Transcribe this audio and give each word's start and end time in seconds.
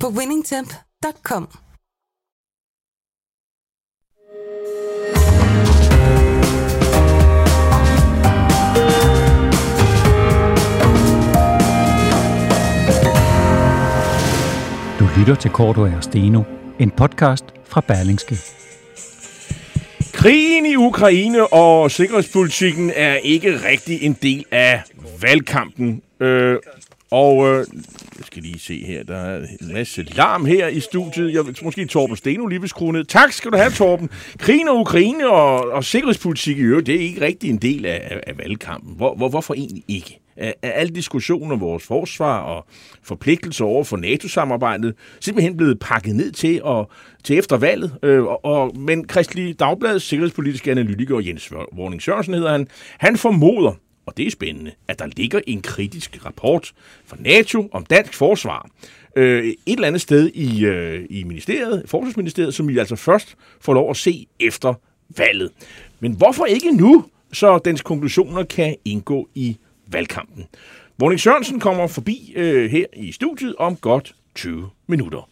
på 0.00 0.08
winningtemp.com. 0.08 1.48
Du 14.98 15.08
lytter 15.18 15.34
til 15.40 15.50
Korto 15.50 15.80
og 15.82 16.04
Steno, 16.04 16.42
en 16.78 16.90
podcast 16.90 17.44
fra 17.64 17.80
Berlingske. 17.80 18.36
Krigen 20.12 20.66
i 20.66 20.76
Ukraine 20.76 21.52
og 21.52 21.90
sikkerhedspolitikken 21.90 22.92
er 22.94 23.14
ikke 23.14 23.68
rigtig 23.68 24.02
en 24.02 24.12
del 24.22 24.44
af 24.50 24.82
valgkampen. 25.22 26.02
Øh, 26.20 26.58
og 27.10 27.46
øh, 27.46 27.66
jeg 28.18 28.24
skal 28.24 28.42
lige 28.42 28.58
se 28.58 28.84
her, 28.84 29.02
der 29.02 29.16
er 29.16 29.46
en 29.60 29.72
masse 29.72 30.02
larm 30.02 30.44
her 30.44 30.68
i 30.68 30.80
studiet. 30.80 31.34
Jeg 31.34 31.46
vil 31.46 31.58
måske 31.62 31.86
Torben 31.86 32.16
Steno 32.16 32.46
lige 32.46 32.60
vil 32.60 32.68
skrue 32.68 32.92
ned. 32.92 33.04
Tak 33.04 33.32
skal 33.32 33.50
du 33.50 33.56
have, 33.56 33.70
Torben. 33.70 34.10
Krigen 34.38 34.68
og 34.68 34.76
Ukraine 34.76 35.30
og, 35.30 35.70
og 35.70 35.84
sikkerhedspolitik 35.84 36.58
i 36.58 36.60
øvrigt, 36.60 36.86
det 36.86 36.94
er 36.94 37.00
ikke 37.00 37.20
rigtig 37.20 37.50
en 37.50 37.58
del 37.58 37.86
af, 37.86 38.20
af, 38.26 38.38
valgkampen. 38.38 38.96
Hvor, 38.96 39.14
hvor, 39.14 39.28
hvorfor 39.28 39.54
egentlig 39.54 39.84
ikke? 39.88 40.20
Er, 40.36 40.52
er 40.62 40.70
al 40.70 40.88
diskussion 40.88 41.52
om 41.52 41.60
vores 41.60 41.84
forsvar 41.84 42.38
og 42.38 42.66
forpligtelser 43.02 43.64
over 43.64 43.84
for 43.84 43.96
NATO-samarbejdet 43.96 44.94
simpelthen 45.20 45.56
blevet 45.56 45.78
pakket 45.78 46.16
ned 46.16 46.32
til, 46.32 46.62
og, 46.62 46.90
til 47.24 47.38
efter 47.38 47.56
valget. 47.56 47.98
Øh, 48.02 48.24
og, 48.24 48.44
og, 48.44 48.78
men 48.78 49.06
Kristelig 49.06 49.60
Dagbladets 49.60 50.04
sikkerhedspolitiske 50.04 50.70
analytiker 50.70 51.20
Jens 51.20 51.52
Vorning 51.76 52.02
Sørensen 52.02 52.34
hedder 52.34 52.52
han, 52.52 52.66
han 52.98 53.16
formoder, 53.16 53.72
og 54.06 54.16
det 54.16 54.26
er 54.26 54.30
spændende, 54.30 54.72
at 54.88 54.98
der 54.98 55.06
ligger 55.06 55.40
en 55.46 55.62
kritisk 55.62 56.24
rapport 56.24 56.72
fra 57.06 57.16
NATO 57.20 57.68
om 57.72 57.86
dansk 57.86 58.14
forsvar. 58.14 58.68
Øh, 59.16 59.44
et 59.44 59.56
eller 59.66 59.86
andet 59.86 60.00
sted 60.00 60.30
i, 60.34 60.64
øh, 60.64 61.06
i 61.10 61.24
ministeriet, 61.24 61.82
Forsvarsministeriet, 61.86 62.54
som 62.54 62.68
vi 62.68 62.78
altså 62.78 62.96
først 62.96 63.36
får 63.60 63.74
lov 63.74 63.90
at 63.90 63.96
se 63.96 64.26
efter 64.40 64.74
valget. 65.08 65.50
Men 66.00 66.12
hvorfor 66.12 66.44
ikke 66.44 66.70
nu, 66.70 67.04
så 67.32 67.58
dens 67.58 67.82
konklusioner 67.82 68.44
kan 68.44 68.76
indgå 68.84 69.28
i 69.34 69.56
valgkampen? 69.86 70.46
Morning 70.98 71.20
Sørensen 71.20 71.60
kommer 71.60 71.86
forbi 71.86 72.32
øh, 72.36 72.70
her 72.70 72.86
i 72.96 73.12
studiet 73.12 73.54
om 73.58 73.76
godt 73.76 74.14
20 74.34 74.70
minutter. 74.86 75.28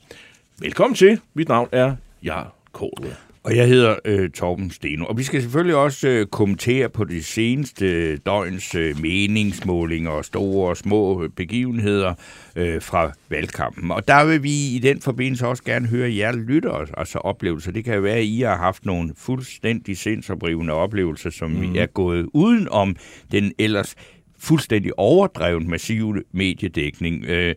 Velkommen 0.59 0.95
til. 0.95 1.21
Mit 1.35 1.49
navn 1.49 1.69
er 1.73 1.97
Jarl 2.25 2.47
Kåre. 2.73 3.34
Og 3.45 3.57
jeg 3.57 3.69
hedder 3.69 3.97
øh, 4.05 4.31
Torben 4.31 4.71
Steno. 4.71 5.05
Og 5.05 5.19
vi 5.19 5.23
skal 5.23 5.43
selvfølgelig 5.43 5.77
også 5.77 6.09
øh, 6.09 6.27
kommentere 6.27 6.89
på 6.89 7.05
de 7.05 7.23
seneste 7.23 8.17
døgns 8.17 8.75
øh, 8.75 9.01
meningsmålinger 9.01 10.11
og 10.11 10.25
store 10.25 10.69
og 10.69 10.77
små 10.77 11.29
begivenheder 11.37 12.15
øh, 12.57 12.83
fra 12.83 13.13
valgkampen. 13.29 13.91
Og 13.91 14.09
der 14.09 14.25
vil 14.25 14.43
vi 14.43 14.77
i 14.77 14.79
den 14.79 15.01
forbindelse 15.01 15.47
også 15.47 15.63
gerne 15.63 15.87
høre 15.87 16.17
jer 16.17 16.33
lyttere, 16.33 16.87
altså 16.97 17.19
oplevelser. 17.19 17.73
Det 17.73 17.85
kan 17.85 17.95
jo 17.95 18.01
være, 18.01 18.17
at 18.17 18.25
I 18.25 18.41
har 18.41 18.57
haft 18.57 18.85
nogle 18.85 19.13
fuldstændig 19.17 19.97
sindsoprivende 19.97 20.73
oplevelser, 20.73 21.31
som 21.31 21.51
mm. 21.51 21.77
er 21.77 21.87
gået 21.87 22.29
uden 22.33 22.69
om 22.69 22.97
den 23.33 23.53
ellers 23.59 23.95
fuldstændig 24.39 24.99
overdrevet 24.99 25.67
massiv 25.67 26.17
mediedækning. 26.33 27.25
Øh, 27.25 27.55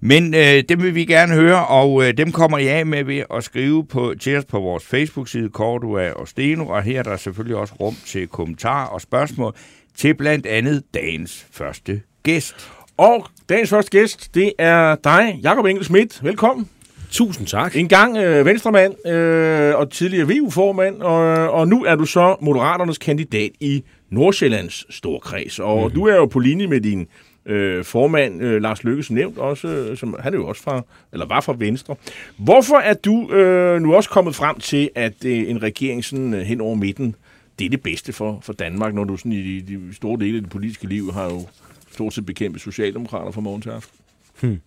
men 0.00 0.34
øh, 0.34 0.62
dem 0.68 0.82
vil 0.82 0.94
vi 0.94 1.04
gerne 1.04 1.34
høre, 1.34 1.66
og 1.66 2.04
øh, 2.04 2.16
dem 2.16 2.32
kommer 2.32 2.58
I 2.58 2.66
af 2.66 2.86
med 2.86 3.04
ved 3.04 3.22
at 3.34 3.44
skrive 3.44 3.86
på, 3.86 4.14
til 4.20 4.36
os 4.36 4.44
på 4.44 4.60
vores 4.60 4.84
Facebook-side, 4.84 5.48
Cordua 5.48 6.10
og 6.10 6.28
Steno, 6.28 6.66
og 6.66 6.82
her 6.82 6.98
er 6.98 7.02
der 7.02 7.16
selvfølgelig 7.16 7.56
også 7.56 7.74
rum 7.80 7.94
til 8.06 8.26
kommentarer 8.26 8.86
og 8.86 9.00
spørgsmål 9.00 9.54
til 9.96 10.14
blandt 10.14 10.46
andet 10.46 10.82
dagens 10.94 11.46
første 11.50 12.00
gæst. 12.22 12.70
Og 12.96 13.26
dagens 13.48 13.70
første 13.70 13.90
gæst, 13.90 14.34
det 14.34 14.52
er 14.58 14.96
dig, 15.04 15.38
Jakob 15.42 15.64
Engel 15.64 15.84
Schmidt. 15.84 16.24
Velkommen. 16.24 16.68
Tusind 17.10 17.46
tak. 17.46 17.76
En 17.76 17.88
gang 17.88 18.16
øh, 18.16 18.46
venstremand 18.46 19.06
øh, 19.08 19.74
og 19.76 19.90
tidligere 19.90 20.28
VU-formand, 20.28 21.02
og, 21.02 21.50
og 21.50 21.68
nu 21.68 21.84
er 21.84 21.94
du 21.94 22.04
så 22.04 22.36
Moderaternes 22.40 22.98
kandidat 22.98 23.50
i 23.60 23.84
Nordsjællands 24.10 24.94
storkreds. 24.94 25.58
Og 25.58 25.88
mm. 25.88 25.94
du 25.94 26.06
er 26.06 26.14
jo 26.14 26.26
på 26.26 26.38
linje 26.38 26.66
med 26.66 26.80
din 26.80 27.06
øh, 27.46 27.84
formand, 27.84 28.42
øh, 28.42 28.62
Lars 28.62 28.84
Lykke, 28.84 29.02
som 29.02 29.16
nævnt 29.16 29.38
også, 29.38 29.68
øh, 29.68 29.96
som, 29.96 30.16
han 30.20 30.34
er 30.34 30.38
jo 30.38 30.46
også 30.46 30.62
fra, 30.62 30.82
eller 31.12 31.26
var 31.26 31.40
fra 31.40 31.54
Venstre. 31.58 31.96
Hvorfor 32.36 32.76
er 32.76 32.94
du 32.94 33.32
øh, 33.32 33.82
nu 33.82 33.94
også 33.94 34.10
kommet 34.10 34.34
frem 34.34 34.58
til, 34.58 34.90
at 34.94 35.24
øh, 35.24 35.50
en 35.50 35.62
regering 35.62 36.04
sådan, 36.04 36.34
øh, 36.34 36.40
hen 36.40 36.60
over 36.60 36.74
midten, 36.74 37.14
det 37.58 37.64
er 37.64 37.70
det 37.70 37.82
bedste 37.82 38.12
for, 38.12 38.38
for 38.42 38.52
Danmark, 38.52 38.94
når 38.94 39.04
du 39.04 39.16
sådan 39.16 39.32
i 39.32 39.60
de, 39.60 39.76
de 39.76 39.94
store 39.94 40.20
dele 40.20 40.36
af 40.36 40.42
det 40.42 40.50
politiske 40.50 40.86
liv 40.86 41.12
har 41.12 41.24
jo 41.24 41.46
stort 41.92 42.14
set 42.14 42.26
bekæmpet 42.26 42.60
socialdemokrater 42.62 43.30
fra 43.30 43.40
morgen 43.40 43.62
til 43.62 43.70
aften? 43.70 43.99
Hmm. 44.40 44.60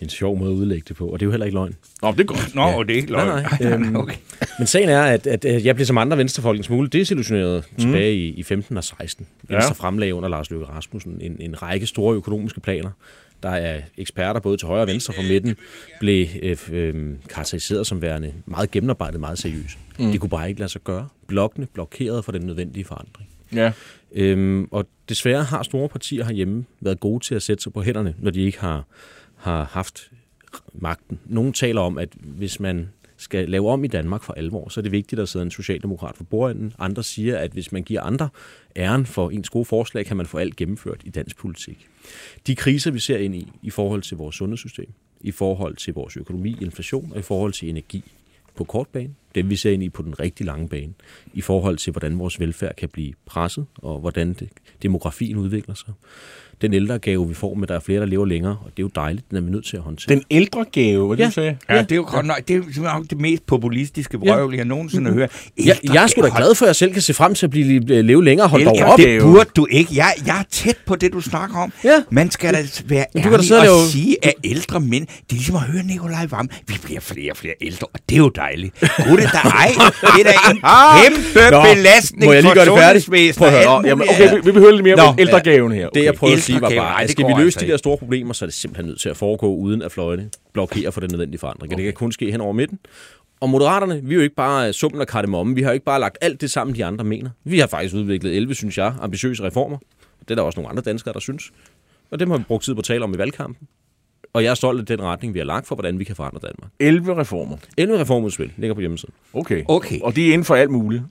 En 0.00 0.08
sjov 0.08 0.38
måde 0.38 0.52
at 0.52 0.56
udlægge 0.56 0.84
det 0.88 0.96
på, 0.96 1.06
og 1.06 1.20
det 1.20 1.24
er 1.24 1.26
jo 1.26 1.30
heller 1.30 1.46
ikke 1.46 1.56
løgn. 1.58 1.74
Nå, 2.02 2.12
det 2.12 2.20
er 2.20 2.24
godt. 2.24 2.54
Nå, 2.54 2.62
ja. 2.62 2.82
det 2.82 2.90
er 2.90 2.96
ikke 2.96 3.10
løgn. 3.10 3.26
Nej, 3.26 3.58
nej. 3.60 3.72
øhm, 3.72 3.96
okay. 3.96 4.16
Men 4.58 4.66
sagen 4.66 4.88
er, 4.88 5.02
at, 5.02 5.26
at 5.26 5.64
jeg 5.64 5.74
blev 5.74 5.86
som 5.86 5.98
andre 5.98 6.18
venstrefolk 6.18 6.58
en 6.58 6.64
smule 6.64 6.88
desillusioneret 6.88 7.64
mm. 7.70 7.78
tilbage 7.78 8.14
i, 8.14 8.28
i 8.28 8.42
15 8.42 8.76
og 8.76 8.84
16. 8.84 9.26
Venstre 9.42 9.66
ja. 9.68 9.72
fremlagde 9.72 10.14
under 10.14 10.28
Lars 10.28 10.50
Løkke 10.50 10.66
Rasmussen 10.66 11.18
en, 11.20 11.36
en 11.40 11.62
række 11.62 11.86
store 11.86 12.16
økonomiske 12.16 12.60
planer. 12.60 12.90
Der 13.42 13.48
er 13.48 13.80
eksperter 13.96 14.40
både 14.40 14.56
til 14.56 14.68
højre 14.68 14.82
og 14.82 14.88
venstre 14.88 15.14
fra 15.14 15.22
midten, 15.22 15.56
blev 16.00 16.26
øh, 16.42 16.56
øh, 16.72 17.14
karakteriseret 17.28 17.86
som 17.86 18.02
værende 18.02 18.32
meget 18.46 18.70
gennemarbejdet, 18.70 19.20
meget 19.20 19.38
seriøst. 19.38 19.78
Mm. 19.98 20.10
Det 20.10 20.20
kunne 20.20 20.30
bare 20.30 20.48
ikke 20.48 20.60
lade 20.60 20.72
sig 20.72 20.84
gøre. 20.84 21.08
Blokkene 21.26 21.66
blokerede 21.66 22.22
for 22.22 22.32
den 22.32 22.42
nødvendige 22.42 22.84
forandring. 22.84 23.28
Ja. 23.54 23.72
Øhm, 24.12 24.68
og 24.70 24.86
desværre 25.08 25.44
har 25.44 25.62
store 25.62 25.88
partier 25.88 26.24
herhjemme 26.24 26.64
været 26.80 27.00
gode 27.00 27.24
til 27.24 27.34
at 27.34 27.42
sætte 27.42 27.62
sig 27.62 27.72
på 27.72 27.82
hænderne, 27.82 28.14
når 28.18 28.30
de 28.30 28.40
ikke 28.40 28.60
har 28.60 28.84
har 29.46 29.64
haft 29.64 30.10
magten. 30.74 31.20
Nogle 31.26 31.52
taler 31.52 31.80
om, 31.80 31.98
at 31.98 32.08
hvis 32.18 32.60
man 32.60 32.88
skal 33.16 33.48
lave 33.48 33.70
om 33.70 33.84
i 33.84 33.86
Danmark 33.86 34.22
for 34.22 34.32
alvor, 34.32 34.68
så 34.68 34.80
er 34.80 34.82
det 34.82 34.92
vigtigt 34.92 35.20
at 35.20 35.28
sidde 35.28 35.44
en 35.44 35.50
socialdemokrat 35.50 36.16
for 36.16 36.24
bordenden. 36.24 36.72
Andre 36.78 37.02
siger, 37.02 37.38
at 37.38 37.50
hvis 37.50 37.72
man 37.72 37.82
giver 37.82 38.02
andre 38.02 38.28
æren 38.76 39.06
for 39.06 39.30
ens 39.30 39.50
gode 39.50 39.64
forslag, 39.64 40.06
kan 40.06 40.16
man 40.16 40.26
få 40.26 40.38
alt 40.38 40.56
gennemført 40.56 41.00
i 41.04 41.10
dansk 41.10 41.36
politik. 41.36 41.86
De 42.46 42.56
kriser, 42.56 42.90
vi 42.90 42.98
ser 42.98 43.16
ind 43.18 43.34
i, 43.34 43.52
i 43.62 43.70
forhold 43.70 44.02
til 44.02 44.16
vores 44.16 44.36
sundhedssystem, 44.36 44.92
i 45.20 45.30
forhold 45.30 45.76
til 45.76 45.94
vores 45.94 46.16
økonomi, 46.16 46.56
inflation 46.60 47.12
og 47.12 47.18
i 47.18 47.22
forhold 47.22 47.52
til 47.52 47.68
energi 47.68 48.04
på 48.54 48.64
kort 48.64 48.88
bane, 48.88 49.14
dem 49.34 49.50
vi 49.50 49.56
ser 49.56 49.70
ind 49.70 49.82
i 49.82 49.88
på 49.88 50.02
den 50.02 50.20
rigtig 50.20 50.46
lange 50.46 50.68
bane, 50.68 50.94
i 51.34 51.40
forhold 51.40 51.76
til, 51.76 51.90
hvordan 51.90 52.18
vores 52.18 52.40
velfærd 52.40 52.76
kan 52.76 52.88
blive 52.88 53.12
presset, 53.26 53.66
og 53.76 54.00
hvordan 54.00 54.32
det, 54.32 54.48
demografien 54.82 55.36
udvikler 55.36 55.74
sig 55.74 55.94
den 56.62 56.74
ældre 56.74 56.98
gave, 56.98 57.28
vi 57.28 57.34
får 57.34 57.54
med, 57.54 57.68
der 57.68 57.74
er 57.74 57.80
flere, 57.80 58.00
der 58.00 58.06
lever 58.06 58.26
længere, 58.26 58.52
og 58.52 58.70
det 58.76 58.78
er 58.78 58.82
jo 58.82 58.90
dejligt, 58.94 59.30
den 59.30 59.36
er 59.36 59.40
vi 59.40 59.50
nødt 59.50 59.64
til 59.64 59.76
at 59.76 59.82
håndtere. 59.82 60.14
Den 60.14 60.22
ældre 60.30 60.64
gave, 60.72 61.06
hvad 61.06 61.18
ja. 61.18 61.26
du 61.26 61.30
sagde? 61.30 61.56
Ja, 61.68 61.82
det 61.82 61.92
er 61.92 61.96
jo 61.96 62.06
godt 62.08 62.26
nok, 62.26 62.38
det 62.48 62.56
er 62.56 63.04
det 63.10 63.20
mest 63.20 63.46
populistiske 63.46 64.18
brøvl, 64.18 64.52
ja. 64.52 64.58
jeg 64.58 64.64
nogensinde 64.66 65.10
har 65.10 65.14
hørt. 65.14 65.30
Jeg, 65.64 65.78
jeg 65.92 66.02
er 66.02 66.06
sgu 66.06 66.22
da 66.22 66.30
glad 66.36 66.54
for, 66.54 66.64
at 66.64 66.68
jeg 66.68 66.76
selv 66.76 66.92
kan 66.92 67.02
se 67.02 67.14
frem 67.14 67.34
til 67.34 67.46
at 67.46 67.50
blive 67.50 68.02
leve 68.02 68.24
længere. 68.24 68.48
Hold 68.48 68.64
dog 68.64 68.76
op. 68.86 68.98
Det 68.98 69.22
burde 69.22 69.50
du 69.56 69.66
ikke. 69.70 69.96
Jeg, 69.96 70.12
jeg 70.26 70.38
er 70.38 70.44
tæt 70.50 70.76
på 70.86 70.96
det, 70.96 71.12
du 71.12 71.20
snakker 71.20 71.56
om. 71.58 71.72
Ja. 71.84 72.02
Man 72.10 72.30
skal 72.30 72.54
da 72.54 72.58
være 72.86 73.04
du 73.14 73.20
kan 73.20 73.32
da 73.32 73.38
og 73.38 73.64
lave... 73.64 73.86
sige, 73.90 74.16
at 74.22 74.32
ældre 74.44 74.80
mænd, 74.80 75.06
det 75.06 75.16
er 75.30 75.34
ligesom 75.34 75.56
at 75.56 75.62
høre 75.62 75.82
Nikolaj 75.82 76.26
Vam, 76.30 76.48
vi 76.68 76.74
bliver 76.84 77.00
flere 77.00 77.30
og 77.30 77.36
flere 77.36 77.54
ældre, 77.60 77.86
og 77.86 78.00
det 78.08 78.14
er 78.14 78.18
jo 78.18 78.28
dejligt. 78.28 78.80
Gud, 78.80 79.16
det 79.16 79.24
er 79.24 79.50
ej. 79.62 79.72
Det 80.16 80.26
er 80.26 80.32
da 80.32 80.34
en 80.50 80.60
kæmpe 81.02 81.50
Nå, 81.50 81.62
belastning 81.74 82.24
må 82.24 82.32
jeg 82.32 82.42
lige 82.42 82.54
gøre 82.54 82.64
det 82.64 83.04
færdigt? 83.04 83.36
Prøv 83.38 83.48
at 83.48 83.54
høre. 83.54 83.86
Jamen, 83.86 84.08
okay, 84.08 84.34
vi, 84.44 84.50
vi 84.50 84.58
høre 84.58 84.72
lidt 84.72 84.82
mere 84.82 84.94
om 84.94 85.14
ældregaven 85.18 85.72
her. 85.72 85.88
Det, 85.88 86.04
jeg 86.04 86.14
prøver 86.14 86.36
sige, 86.46 86.60
var 86.60 86.70
bare, 86.70 87.08
skal 87.08 87.26
vi 87.26 87.32
løse 87.32 87.44
altså 87.44 87.60
de 87.60 87.66
der 87.66 87.76
store 87.76 87.96
problemer, 87.96 88.32
så 88.32 88.44
er 88.44 88.46
det 88.46 88.54
simpelthen 88.54 88.86
nødt 88.86 89.00
til 89.00 89.08
at 89.08 89.16
foregå 89.16 89.54
uden 89.54 89.82
at 89.82 89.92
fløjene 89.92 90.30
blokerer 90.52 90.90
for 90.90 91.00
den 91.00 91.10
nødvendige 91.10 91.38
forandring. 91.38 91.72
Okay. 91.72 91.76
Det 91.76 91.84
kan 91.84 91.94
kun 91.94 92.12
ske 92.12 92.30
hen 92.30 92.40
over 92.40 92.52
midten. 92.52 92.78
Og 93.40 93.50
Moderaterne, 93.50 94.00
vi 94.02 94.14
er 94.14 94.16
jo 94.16 94.22
ikke 94.22 94.34
bare 94.34 94.72
summen 94.72 95.00
af 95.00 95.06
kardemomme. 95.06 95.54
Vi 95.54 95.62
har 95.62 95.70
jo 95.70 95.74
ikke 95.74 95.84
bare 95.84 96.00
lagt 96.00 96.18
alt 96.20 96.40
det 96.40 96.50
sammen, 96.50 96.76
de 96.76 96.84
andre 96.84 97.04
mener. 97.04 97.30
Vi 97.44 97.58
har 97.58 97.66
faktisk 97.66 97.94
udviklet 97.94 98.36
11, 98.36 98.54
synes 98.54 98.78
jeg, 98.78 98.94
ambitiøse 99.00 99.42
reformer. 99.42 99.78
Det 100.20 100.30
er 100.30 100.34
der 100.34 100.42
også 100.42 100.60
nogle 100.60 100.70
andre 100.70 100.82
danskere, 100.82 101.14
der 101.14 101.20
synes. 101.20 101.50
Og 102.10 102.20
dem 102.20 102.30
har 102.30 102.38
vi 102.38 102.44
brugt 102.44 102.64
tid 102.64 102.74
på 102.74 102.78
at 102.78 102.84
tale 102.84 103.04
om 103.04 103.14
i 103.14 103.18
valgkampen. 103.18 103.68
Og 104.36 104.44
jeg 104.44 104.50
er 104.50 104.54
stolt 104.54 104.80
af 104.80 104.86
den 104.86 105.02
retning, 105.02 105.34
vi 105.34 105.38
har 105.38 105.46
lagt 105.46 105.66
for, 105.66 105.74
hvordan 105.74 105.98
vi 105.98 106.04
kan 106.04 106.16
forandre 106.16 106.38
Danmark. 106.42 106.70
11 106.78 107.16
reformer? 107.16 107.56
11 107.76 108.00
reformudspil 108.00 108.52
ligger 108.56 108.74
på 108.74 108.80
hjemmesiden. 108.80 109.14
Okay. 109.32 109.64
okay. 109.68 110.00
Og 110.00 110.16
det 110.16 110.28
er 110.28 110.32
inden 110.32 110.44
for 110.44 110.54
alt 110.54 110.70
muligt? 110.70 111.02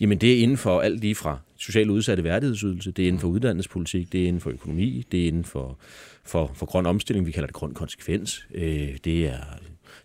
Jamen, 0.00 0.18
det 0.18 0.32
er 0.38 0.42
inden 0.42 0.56
for 0.56 0.80
alt 0.80 1.00
lige 1.00 1.14
fra 1.14 1.38
socialt 1.56 1.90
udsatte 1.90 2.24
værdighedsydelse, 2.24 2.90
det 2.92 3.02
er 3.02 3.08
inden 3.08 3.20
for 3.20 3.28
uddannelsespolitik, 3.28 4.12
det 4.12 4.22
er 4.22 4.28
inden 4.28 4.40
for 4.40 4.50
økonomi, 4.50 5.06
det 5.12 5.22
er 5.22 5.28
inden 5.28 5.44
for, 5.44 5.78
for, 6.24 6.50
for 6.54 6.66
grøn 6.66 6.86
omstilling, 6.86 7.26
vi 7.26 7.32
kalder 7.32 7.46
det 7.46 7.54
grøn 7.54 7.74
konsekvens. 7.74 8.46
Øh, 8.54 8.88
det 9.04 9.26
er 9.26 9.38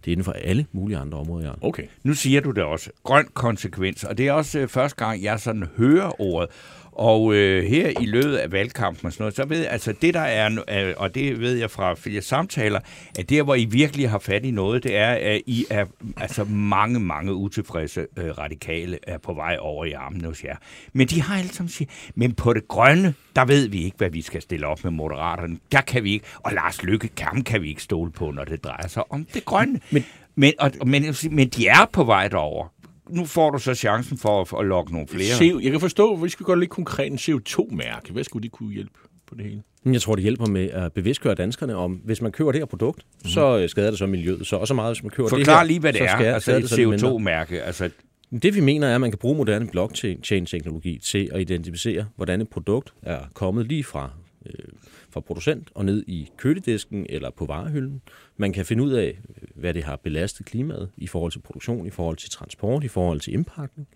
Det 0.05 0.07
er 0.07 0.11
inden 0.11 0.23
for 0.23 0.31
alle 0.31 0.65
mulige 0.71 0.97
andre 0.97 1.17
områder, 1.17 1.45
Jørgen. 1.45 1.59
Okay. 1.61 1.83
Nu 2.03 2.13
siger 2.13 2.41
du 2.41 2.51
det 2.51 2.63
også. 2.63 2.89
Grøn 3.03 3.27
konsekvens. 3.33 4.03
Og 4.03 4.17
det 4.17 4.27
er 4.27 4.31
også 4.31 4.59
øh, 4.59 4.67
første 4.67 5.05
gang, 5.05 5.23
jeg 5.23 5.39
sådan 5.39 5.63
hører 5.77 6.21
ordet. 6.21 6.49
Og 6.95 7.33
øh, 7.33 7.63
her 7.63 7.93
i 8.01 8.05
løbet 8.05 8.35
af 8.35 8.51
valgkampen 8.51 9.05
og 9.05 9.13
sådan 9.13 9.23
noget, 9.23 9.35
så 9.35 9.45
ved 9.45 9.59
jeg, 9.59 9.69
altså 9.69 9.93
det 10.01 10.13
der 10.13 10.19
er, 10.19 10.49
øh, 10.69 10.93
og 10.97 11.15
det 11.15 11.39
ved 11.39 11.53
jeg 11.53 11.71
fra 11.71 11.93
flere 11.93 12.21
samtaler, 12.21 12.79
at 13.19 13.29
der, 13.29 13.43
hvor 13.43 13.55
I 13.55 13.65
virkelig 13.65 14.09
har 14.09 14.19
fat 14.19 14.45
i 14.45 14.51
noget, 14.51 14.83
det 14.83 14.95
er, 14.95 15.11
at 15.11 15.41
I 15.45 15.65
er 15.69 15.85
altså 16.17 16.43
mange, 16.43 16.99
mange 16.99 17.33
utilfredse 17.33 18.07
øh, 18.17 18.37
radikale 18.37 18.99
er 19.03 19.17
på 19.17 19.33
vej 19.33 19.57
over 19.59 19.85
i 19.85 19.91
armen 19.91 20.25
hos 20.25 20.43
jer. 20.43 20.55
Men 20.93 21.07
de 21.07 21.21
har 21.21 21.37
alle 21.37 21.51
sammen 21.51 21.69
siger, 21.69 21.89
men 22.15 22.33
på 22.33 22.53
det 22.53 22.67
grønne, 22.67 23.13
der 23.35 23.45
ved 23.45 23.67
vi 23.67 23.83
ikke, 23.83 23.97
hvad 23.97 24.09
vi 24.09 24.21
skal 24.21 24.41
stille 24.41 24.67
op 24.67 24.83
med 24.83 24.91
moderaterne. 24.91 25.57
Der 25.71 25.81
kan 25.81 26.03
vi 26.03 26.13
ikke, 26.13 26.25
og 26.35 26.53
Lars 26.53 26.83
Lykke 26.83 27.07
Kam 27.07 27.41
kan 27.43 27.61
vi 27.61 27.69
ikke 27.69 27.83
stole 27.83 28.11
på, 28.11 28.31
når 28.31 28.43
det 28.43 28.63
drejer 28.63 28.87
sig 28.87 29.11
om 29.11 29.25
det 29.33 29.45
grønne. 29.45 29.79
Men, 29.91 30.05
men, 30.35 30.53
og, 30.59 30.71
men, 30.85 31.15
men 31.31 31.49
de 31.49 31.67
er 31.67 31.85
på 31.93 32.03
vej 32.03 32.27
derover 32.27 32.72
nu 33.09 33.25
får 33.25 33.49
du 33.49 33.57
så 33.59 33.73
chancen 33.75 34.17
for 34.17 34.41
at, 34.41 34.59
at 34.59 34.65
lokke 34.65 34.91
nogle 34.93 35.07
flere. 35.07 35.35
CO, 35.37 35.59
jeg 35.59 35.71
kan 35.71 35.79
forstå, 35.79 36.15
hvis 36.15 36.39
vi 36.39 36.43
går 36.43 36.55
lidt 36.55 36.69
konkret, 36.69 37.11
en 37.11 37.17
CO2-mærke. 37.17 38.11
Hvad 38.13 38.23
skulle 38.23 38.43
det 38.43 38.51
kunne 38.51 38.73
hjælpe 38.73 38.93
på 39.27 39.35
det 39.35 39.45
hele? 39.45 39.61
Jeg 39.85 40.01
tror, 40.01 40.15
det 40.15 40.21
hjælper 40.21 40.45
med 40.45 40.69
at 40.69 40.93
bevidstgøre 40.93 41.35
danskerne 41.35 41.75
om, 41.75 41.91
hvis 41.93 42.21
man 42.21 42.31
køber 42.31 42.51
det 42.51 42.61
her 42.61 42.65
produkt, 42.65 43.05
mm. 43.23 43.29
så 43.29 43.57
øh, 43.59 43.69
skader 43.69 43.89
det 43.89 43.99
så 43.99 44.05
miljøet. 44.07 44.47
Så 44.47 44.55
også 44.55 44.73
meget, 44.73 44.95
hvis 44.95 45.03
man 45.03 45.09
køber 45.09 45.29
Forklar 45.29 45.53
det 45.53 45.59
her. 45.59 45.63
lige, 45.67 45.79
hvad 45.79 45.93
det 45.93 45.99
så 45.99 46.03
er, 46.05 46.17
skader, 46.17 46.33
altså 46.33 46.51
et 46.55 46.61
det 46.61 46.69
så 46.69 46.75
lidt 46.75 46.89
mindre. 46.89 47.09
CO2-mærke. 47.11 47.61
Altså, 47.63 47.89
Det 48.43 48.55
vi 48.55 48.59
mener 48.61 48.87
er, 48.87 48.95
at 48.95 49.01
man 49.01 49.11
kan 49.11 49.17
bruge 49.17 49.37
moderne 49.37 49.67
blockchain-teknologi 49.67 50.97
til 51.03 51.29
at 51.31 51.41
identificere, 51.41 52.05
hvordan 52.15 52.41
et 52.41 52.49
produkt 52.49 52.93
er 53.01 53.19
kommet 53.33 53.67
lige 53.67 53.83
fra, 53.83 54.09
øh, 54.45 54.53
fra 55.13 55.19
producent 55.19 55.69
og 55.75 55.85
ned 55.85 56.03
i 56.07 56.29
køledisken 56.37 57.05
eller 57.09 57.29
på 57.29 57.45
varehylden. 57.45 58.01
Man 58.37 58.53
kan 58.53 58.65
finde 58.65 58.83
ud 58.83 58.91
af, 58.91 59.19
hvad 59.55 59.73
det 59.73 59.83
har 59.83 59.95
belastet 59.95 60.45
klimaet 60.45 60.89
i 60.97 61.07
forhold 61.07 61.31
til 61.31 61.39
produktion, 61.39 61.87
i 61.87 61.89
forhold 61.89 62.17
til 62.17 62.29
transport, 62.29 62.83
i 62.83 62.87
forhold 62.87 63.19
til 63.19 63.33
indpakning. 63.33 63.87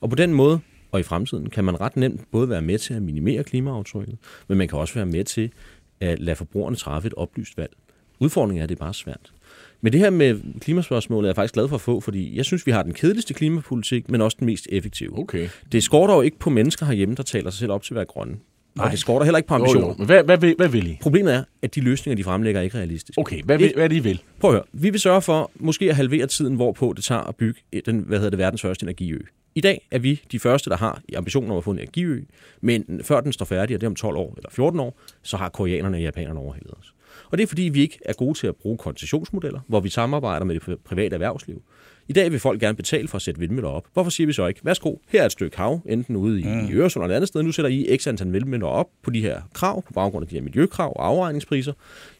Og 0.00 0.10
på 0.10 0.16
den 0.16 0.34
måde, 0.34 0.60
og 0.92 1.00
i 1.00 1.02
fremtiden, 1.02 1.50
kan 1.50 1.64
man 1.64 1.80
ret 1.80 1.96
nemt 1.96 2.30
både 2.30 2.48
være 2.48 2.62
med 2.62 2.78
til 2.78 2.94
at 2.94 3.02
minimere 3.02 3.44
klimaaftrykket, 3.44 4.18
men 4.48 4.58
man 4.58 4.68
kan 4.68 4.78
også 4.78 4.94
være 4.94 5.06
med 5.06 5.24
til 5.24 5.52
at 6.00 6.20
lade 6.20 6.36
forbrugerne 6.36 6.76
træffe 6.76 7.06
et 7.06 7.14
oplyst 7.14 7.58
valg. 7.58 7.72
Udfordringen 8.18 8.60
er, 8.60 8.62
at 8.62 8.68
det 8.68 8.74
er 8.74 8.84
bare 8.84 8.94
svært. 8.94 9.32
Men 9.80 9.92
det 9.92 10.00
her 10.00 10.10
med 10.10 10.60
klimaspørgsmålet 10.60 11.26
er 11.26 11.28
jeg 11.28 11.36
faktisk 11.36 11.54
glad 11.54 11.68
for 11.68 11.74
at 11.74 11.80
få, 11.80 12.00
fordi 12.00 12.36
jeg 12.36 12.44
synes, 12.44 12.66
vi 12.66 12.72
har 12.72 12.82
den 12.82 12.94
kedeligste 12.94 13.34
klimapolitik, 13.34 14.10
men 14.10 14.20
også 14.20 14.36
den 14.40 14.46
mest 14.46 14.68
effektive. 14.70 15.18
Okay. 15.18 15.48
Det 15.72 15.82
skorter 15.82 16.14
jo 16.14 16.20
ikke 16.20 16.38
på 16.38 16.50
mennesker 16.50 16.86
herhjemme, 16.86 17.14
der 17.14 17.22
taler 17.22 17.50
sig 17.50 17.58
selv 17.58 17.72
op 17.72 17.82
til 17.82 17.94
at 17.94 17.96
være 17.96 18.04
grønne. 18.04 18.36
Nej. 18.76 18.84
Og 18.84 18.90
det 18.90 18.98
skorter 18.98 19.24
heller 19.24 19.36
ikke 19.38 19.46
på 19.48 19.54
Jo, 19.54 19.60
ambitioner. 19.60 19.88
jo. 19.88 19.94
Men 19.98 20.06
hvad, 20.06 20.24
hvad, 20.24 20.38
vil, 20.38 20.54
hvad 20.58 20.68
vil 20.68 20.86
I? 20.86 20.98
Problemet 21.02 21.34
er, 21.34 21.42
at 21.62 21.74
de 21.74 21.80
løsninger, 21.80 22.16
de 22.16 22.24
fremlægger, 22.24 22.60
er 22.60 22.64
ikke 22.64 22.78
realistiske. 22.78 23.20
Okay, 23.20 23.42
hvad, 23.42 23.58
vil, 23.58 23.72
hvad 23.74 23.84
er 23.84 23.88
det, 23.88 23.96
I 23.96 23.98
vil? 23.98 24.22
Prøv 24.40 24.50
at 24.50 24.54
høre. 24.54 24.64
Vi 24.72 24.90
vil 24.90 25.00
sørge 25.00 25.22
for 25.22 25.50
måske 25.54 25.90
at 25.90 25.96
halvere 25.96 26.26
tiden, 26.26 26.54
hvorpå 26.54 26.92
det 26.96 27.04
tager 27.04 27.20
at 27.20 27.36
bygge 27.36 27.60
den, 27.86 27.98
hvad 27.98 28.18
hedder 28.18 28.30
det, 28.30 28.38
verdens 28.38 28.62
første 28.62 28.84
energiø. 28.84 29.18
I 29.54 29.60
dag 29.60 29.86
er 29.90 29.98
vi 29.98 30.22
de 30.32 30.38
første, 30.38 30.70
der 30.70 30.76
har 30.76 31.00
ambitionen 31.16 31.50
om 31.50 31.56
at 31.56 31.64
få 31.64 31.70
en 31.70 31.78
energiø, 31.78 32.22
men 32.60 33.00
før 33.04 33.20
den 33.20 33.32
står 33.32 33.44
færdig, 33.44 33.74
og 33.76 33.80
det 33.80 33.86
er 33.86 33.90
om 33.90 33.94
12 33.96 34.16
år 34.16 34.34
eller 34.36 34.50
14 34.50 34.80
år, 34.80 35.00
så 35.22 35.36
har 35.36 35.48
koreanerne 35.48 35.96
og 35.96 36.02
japanerne 36.02 36.40
overhældet 36.40 36.70
os. 36.80 36.92
Og 37.30 37.38
det 37.38 37.44
er 37.44 37.48
fordi, 37.48 37.62
vi 37.62 37.80
ikke 37.80 37.98
er 38.04 38.12
gode 38.12 38.38
til 38.38 38.46
at 38.46 38.56
bruge 38.56 38.78
koncessionsmodeller, 38.78 39.60
hvor 39.68 39.80
vi 39.80 39.88
samarbejder 39.88 40.44
med 40.46 40.54
det 40.54 40.62
pri- 40.62 40.82
private 40.84 41.14
erhvervsliv. 41.14 41.62
I 42.08 42.12
dag 42.12 42.32
vil 42.32 42.40
folk 42.40 42.60
gerne 42.60 42.76
betale 42.76 43.08
for 43.08 43.16
at 43.16 43.22
sætte 43.22 43.40
vindmøller 43.40 43.70
op. 43.70 43.84
Hvorfor 43.92 44.10
siger 44.10 44.26
vi 44.26 44.32
så 44.32 44.46
ikke, 44.46 44.60
værsgo, 44.62 44.96
her 45.08 45.22
er 45.22 45.26
et 45.26 45.32
stykke 45.32 45.56
hav, 45.56 45.80
enten 45.86 46.16
ude 46.16 46.40
i, 46.40 46.44
mm. 46.44 46.68
i 46.68 46.72
Øresund 46.72 47.04
eller 47.04 47.14
et 47.14 47.16
andet 47.16 47.28
sted, 47.28 47.42
nu 47.42 47.52
sætter 47.52 47.70
I 47.70 47.96
x 47.96 48.06
antal 48.06 48.32
vindmøller 48.32 48.66
op 48.66 48.86
på 49.02 49.10
de 49.10 49.20
her 49.20 49.40
krav, 49.54 49.82
på 49.82 49.92
baggrund 49.92 50.22
af 50.22 50.28
de 50.28 50.34
her 50.34 50.42
miljøkrav 50.42 50.92
og 50.96 51.06
afregningspriser, 51.06 51.72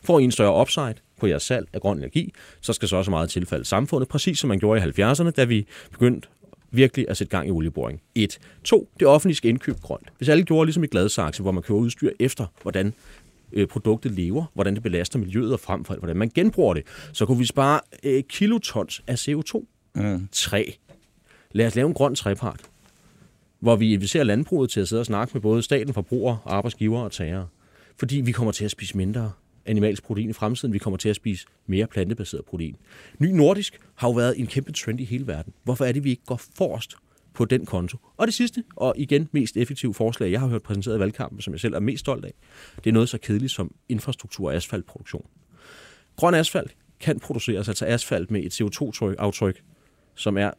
får 0.02 0.18
I 0.18 0.24
en 0.24 0.30
større 0.30 0.60
upside 0.60 0.94
på 1.20 1.26
jeres 1.26 1.42
salg 1.42 1.68
af 1.72 1.80
grøn 1.80 1.98
energi, 1.98 2.32
så 2.60 2.72
skal 2.72 2.88
så 2.88 2.96
også 2.96 3.10
meget 3.10 3.30
tilfælde 3.30 3.64
samfundet, 3.64 4.08
præcis 4.08 4.38
som 4.38 4.48
man 4.48 4.58
gjorde 4.58 4.80
i 4.80 5.02
70'erne, 5.02 5.30
da 5.30 5.44
vi 5.44 5.66
begyndte 5.90 6.28
virkelig 6.70 7.06
at 7.08 7.16
sætte 7.16 7.30
gang 7.30 7.48
i 7.48 7.50
olieboring. 7.50 8.00
1. 8.14 8.38
2. 8.64 8.88
Det 9.00 9.08
offentlige 9.08 9.36
skal 9.36 9.48
indkøbe 9.50 9.78
grønt. 9.82 10.08
Hvis 10.18 10.28
alle 10.28 10.44
gjorde 10.44 10.66
ligesom 10.66 10.84
i 10.84 10.86
Gladsaxe, 10.86 11.42
hvor 11.42 11.52
man 11.52 11.62
køber 11.62 11.80
udstyr 11.80 12.10
efter, 12.20 12.46
hvordan 12.62 12.94
øh, 13.52 13.66
produktet 13.66 14.12
lever, 14.12 14.44
hvordan 14.54 14.74
det 14.74 14.82
belaster 14.82 15.18
miljøet 15.18 15.52
og 15.52 15.60
frem 15.60 15.84
for 15.84 15.94
alt, 15.94 16.00
hvordan 16.00 16.16
man 16.16 16.30
genbruger 16.34 16.74
det, 16.74 16.82
så 17.12 17.26
kunne 17.26 17.38
vi 17.38 17.44
spare 17.44 17.80
øh, 18.02 18.22
kilotons 18.28 19.02
af 19.06 19.28
CO2. 19.28 19.66
Mm. 19.96 20.28
3. 20.32 20.76
Lad 21.52 21.66
os 21.66 21.74
lave 21.74 21.88
en 21.88 21.94
grøn 21.94 22.14
trepart, 22.14 22.60
hvor 23.60 23.76
vi 23.76 23.92
inviterer 23.92 24.24
landbruget 24.24 24.70
til 24.70 24.80
at 24.80 24.88
sidde 24.88 25.00
og 25.00 25.06
snakke 25.06 25.34
med 25.34 25.40
både 25.42 25.62
staten, 25.62 25.94
forbrugere, 25.94 26.38
arbejdsgiver 26.46 27.00
og 27.00 27.12
tager. 27.12 27.46
Fordi 27.98 28.20
vi 28.20 28.32
kommer 28.32 28.52
til 28.52 28.64
at 28.64 28.70
spise 28.70 28.96
mindre 28.96 29.32
animalsk 29.66 30.02
protein 30.02 30.30
i 30.30 30.32
fremtiden. 30.32 30.72
Vi 30.74 30.78
kommer 30.78 30.96
til 30.96 31.08
at 31.08 31.16
spise 31.16 31.46
mere 31.66 31.86
plantebaseret 31.86 32.44
protein. 32.44 32.76
Ny 33.18 33.26
Nordisk 33.26 33.80
har 33.94 34.08
jo 34.08 34.12
været 34.12 34.40
en 34.40 34.46
kæmpe 34.46 34.72
trend 34.72 35.00
i 35.00 35.04
hele 35.04 35.26
verden. 35.26 35.52
Hvorfor 35.64 35.84
er 35.84 35.92
det, 35.92 36.04
vi 36.04 36.10
ikke 36.10 36.24
går 36.26 36.40
forrest 36.56 36.96
på 37.34 37.44
den 37.44 37.66
konto? 37.66 37.98
Og 38.16 38.26
det 38.26 38.34
sidste, 38.34 38.64
og 38.76 38.94
igen 38.96 39.28
mest 39.32 39.56
effektive 39.56 39.94
forslag, 39.94 40.30
jeg 40.32 40.40
har 40.40 40.46
hørt 40.46 40.62
præsenteret 40.62 40.96
i 40.96 41.00
valgkampen, 41.00 41.40
som 41.40 41.52
jeg 41.52 41.60
selv 41.60 41.74
er 41.74 41.80
mest 41.80 42.00
stolt 42.00 42.24
af, 42.24 42.32
det 42.76 42.90
er 42.90 42.92
noget 42.94 43.08
så 43.08 43.18
kedeligt 43.18 43.52
som 43.52 43.74
infrastruktur 43.88 44.48
og 44.48 44.54
asfaltproduktion. 44.54 45.26
Grøn 46.16 46.34
asfalt 46.34 46.76
kan 47.00 47.20
produceres, 47.20 47.68
altså 47.68 47.86
asfalt 47.86 48.30
med 48.30 48.42
et 48.42 48.60
CO2-aftryk, 48.60 49.62
som 50.16 50.36
er, 50.36 50.50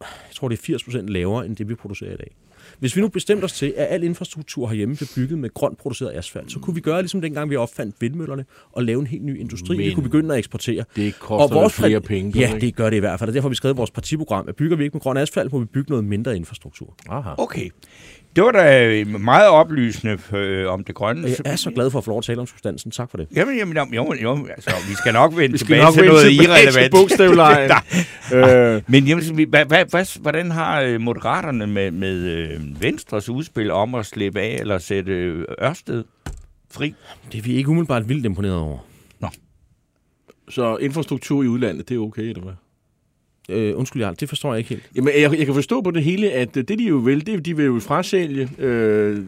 jeg 0.00 0.34
tror 0.34 0.48
det 0.48 0.68
er 0.68 0.78
80% 0.78 1.06
lavere 1.06 1.46
end 1.46 1.56
det, 1.56 1.68
vi 1.68 1.74
producerer 1.74 2.12
i 2.12 2.16
dag. 2.16 2.36
Hvis 2.78 2.96
vi 2.96 3.00
nu 3.00 3.08
bestemte 3.08 3.44
os 3.44 3.52
til, 3.52 3.74
at 3.76 3.86
al 3.90 4.02
infrastruktur 4.02 4.68
herhjemme 4.68 4.96
blev 4.96 5.08
bygget 5.14 5.38
med 5.38 5.54
grønt 5.54 5.78
produceret 5.78 6.16
asfalt, 6.16 6.52
så 6.52 6.58
kunne 6.58 6.74
vi 6.74 6.80
gøre 6.80 7.02
ligesom 7.02 7.20
dengang, 7.20 7.50
vi 7.50 7.56
opfandt 7.56 7.96
vindmøllerne, 8.00 8.44
og 8.72 8.84
lave 8.84 9.00
en 9.00 9.06
helt 9.06 9.24
ny 9.24 9.40
industri, 9.40 9.76
vi 9.76 9.84
Men 9.84 9.94
kunne 9.94 10.02
begynde 10.02 10.34
at 10.34 10.38
eksportere. 10.38 10.84
Det 10.96 11.18
koster 11.18 11.54
vores 11.54 11.82
vel 11.82 11.88
flere 11.88 12.00
penge, 12.00 12.38
Ja, 12.38 12.58
det 12.60 12.76
gør 12.76 12.90
det 12.90 12.96
i 12.96 13.00
hvert 13.00 13.18
fald. 13.18 13.30
Og 13.30 13.34
derfor 13.34 13.48
har 13.48 13.50
vi 13.50 13.54
skrevet 13.54 13.76
vores 13.76 13.90
partiprogram, 13.90 14.48
at 14.48 14.56
bygger 14.56 14.76
vi 14.76 14.84
ikke 14.84 14.94
med 14.94 15.00
grøn 15.00 15.16
asfalt, 15.16 15.52
må 15.52 15.58
vi 15.58 15.64
bygge 15.64 15.90
noget 15.90 16.04
mindre 16.04 16.36
infrastruktur. 16.36 16.96
Aha. 17.08 17.30
Okay. 17.38 17.70
Det 18.36 18.44
var 18.44 18.50
da 18.52 19.04
meget 19.04 19.48
oplysende 19.48 20.18
øh, 20.36 20.70
om 20.72 20.84
det 20.84 20.94
grønne. 20.94 21.28
Jeg 21.28 21.36
er 21.44 21.56
så 21.56 21.70
glad 21.70 21.90
for 21.90 21.98
at 21.98 22.04
få 22.04 22.10
lov 22.10 22.18
at 22.18 22.24
tale 22.24 22.40
om 22.40 22.46
substansen. 22.46 22.90
Tak 22.90 23.10
for 23.10 23.16
det. 23.16 23.28
Jamen, 23.34 23.56
jamen, 23.56 23.74
jamen, 23.74 23.94
jo, 23.94 24.14
jo, 24.22 24.46
altså, 24.46 24.70
vi 24.88 24.94
skal 24.94 25.12
nok 25.12 25.36
vende 25.36 25.58
skal 25.58 25.66
tilbage 25.66 25.84
nok 25.84 25.94
til 25.94 26.04
noget 26.04 26.24
til 26.24 26.40
irrelevant. 26.42 26.90
bogstavlejen. 26.90 27.70
øh, 28.34 28.82
Men 28.86 29.04
jamen, 29.04 29.48
hvad, 29.48 29.64
hvad, 29.64 29.84
hvad, 29.90 30.20
hvordan 30.20 30.50
har 30.50 30.80
øh, 30.80 31.00
Moderaterne 31.00 31.66
med, 31.66 31.90
med 31.90 32.16
øh, 32.16 32.82
Venstres 32.82 33.28
udspil 33.28 33.70
om 33.70 33.94
at 33.94 34.06
slippe 34.06 34.40
af 34.40 34.56
eller 34.60 34.78
sætte 34.78 35.12
øh, 35.12 35.44
Ørsted 35.62 36.04
fri? 36.70 36.94
Det 37.32 37.38
er 37.38 37.42
vi 37.42 37.54
ikke 37.54 37.68
umiddelbart 37.68 38.08
vildt 38.08 38.26
imponeret 38.26 38.56
over. 38.56 38.78
så 40.48 40.76
infrastruktur 40.76 41.42
i 41.42 41.46
udlandet, 41.46 41.88
det 41.88 41.94
er 41.94 41.98
okay, 41.98 42.22
eller 42.22 42.42
hvad? 42.42 42.52
Øh, 43.52 43.78
undskyld, 43.78 44.02
Jarl, 44.02 44.14
det 44.20 44.28
forstår 44.28 44.52
jeg 44.52 44.58
ikke 44.58 44.68
helt. 44.68 44.90
Jamen, 44.96 45.14
jeg, 45.20 45.38
jeg 45.38 45.46
kan 45.46 45.54
forstå 45.54 45.80
på 45.80 45.90
det 45.90 46.04
hele, 46.04 46.30
at 46.30 46.54
det 46.54 46.68
de 46.68 46.84
jo 46.84 46.96
vil, 46.96 47.26
det 47.26 47.34
er, 47.34 47.40
de 47.40 47.56
vil 47.56 47.64
jo 47.64 47.80
frasælge 47.80 48.50
øh, 48.58 49.18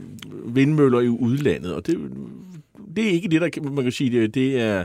vindmøller 0.46 1.00
i 1.00 1.08
udlandet, 1.08 1.74
og 1.74 1.86
det, 1.86 1.98
det 2.96 3.04
er 3.04 3.10
ikke 3.10 3.28
det, 3.28 3.40
der 3.40 3.70
man 3.70 3.84
kan 3.84 3.92
sige, 3.92 4.20
det, 4.20 4.34
det 4.34 4.60
er 4.60 4.84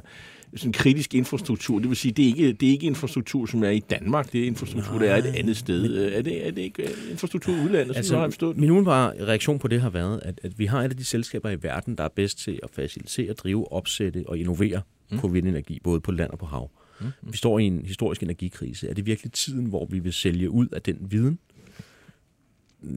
sådan 0.56 0.74
kritisk 0.74 1.16
infrastruktur. 1.16 1.80
Det 1.80 1.90
vil 1.90 1.98
sige, 1.98 2.12
det 2.12 2.24
er 2.24 2.28
ikke, 2.28 2.54
det 2.54 2.68
er 2.68 2.72
ikke 2.72 2.88
infrastruktur, 2.88 3.46
som 3.46 3.64
er 3.64 3.70
i 3.70 3.80
Danmark, 3.80 4.32
det 4.32 4.42
er 4.42 4.48
infrastruktur, 4.48 5.00
der 5.00 5.10
er 5.10 5.18
et 5.18 5.26
andet 5.26 5.58
sted. 5.58 5.82
Men, 5.82 6.14
er, 6.14 6.22
det, 6.22 6.48
er 6.48 6.52
det 6.52 6.62
ikke 6.62 6.84
øh, 6.84 7.12
infrastruktur 7.12 7.54
i 7.54 7.60
udlandet, 7.60 7.96
altså, 7.96 8.16
har 8.16 8.22
jeg 8.22 8.32
forstået? 8.32 8.58
min 8.58 8.70
umiddelbare 8.70 9.26
reaktion 9.26 9.60
på 9.60 9.68
det 9.68 9.82
har 9.82 9.90
været, 9.90 10.20
at, 10.24 10.40
at 10.44 10.60
vi 10.60 10.66
har 10.66 10.84
et 10.84 10.90
af 10.90 10.98
de 10.98 11.06
selskaber 11.06 11.50
i 11.50 11.58
verden, 11.64 11.96
der 11.96 12.04
er 12.04 12.10
bedst 12.16 12.40
til 12.40 12.60
at 12.64 12.70
facilitere, 12.74 13.34
drive, 13.34 13.72
opsætte 13.72 14.24
og 14.28 14.38
innovere 14.38 14.82
mm. 15.12 15.18
på 15.18 15.28
vindenergi, 15.28 15.80
både 15.84 16.00
på 16.00 16.12
land 16.12 16.30
og 16.32 16.40
på 16.40 16.46
hav. 16.46 16.72
Mm. 17.02 17.08
Vi 17.22 17.38
står 17.38 17.60
i 17.60 17.64
en 17.64 17.82
historisk 17.86 18.24
energikrise. 18.24 18.90
Er 18.90 18.94
det 18.94 19.06
virkelig 19.06 19.32
tiden, 19.32 19.66
hvor 19.66 19.88
vi 19.92 20.00
vil 20.00 20.14
sælge 20.14 20.50
ud 20.50 20.68
af 20.68 20.82
den 20.82 20.98
viden? 21.10 21.40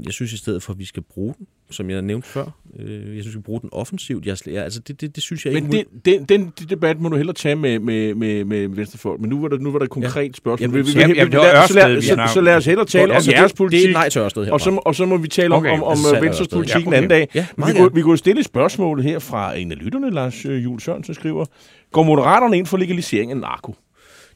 Jeg 0.04 0.12
synes 0.12 0.32
i 0.32 0.36
stedet 0.36 0.62
for, 0.62 0.72
at 0.72 0.78
vi 0.78 0.84
skal 0.84 1.02
bruge 1.02 1.34
den, 1.38 1.46
som 1.70 1.90
jeg 1.90 2.02
nævnte 2.02 2.28
før. 2.28 2.44
Øh, 2.78 2.90
Jeg 2.90 3.00
synes, 3.08 3.26
vi 3.26 3.30
skal 3.30 3.42
bruge 3.42 3.60
den 3.60 3.68
offensivt. 3.72 4.26
Jeg, 4.26 4.36
altså, 4.46 4.80
det, 4.80 5.00
det, 5.00 5.14
det 5.14 5.22
synes 5.22 5.46
jeg 5.46 5.54
Men 5.54 5.72
ikke... 5.72 5.88
det, 6.04 6.04
den, 6.04 6.24
den 6.24 6.52
de 6.58 6.64
debat 6.66 7.00
må 7.00 7.08
du 7.08 7.16
hellere 7.16 7.34
tage 7.34 7.56
med, 7.56 7.78
med, 7.78 8.14
med, 8.14 8.44
med 8.44 8.68
Venstrefolk. 8.68 9.20
Men 9.20 9.30
nu 9.30 9.40
var 9.40 9.48
der, 9.48 9.58
nu 9.58 9.70
var 9.72 9.78
der 9.78 9.84
et 9.84 9.90
konkret 9.90 10.36
spørgsmål. 10.36 10.60
Jamen, 10.70 10.86
Vi- 10.86 10.92
vi- 10.92 10.98
Jamen, 11.00 11.14
vi- 11.14 11.18
jamen, 11.18 11.32
det 11.32 11.40
var 11.40 11.66
så, 11.66 11.74
lad, 11.74 12.02
så, 12.02 12.30
så 12.34 12.40
lad 12.40 12.54
os 12.56 12.64
hellere 12.66 12.86
tale 12.86 13.04
om 13.04 13.14
Altså, 13.14 13.30
det- 13.30 13.36
jeres 13.36 13.52
Det 13.52 13.56
politik. 13.58 13.84
er 13.84 13.88
et 13.88 13.92
nej 13.92 14.08
til 14.08 14.18
Ørsted 14.18 14.42
herfra. 14.44 14.54
Og 14.54 14.60
så, 14.60 14.80
og 14.86 14.94
så 14.94 15.06
må 15.06 15.16
vi 15.16 15.28
tale 15.28 15.54
om, 15.54 15.58
Okay, 15.62 15.70
om, 15.72 15.82
om 15.82 15.90
altså, 15.90 16.08
er 16.08 16.12
der 16.14 16.20
Venstres 16.20 16.48
politik 16.48 16.74
Ja, 16.76 16.86
en 16.86 16.92
anden 16.94 17.08
dag. 17.10 17.28
Ja, 17.34 17.46
vi, 17.56 17.62
kunne, 17.76 17.94
vi 17.94 18.02
kunne 18.02 18.18
stille 18.18 18.38
et 18.40 18.46
spørgsmål 18.46 19.02
her 19.02 19.18
fra 19.18 19.56
en 19.58 19.72
af 19.72 19.78
lytterne, 19.84 20.10
Lars 20.10 20.44
øh, 20.44 20.64
Jules 20.64 20.82
Sørensen 20.84 21.14
skriver. 21.14 21.44
Går 21.92 22.02
Moderaterne 22.02 22.58
ind 22.58 22.66
for 22.66 22.76
legalisering 22.76 23.30
af 23.30 23.36
narko? 23.36 23.74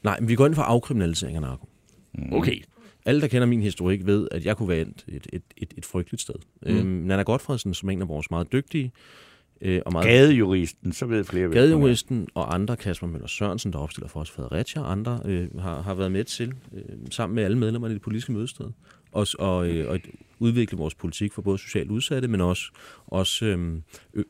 Nej, 0.03 0.19
men 0.19 0.29
vi 0.29 0.35
går 0.35 0.45
ind 0.45 0.55
for 0.55 0.61
afkriminalisering 0.61 1.35
af 1.35 1.41
narko. 1.41 1.67
Okay. 2.31 2.61
Alle, 3.05 3.21
der 3.21 3.27
kender 3.27 3.47
min 3.47 3.61
historik, 3.61 4.05
ved, 4.05 4.27
at 4.31 4.45
jeg 4.45 4.57
kunne 4.57 4.69
være 4.69 4.81
endt 4.81 5.05
et, 5.07 5.27
et, 5.33 5.43
et, 5.57 5.73
et 5.77 5.85
frygteligt 5.85 6.21
sted. 6.21 6.35
Mm. 6.61 6.77
Øhm, 6.77 6.87
Nana 6.87 7.21
Godfredsen, 7.21 7.73
som 7.73 7.89
er 7.89 7.93
en 7.93 8.01
af 8.01 8.07
vores 8.07 8.31
meget 8.31 8.51
dygtige 8.51 8.91
øh, 9.61 9.81
og 9.85 9.91
meget 9.91 10.07
Gadejuristen, 10.07 10.91
så 10.91 11.05
ved 11.05 11.23
flere. 11.23 11.45
er. 11.45 11.49
gadejuristen, 11.49 12.27
og 12.33 12.53
andre, 12.53 12.77
Kasper 12.77 13.07
Møller 13.07 13.27
Sørensen, 13.27 13.73
der 13.73 13.79
opstiller 13.79 14.07
for 14.07 14.19
os 14.19 14.31
Fredericia, 14.31 14.81
og 14.81 14.91
andre 14.91 15.19
øh, 15.25 15.59
har, 15.59 15.81
har 15.81 15.93
været 15.93 16.11
med 16.11 16.23
til, 16.23 16.53
øh, 16.73 16.81
sammen 17.11 17.35
med 17.35 17.43
alle 17.43 17.57
medlemmerne 17.57 17.91
i 17.91 17.95
det 17.95 18.01
politiske 18.01 18.31
mødested, 18.31 18.65
og, 19.11 19.27
og, 19.39 19.69
øh, 19.69 19.89
og 19.89 19.95
et 19.95 20.05
udvikle 20.39 20.77
vores 20.77 20.95
politik 20.95 21.33
for 21.33 21.41
både 21.41 21.57
socialt 21.57 21.91
udsatte, 21.91 22.27
men 22.27 22.41
også, 22.41 22.63
også 23.07 23.45
øhm, 23.45 23.83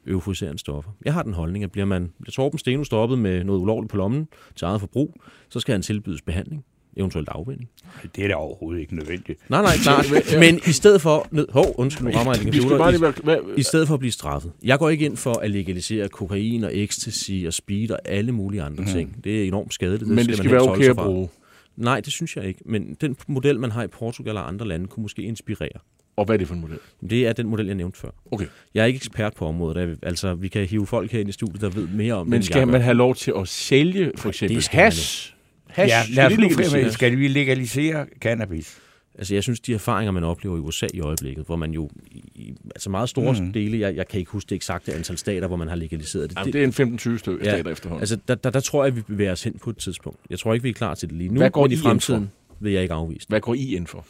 euforiserende 0.07 0.59
stoffer. 0.59 0.91
Jeg 1.05 1.13
har 1.13 1.23
den 1.23 1.33
holdning, 1.33 1.63
at 1.63 1.71
bliver 1.71 1.85
man 1.85 2.11
bliver 2.21 2.31
Torben 2.31 2.59
Steno 2.59 2.83
stoppet 2.83 3.19
med 3.19 3.43
noget 3.43 3.59
ulovligt 3.59 3.91
på 3.91 3.97
lommen 3.97 4.27
til 4.55 4.65
eget 4.65 4.79
forbrug, 4.79 5.21
så 5.49 5.59
skal 5.59 5.71
han 5.71 5.81
tilbydes 5.81 6.21
behandling, 6.21 6.65
eventuelt 6.97 7.29
afvinding. 7.29 7.69
Det 8.15 8.23
er 8.23 8.27
da 8.27 8.33
overhovedet 8.35 8.81
ikke 8.81 8.95
nødvendigt. 8.95 9.49
Nej, 9.49 9.61
nej, 9.61 9.73
klart. 9.83 10.05
Men 10.39 10.59
i 10.67 10.71
stedet 10.71 11.01
for... 11.01 11.27
Hov, 11.51 11.75
undskyld, 11.77 12.07
nu 12.07 12.13
rammer 12.13 12.33
jeg 12.33 12.41
skal 12.41 12.61
computer. 12.61 13.47
I- 13.55 13.59
i 13.59 13.63
stedet 13.63 13.87
for 13.87 13.93
at 13.93 13.99
blive 13.99 14.11
straffet. 14.11 14.51
Jeg 14.63 14.79
går 14.79 14.89
ikke 14.89 15.05
ind 15.05 15.17
for 15.17 15.33
at 15.33 15.51
legalisere 15.51 16.09
kokain 16.09 16.63
og 16.63 16.77
ecstasy 16.77 17.31
og 17.47 17.53
speed 17.53 17.91
og 17.91 17.99
alle 18.05 18.31
mulige 18.31 18.61
andre 18.61 18.81
mm. 18.83 18.89
ting. 18.89 19.23
Det 19.23 19.43
er 19.43 19.47
enormt 19.47 19.73
skadeligt. 19.73 20.07
men 20.09 20.17
det 20.17 20.27
man 20.27 20.35
skal 20.35 20.49
helst 20.49 20.51
være 20.51 20.71
okay 20.71 20.89
at 20.89 20.95
bruge. 20.95 21.29
Nej, 21.75 21.99
det 21.99 22.13
synes 22.13 22.35
jeg 22.35 22.45
ikke. 22.45 22.61
Men 22.65 22.97
den 23.01 23.15
model, 23.27 23.59
man 23.59 23.71
har 23.71 23.83
i 23.83 23.87
Portugal 23.87 24.37
og 24.37 24.47
andre 24.47 24.67
lande, 24.67 24.87
kunne 24.87 25.01
måske 25.01 25.21
inspirere. 25.21 25.79
Og 26.17 26.25
hvad 26.25 26.35
er 26.35 26.37
det 26.37 26.47
for 26.47 26.55
en 26.55 26.61
model? 26.61 26.77
Det 27.09 27.27
er 27.27 27.33
den 27.33 27.47
model, 27.47 27.65
jeg 27.65 27.75
nævnte 27.75 27.99
før. 27.99 28.09
Okay. 28.31 28.45
Jeg 28.73 28.81
er 28.81 28.85
ikke 28.85 28.97
ekspert 28.97 29.33
på 29.33 29.45
området. 29.45 29.99
Altså, 30.03 30.35
vi 30.35 30.47
kan 30.47 30.65
hive 30.65 30.87
folk 30.87 31.11
herinde 31.11 31.29
i 31.29 31.31
studiet, 31.31 31.61
der 31.61 31.69
ved 31.69 31.87
mere 31.87 32.13
om 32.13 32.25
det, 32.25 32.31
Men 32.31 32.43
skal 32.43 32.67
man 32.67 32.73
gør. 32.73 32.79
have 32.79 32.95
lov 32.95 33.15
til 33.15 33.33
at 33.37 33.47
sælge 33.47 34.11
for 34.15 34.29
eksempel 34.29 34.55
det 34.55 34.63
skal 34.63 34.77
man 34.77 34.83
hash? 34.83 35.33
Hash? 35.67 35.91
Ja, 35.91 36.21
lad 36.21 36.25
os 36.31 36.37
nu 36.37 36.49
fremme, 36.49 36.91
skal 36.91 37.17
vi 37.17 37.27
legalisere 37.27 38.05
cannabis? 38.21 38.77
Altså, 39.17 39.33
jeg 39.33 39.43
synes, 39.43 39.59
de 39.59 39.73
erfaringer, 39.73 40.11
man 40.11 40.23
oplever 40.23 40.57
i 40.57 40.59
USA 40.59 40.87
i 40.93 40.99
øjeblikket, 40.99 41.45
hvor 41.45 41.55
man 41.55 41.71
jo 41.71 41.89
i, 42.11 42.53
altså 42.75 42.89
meget 42.89 43.09
store 43.09 43.35
mm. 43.41 43.53
dele, 43.53 43.79
jeg, 43.79 43.95
jeg 43.95 44.07
kan 44.07 44.19
ikke 44.19 44.31
huske 44.31 44.49
det 44.49 44.55
eksakte 44.55 44.93
antal 44.93 45.17
stater, 45.17 45.47
hvor 45.47 45.57
man 45.57 45.67
har 45.67 45.75
legaliseret 45.75 46.29
det. 46.29 46.37
Jamen, 46.37 46.53
det 46.53 46.79
er 46.79 46.85
en 46.85 46.95
15-20 46.95 47.17
stykker 47.17 47.45
stater 47.45 47.71
efterhånden. 47.71 48.01
Altså, 48.01 48.17
der, 48.27 48.35
der, 48.35 48.49
der 48.49 48.59
tror 48.59 48.83
jeg, 48.83 48.95
vi 48.95 49.01
bevæger 49.01 49.31
os 49.31 49.43
hen 49.43 49.59
på 49.63 49.69
et 49.69 49.77
tidspunkt. 49.77 50.19
Jeg 50.29 50.39
tror 50.39 50.53
ikke, 50.53 50.63
vi 50.63 50.69
er 50.69 50.73
klar 50.73 50.95
til 50.95 51.09
det 51.09 51.17
lige 51.17 51.29
nu, 51.29 51.37
Hvad 51.37 51.49
går 51.49 51.61
men 51.61 51.71
I 51.71 51.73
i 51.73 51.77
ind 51.77 51.83
fremtiden 51.83 52.29
vil 52.59 52.73
jeg 52.73 52.81
ikke 52.81 52.93
afvise. 52.93 53.27
Hvad 53.29 53.39
går 53.39 53.53
I 53.53 53.75
ind 53.75 53.87
for? 53.87 54.05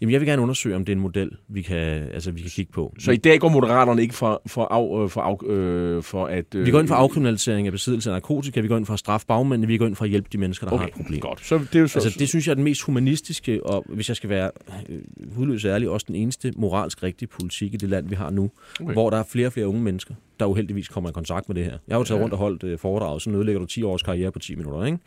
Jamen, 0.00 0.12
jeg 0.12 0.20
vil 0.20 0.28
gerne 0.28 0.42
undersøge, 0.42 0.76
om 0.76 0.84
det 0.84 0.92
er 0.92 0.96
en 0.96 1.02
model, 1.02 1.30
vi 1.48 1.62
kan, 1.62 1.76
altså, 2.14 2.30
vi 2.30 2.40
kan 2.40 2.50
kigge 2.50 2.72
på. 2.72 2.94
Så 2.98 3.10
i 3.10 3.16
dag 3.16 3.40
går 3.40 3.48
Moderaterne 3.48 4.02
ikke 4.02 4.14
for, 4.14 4.42
for, 4.46 4.64
af, 4.64 5.04
øh, 5.04 5.10
for, 5.10 5.20
af, 5.20 5.50
øh, 5.52 6.02
for 6.02 6.26
at... 6.26 6.54
Øh, 6.54 6.66
vi 6.66 6.70
går 6.70 6.80
ind 6.80 6.88
for 6.88 6.94
afkriminalisering 6.94 7.66
af 7.66 7.72
besiddelse 7.72 8.10
af 8.10 8.14
narkotika, 8.14 8.60
vi 8.60 8.68
går 8.68 8.76
ind 8.76 8.86
for 8.86 8.92
at 8.92 8.98
straffe 8.98 9.26
bagmændene, 9.26 9.66
vi 9.66 9.76
går 9.76 9.86
ind 9.86 9.96
for 9.96 10.04
at 10.04 10.10
hjælpe 10.10 10.28
de 10.32 10.38
mennesker, 10.38 10.66
der 10.66 10.72
Okay, 10.74 10.82
har 10.82 10.88
et 10.88 10.94
problem. 10.94 11.20
godt. 11.20 11.46
Så 11.46 11.58
det 11.58 11.74
er 11.74 11.80
jo 11.80 11.88
så... 11.88 11.98
Altså, 11.98 12.18
det 12.18 12.28
synes 12.28 12.46
jeg 12.46 12.52
er 12.52 12.54
den 12.54 12.64
mest 12.64 12.82
humanistiske, 12.82 13.66
og 13.66 13.84
hvis 13.88 14.08
jeg 14.08 14.16
skal 14.16 14.30
være 14.30 14.50
øh, 14.88 14.98
hudløs 15.36 15.64
ærlig, 15.64 15.88
også 15.88 16.04
den 16.08 16.14
eneste 16.16 16.52
moralsk 16.56 17.02
rigtige 17.02 17.28
politik 17.28 17.74
i 17.74 17.76
det 17.76 17.88
land, 17.88 18.08
vi 18.08 18.14
har 18.14 18.30
nu, 18.30 18.50
Okay. 18.80 18.92
hvor 18.92 19.10
der 19.10 19.16
er 19.16 19.22
flere 19.30 19.46
og 19.46 19.52
flere 19.52 19.68
unge 19.68 19.82
mennesker, 19.82 20.14
der 20.40 20.46
uheldigvis 20.46 20.88
kommer 20.88 21.10
i 21.10 21.12
kontakt 21.12 21.48
med 21.48 21.56
det 21.56 21.64
her. 21.64 21.78
Jeg 21.88 21.94
har 21.94 21.98
jo 22.00 22.04
taget 22.04 22.20
rundt 22.22 22.32
og 22.32 22.38
holdt 22.38 22.64
øh, 22.64 22.78
foredrag, 22.78 23.20
så 23.20 23.30
ødelægger 23.30 23.60
du 23.60 23.66
10 23.66 23.82
års 23.82 24.02
karriere 24.02 24.32
på 24.32 24.38
10 24.38 24.54
minutter, 24.54 24.84
ikke? 24.84 24.98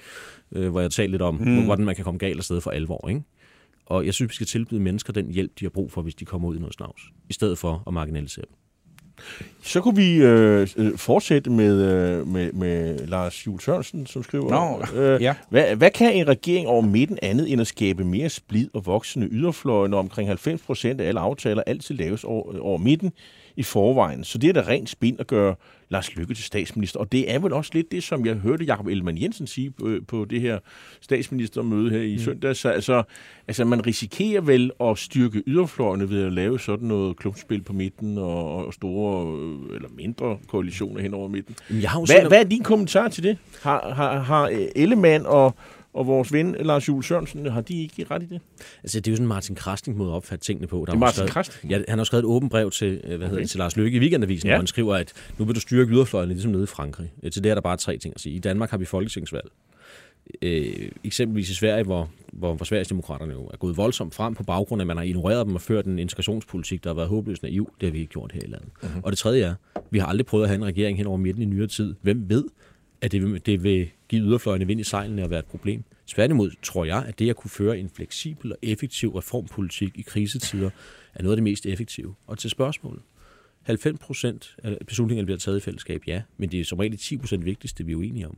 Øh, 0.55 0.69
hvor 0.69 0.81
jeg 0.81 0.91
talte 0.91 1.11
lidt 1.11 1.21
om, 1.21 1.35
mm. 1.35 1.63
hvordan 1.65 1.85
man 1.85 1.95
kan 1.95 2.03
komme 2.03 2.17
galt 2.17 2.37
afsted 2.37 2.61
for 2.61 2.71
alvor. 2.71 3.09
Ikke? 3.09 3.21
Og 3.85 4.05
jeg 4.05 4.13
synes, 4.13 4.29
vi 4.29 4.35
skal 4.35 4.47
tilbyde 4.47 4.79
mennesker 4.79 5.13
den 5.13 5.31
hjælp, 5.31 5.59
de 5.59 5.65
har 5.65 5.69
brug 5.69 5.91
for, 5.91 6.01
hvis 6.01 6.15
de 6.15 6.25
kommer 6.25 6.47
ud 6.49 6.55
i 6.55 6.59
noget 6.59 6.73
snavs, 6.73 7.01
i 7.29 7.33
stedet 7.33 7.57
for 7.57 7.83
at 7.87 7.93
marginalisere 7.93 8.45
dem. 8.49 8.57
Så 9.63 9.81
kunne 9.81 9.95
vi 9.95 10.15
øh, 10.15 10.67
øh, 10.77 10.97
fortsætte 10.97 11.49
med, 11.49 11.81
øh, 11.81 12.27
med, 12.27 12.51
med 12.51 13.07
Lars 13.07 13.47
Juhl 13.47 13.61
Sørensen, 13.61 14.05
som 14.05 14.23
skriver... 14.23 14.49
Nå, 14.49 14.99
øh, 15.01 15.21
ja. 15.21 15.35
hvad, 15.49 15.75
hvad 15.75 15.91
kan 15.91 16.13
en 16.13 16.27
regering 16.27 16.67
over 16.67 16.81
midten 16.81 17.19
andet 17.21 17.51
end 17.51 17.61
at 17.61 17.67
skabe 17.67 18.03
mere 18.03 18.29
splid 18.29 18.69
og 18.73 18.85
voksende 18.85 19.27
yderfløje, 19.31 19.89
når 19.89 19.99
omkring 19.99 20.29
90 20.29 20.61
procent 20.61 21.01
af 21.01 21.07
alle 21.07 21.19
aftaler 21.19 21.63
altid 21.67 21.95
laves 21.95 22.23
over, 22.23 22.59
over 22.59 22.77
midten 22.77 23.11
i 23.55 23.63
forvejen? 23.63 24.23
Så 24.23 24.37
det 24.37 24.49
er 24.49 24.53
da 24.53 24.61
rent 24.67 24.89
spin 24.89 25.15
at 25.19 25.27
gøre 25.27 25.55
Lars 25.93 26.15
Lykke 26.15 26.33
til 26.33 26.43
statsminister. 26.43 26.99
Og 26.99 27.11
det 27.11 27.31
er 27.33 27.39
vel 27.39 27.53
også 27.53 27.71
lidt 27.73 27.91
det, 27.91 28.03
som 28.03 28.25
jeg 28.25 28.35
hørte 28.35 28.63
Jakob 28.63 28.87
Ellemann 28.87 29.21
Jensen 29.21 29.47
sige 29.47 29.71
på, 29.71 29.89
på 30.07 30.25
det 30.25 30.41
her 30.41 30.59
statsministermøde 31.01 31.89
her 31.89 32.01
i 32.01 32.13
mm. 32.13 32.19
søndag. 32.19 32.55
Så 32.55 32.69
altså, 32.69 33.03
altså, 33.47 33.65
man 33.65 33.85
risikerer 33.85 34.41
vel 34.41 34.71
at 34.81 34.97
styrke 34.97 35.43
yderfløjene 35.47 36.09
ved 36.09 36.23
at 36.23 36.33
lave 36.33 36.59
sådan 36.59 36.87
noget 36.87 37.17
klubspil 37.17 37.61
på 37.63 37.73
midten 37.73 38.17
og, 38.17 38.65
og 38.65 38.73
store 38.73 39.37
øh, 39.37 39.75
eller 39.75 39.89
mindre 39.95 40.37
koalitioner 40.47 41.01
hen 41.01 41.13
over 41.13 41.27
midten. 41.27 41.55
Jeg 41.69 41.89
har 41.89 41.99
jo 41.99 42.05
Hvad, 42.05 42.15
selv- 42.15 42.27
hvad 42.27 42.39
er 42.39 42.43
din 42.43 42.63
kommentar 42.63 43.07
til 43.07 43.23
det? 43.23 43.37
Har, 43.61 43.93
har, 43.93 44.19
har 44.19 44.43
øh, 44.47 44.67
Ellemann 44.75 45.25
og, 45.25 45.55
og 45.93 46.07
vores 46.07 46.33
ven 46.33 46.55
Lars 46.59 46.87
Juhl 46.87 47.03
Sørensen, 47.03 47.45
har 47.45 47.61
de 47.61 47.81
ikke 47.81 48.05
ret 48.11 48.23
i 48.23 48.25
det? 48.25 48.41
Altså, 48.83 48.99
det 48.99 49.07
er 49.07 49.11
jo 49.11 49.15
sådan 49.15 49.27
Martin 49.27 49.55
Krasnik 49.55 49.95
måde 49.97 50.09
at 50.11 50.15
opfatte 50.15 50.45
tingene 50.45 50.67
på. 50.67 50.77
Der 50.79 50.85
Det 50.85 50.93
er 50.93 50.97
Martin 50.97 51.27
skrevet? 51.27 51.59
Ja, 51.69 51.81
han 51.87 51.97
har 51.97 52.03
skrevet 52.05 52.23
et 52.23 52.27
åbent 52.27 52.51
brev 52.51 52.71
til, 52.71 52.87
øh, 52.87 52.99
hvad 53.07 53.17
hedder 53.17 53.27
Okay. 53.31 53.41
det, 53.41 53.49
til 53.49 53.57
Lars 53.57 53.77
Løkke 53.77 53.97
i 53.97 53.99
Weekendavisen, 53.99 54.47
Ja. 54.47 54.53
hvor 54.53 54.57
han 54.59 54.67
skriver, 54.67 54.95
at 54.95 55.13
nu 55.37 55.45
vil 55.45 55.55
du 55.55 55.59
styrke 55.59 55.91
yderfløjene, 55.93 56.33
ligesom 56.33 56.51
nede 56.51 56.63
i 56.63 56.67
Frankrig. 56.67 57.11
Øh, 57.23 57.31
Til 57.31 57.43
det 57.43 57.49
er 57.49 57.53
der 57.53 57.61
bare 57.61 57.77
tre 57.77 57.97
ting 57.97 58.13
at 58.15 58.21
sige. 58.21 58.35
I 58.35 58.39
Danmark 58.39 58.69
har 58.69 58.77
vi 58.77 58.85
folketingsvalg. 58.85 59.49
Øh, 60.41 60.91
eksempelvis 61.03 61.49
i 61.49 61.53
Sverige, 61.55 61.83
hvor, 61.83 62.09
hvor, 62.33 62.53
hvor 62.55 62.65
Sverigesdemokraterne 62.65 63.33
jo 63.33 63.45
er 63.45 63.57
gået 63.57 63.77
voldsomt 63.77 64.15
frem 64.15 64.35
på 64.35 64.43
baggrund 64.43 64.81
af, 64.81 64.83
at 64.83 64.87
man 64.87 64.97
har 64.97 65.03
ignoreret 65.03 65.45
dem 65.47 65.55
og 65.55 65.61
ført 65.61 65.85
en 65.85 65.99
integrationspolitik, 65.99 66.83
der 66.83 66.89
har 66.89 66.95
været 66.95 67.09
håbløst 67.09 67.43
naiv. 67.43 67.73
Det 67.81 67.87
har 67.87 67.91
vi 67.91 67.99
ikke 67.99 68.11
gjort 68.11 68.31
her 68.31 68.41
i 68.41 68.47
landet. 68.47 68.69
Mhm. 68.81 68.91
Uh-huh. 68.91 69.01
Og 69.03 69.11
det 69.11 69.19
tredje 69.19 69.43
er, 69.43 69.53
vi 69.91 69.99
har 69.99 70.05
aldrig 70.07 70.25
prøvet 70.25 70.43
at 70.43 70.49
have 70.49 70.55
en 70.57 70.65
regering 70.65 70.97
hen 70.97 71.07
over 71.07 71.17
midten 71.17 71.41
i 71.41 71.45
nyere 71.45 71.67
tid. 71.67 71.95
Hvem 72.01 72.25
ved, 72.29 72.43
at 73.03 73.11
det 73.11 73.21
vil, 73.21 73.45
det 73.45 73.63
vil 73.63 73.89
give 74.09 74.21
yderfløjene 74.21 74.67
vind 74.67 74.79
i 74.79 74.83
sejlene 74.83 75.23
og 75.23 75.29
være 75.29 75.39
et 75.39 75.45
problem. 75.45 75.83
Tværtimod 76.07 76.51
tror 76.61 76.85
jeg, 76.85 77.05
at 77.07 77.19
det 77.19 77.29
at 77.29 77.35
kunne 77.35 77.51
føre 77.51 77.79
en 77.79 77.89
fleksibel 77.89 78.51
og 78.51 78.57
effektiv 78.61 79.15
reformpolitik 79.15 79.91
i 79.95 80.01
krisetider, 80.01 80.69
er 81.13 81.23
noget 81.23 81.33
af 81.33 81.37
det 81.37 81.43
mest 81.43 81.65
effektive. 81.65 82.15
Og 82.27 82.37
til 82.37 82.49
spørgsmålet. 82.49 83.01
90 83.63 83.99
procent 83.99 84.55
af 84.63 84.77
beslutningerne 84.87 85.25
bliver 85.25 85.37
taget 85.37 85.57
i 85.57 85.59
fællesskab, 85.59 86.01
ja, 86.07 86.21
men 86.37 86.51
det 86.51 86.59
er 86.59 86.65
som 86.65 86.79
regel 86.79 86.97
10 86.97 87.17
procent 87.17 87.45
vigtigste, 87.45 87.85
vi 87.85 87.91
er 87.91 87.95
uenige 87.95 88.27
om. 88.27 88.37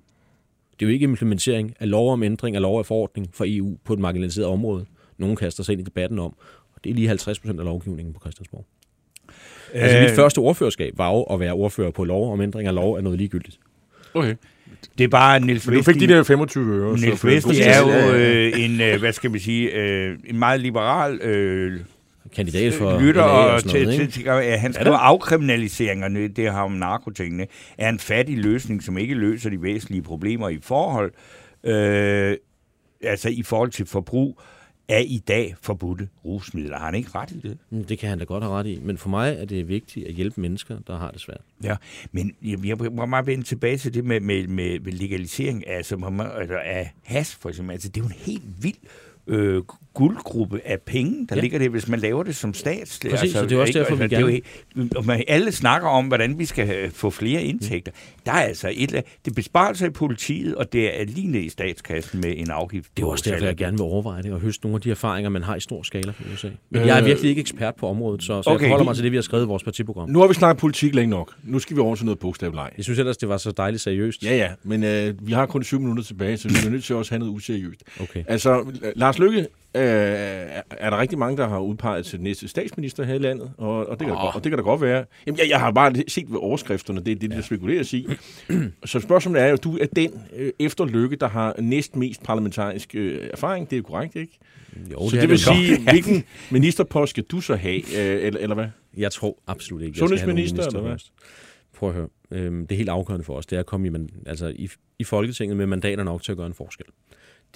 Det 0.79 0.85
er 0.85 0.89
jo 0.89 0.93
ikke 0.93 1.03
implementering 1.03 1.73
af 1.79 1.89
lov 1.89 2.13
om 2.13 2.23
ændring 2.23 2.55
af 2.55 2.61
lov 2.61 2.79
af 2.79 2.85
forordning 2.85 3.29
for 3.33 3.45
EU 3.47 3.77
på 3.83 3.93
et 3.93 3.99
marginaliseret 3.99 4.47
område. 4.47 4.85
Nogen 5.17 5.35
kaster 5.35 5.63
sig 5.63 5.73
ind 5.73 5.81
i 5.81 5.83
debatten 5.83 6.19
om, 6.19 6.35
og 6.73 6.83
det 6.83 6.89
er 6.89 6.93
lige 6.93 7.07
50 7.07 7.39
procent 7.39 7.59
af 7.59 7.65
lovgivningen 7.65 8.13
på 8.13 8.19
Christiansborg. 8.19 8.65
Altså 9.73 10.01
mit 10.01 10.11
første 10.11 10.39
ordførerskab 10.39 10.97
var 10.97 11.11
jo 11.11 11.23
at 11.23 11.39
være 11.39 11.53
ordfører 11.53 11.91
på 11.91 12.03
lov 12.03 12.33
om 12.33 12.41
ændring 12.41 12.67
af 12.67 12.75
lov 12.75 12.93
er 12.93 13.01
noget 13.01 13.17
ligegyldigt. 13.17 13.59
Okay. 14.13 14.35
Det 14.97 15.03
er 15.03 15.07
bare 15.07 15.39
Niels 15.39 15.67
Men 15.67 15.77
du 15.77 15.83
fik 15.83 15.99
de 15.99 16.07
der 16.07 16.23
25 16.23 16.75
øre. 16.75 16.97
så 16.97 17.05
Niels 17.05 17.25
Vesti 17.25 17.61
er 17.61 17.79
jo 17.79 17.89
Ja, 17.89 18.07
ja. 18.07 18.17
øh, 18.17 18.53
en, 18.59 18.81
øh, 18.81 18.99
hvad 18.99 19.13
skal 19.13 19.31
man 19.31 19.39
sige, 19.39 19.71
øh, 19.71 20.17
en 20.25 20.39
meget 20.39 20.59
liberal 20.59 21.15
øh, 21.21 21.79
Kandidat 22.35 22.73
for 22.73 22.99
lytter 22.99 23.21
LA 23.21 23.31
og 23.31 23.61
sådan 23.61 23.83
noget, 23.83 23.99
til, 23.99 24.11
til, 24.11 24.23
til, 24.23 24.29
at 24.29 24.59
han 24.59 24.73
skriver 24.73 24.97
afkriminaliseringerne, 24.97 26.27
det 26.27 26.51
har 26.51 26.61
om 26.63 26.71
narkotingene, 26.71 27.47
er 27.77 27.89
en 27.89 27.99
fattig 27.99 28.37
løsning, 28.37 28.83
som 28.83 28.97
ikke 28.97 29.13
løser 29.13 29.49
de 29.49 29.61
væsentlige 29.61 30.01
problemer 30.01 30.49
i 30.49 30.59
forhold, 30.61 31.11
øh, 31.63 32.37
altså 33.03 33.29
i 33.29 33.43
forhold 33.43 33.69
til 33.71 33.85
forbrug 33.85 34.41
af 34.89 35.05
i 35.07 35.17
dag 35.27 35.55
forbudte 35.61 36.09
rusmidler. 36.25 36.77
Har 36.77 36.85
han 36.85 36.95
ikke 36.95 37.09
ret 37.15 37.31
i 37.31 37.39
det? 37.39 37.57
Mm, 37.69 37.83
Det 37.83 37.99
kan 37.99 38.09
han 38.09 38.19
da 38.19 38.23
godt 38.23 38.43
have 38.43 38.55
ret 38.55 38.67
i. 38.67 38.79
Men 38.83 38.97
for 38.97 39.09
mig 39.09 39.35
er 39.39 39.45
det 39.45 39.67
vigtigt 39.67 40.07
at 40.07 40.13
hjælpe 40.13 40.41
mennesker, 40.41 40.79
der 40.87 40.97
har 40.97 41.11
det 41.11 41.21
svært. 41.21 41.41
Ja, 41.63 41.75
men 42.11 42.35
jeg, 42.43 42.77
må 42.91 43.05
meget 43.05 43.27
vende 43.27 43.43
tilbage 43.43 43.77
til 43.77 43.93
det 43.93 44.05
med, 44.05 44.19
med, 44.19 44.47
med, 44.47 44.79
legalisering 44.91 45.67
altså, 45.67 45.95
altså, 46.37 46.57
af 46.65 46.93
has, 47.03 47.35
for 47.35 47.49
eksempel. 47.49 47.73
Altså, 47.73 47.89
det 47.89 47.97
er 47.97 48.01
jo 48.01 48.07
en 48.07 48.15
helt 48.17 48.63
vild 48.63 48.77
øh, 49.27 49.63
guldgruppe 49.95 50.61
af 50.65 50.81
penge, 50.81 51.27
der 51.29 51.35
ja. 51.35 51.41
Ligger 51.41 51.59
der, 51.59 51.69
hvis 51.69 51.87
man 51.87 51.99
laver 51.99 52.23
det 52.23 52.35
som 52.35 52.53
stats. 52.53 52.99
Præcis, 53.09 53.35
og 53.35 53.49
det 53.49 53.55
er 53.55 53.61
også 53.61 53.79
derfor, 53.79 53.95
vi 53.95 54.03
det 54.03 54.13
er 54.13 54.41
jo 55.07 55.23
alle 55.27 55.51
snakker 55.51 55.87
om, 55.87 56.05
hvordan 56.05 56.39
vi 56.39 56.45
skal 56.45 56.69
øh, 56.69 56.91
få 56.91 57.09
flere 57.09 57.43
indtægter. 57.43 57.91
Der 58.25 58.31
er 58.31 58.41
altså 58.41 58.71
et, 58.75 58.89
det 58.89 59.03
er 59.27 59.35
besparelser 59.35 59.87
i 59.87 59.89
politiet, 59.89 60.55
og 60.55 60.73
det 60.73 61.01
er 61.01 61.05
lige 61.05 61.27
ned 61.27 61.41
i 61.41 61.49
statskassen 61.49 62.21
med 62.21 62.33
en 62.37 62.51
afgift. 62.51 62.97
Det 62.97 63.03
er 63.03 63.07
også 63.07 63.29
derfor, 63.29 63.45
jeg 63.45 63.55
gerne 63.55 63.77
vil 63.77 63.83
overveje 63.83 64.23
det 64.23 64.33
og 64.33 64.39
høste 64.39 64.65
nogle 64.65 64.75
af 64.75 64.81
de 64.81 64.91
erfaringer, 64.91 65.29
man 65.29 65.43
har 65.43 65.55
i 65.55 65.59
stor 65.59 65.83
skala 65.83 66.11
fra 66.11 66.23
USA. 66.33 66.49
Men 66.69 66.87
jeg 66.87 66.99
er 66.99 67.03
virkelig 67.03 67.29
ikke 67.29 67.41
ekspert 67.41 67.75
på 67.75 67.87
området, 67.87 68.23
så, 68.23 68.41
så 68.41 68.49
okay. 68.49 68.61
Jeg 68.61 68.69
forholder 68.69 68.85
mig 68.85 68.95
til 68.95 69.03
det, 69.03 69.11
vi 69.11 69.17
har 69.17 69.21
skrevet 69.21 69.43
i 69.43 69.47
vores 69.47 69.63
partiprogram. 69.63 70.09
Nu 70.09 70.19
har 70.19 70.27
vi 70.27 70.33
snakket 70.33 70.61
politik 70.61 70.95
længe 70.95 71.09
nok. 71.09 71.33
Nu 71.43 71.59
skal 71.59 71.75
vi 71.75 71.81
over 71.81 71.95
til 71.95 72.05
noget 72.05 72.19
bogstavleg. 72.19 72.69
Jeg 72.77 72.83
synes 72.83 72.99
ellers, 72.99 73.17
det 73.17 73.29
var 73.29 73.37
så 73.37 73.51
dejligt 73.51 73.83
seriøst. 73.83 74.23
Ja, 74.23 74.35
ja, 74.35 74.49
men 74.63 74.83
øh, 74.83 75.27
vi 75.27 75.31
har 75.31 75.45
kun 75.45 75.63
syv 75.63 75.79
minutter 75.79 76.03
tilbage, 76.03 76.37
så 76.37 76.47
vi 76.47 76.55
er 76.65 76.69
nødt 76.69 76.83
til 76.83 76.95
også 76.95 77.09
at 77.09 77.09
have 77.09 77.19
noget 77.19 77.37
useriøst. 77.37 77.83
Okay. 78.01 78.23
Altså, 78.27 78.65
Lars 78.95 79.19
Lykke, 79.19 79.47
øh, 79.75 79.81
er 79.81 80.61
er 80.69 80.89
der 80.89 80.99
rigtig 80.99 81.19
mange, 81.19 81.37
der 81.37 81.47
har 81.47 81.59
udpeget 81.59 82.05
til 82.05 82.21
næste 82.21 82.47
statsminister 82.47 83.03
her 83.03 83.13
i 83.13 83.17
landet, 83.17 83.51
og, 83.57 83.89
og, 83.89 83.99
det, 83.99 84.07
kan 84.07 84.15
oh. 84.15 84.35
og 84.35 84.43
det 84.43 84.51
kan 84.51 84.57
da 84.57 84.63
godt 84.63 84.81
være. 84.81 85.05
Jamen, 85.27 85.39
jeg, 85.39 85.49
jeg 85.49 85.59
har 85.59 85.71
bare 85.71 85.93
set 86.07 86.31
ved 86.31 86.39
overskrifterne, 86.39 86.99
det 86.99 87.11
er 87.11 87.15
det, 87.15 87.31
der 87.31 87.41
spekuleres 87.41 87.93
i. 87.93 88.07
så 88.85 88.99
spørgsmålet 88.99 89.41
er 89.41 89.47
jo, 89.47 89.55
du 89.55 89.77
er 89.77 89.85
den 89.95 90.21
øh, 90.35 90.51
efter 90.59 90.85
Lykke, 90.85 91.15
der 91.15 91.27
har 91.27 91.55
næst 91.59 91.95
mest 91.95 92.23
parlamentarisk 92.23 92.95
øh, 92.95 93.29
erfaring, 93.33 93.69
det 93.69 93.75
er 93.75 93.77
jo 93.77 93.83
korrekt, 93.83 94.15
ikke? 94.15 94.39
Jo, 94.91 95.09
så 95.09 95.15
er 95.15 95.21
det 95.21 95.29
vil 95.29 95.39
jo 95.39 95.49
godt. 95.49 95.57
sige, 95.57 95.81
hvilken 95.91 96.23
ministerpost 96.51 97.09
skal 97.09 97.23
du 97.23 97.41
så 97.41 97.55
have, 97.55 97.77
øh, 97.77 98.25
eller, 98.25 98.39
eller 98.39 98.55
hvad? 98.55 98.67
Jeg 98.97 99.11
tror 99.11 99.37
absolut 99.47 99.81
ikke, 99.81 99.89
jeg 99.89 99.95
skal 99.95 100.17
have 100.17 100.19
Sundhedsminister, 100.19 100.67
eller 100.67 100.81
hvad? 100.81 100.97
Prøv 101.77 101.89
at 101.89 101.95
høre. 101.95 102.07
Øhm, 102.31 102.67
det 102.67 102.75
er 102.75 102.77
helt 102.77 102.89
afgørende 102.89 103.25
for 103.25 103.33
os, 103.33 103.45
det 103.45 103.55
er 103.55 103.59
at 103.59 103.65
komme 103.65 103.87
i, 103.87 103.89
man, 103.89 104.09
altså 104.25 104.47
i, 104.47 104.69
i 104.99 105.03
Folketinget 105.03 105.57
med 105.57 105.65
mandater 105.65 106.03
nok 106.03 106.23
til 106.23 106.31
at 106.31 106.37
gøre 106.37 106.47
en 106.47 106.53
forskel. 106.53 106.85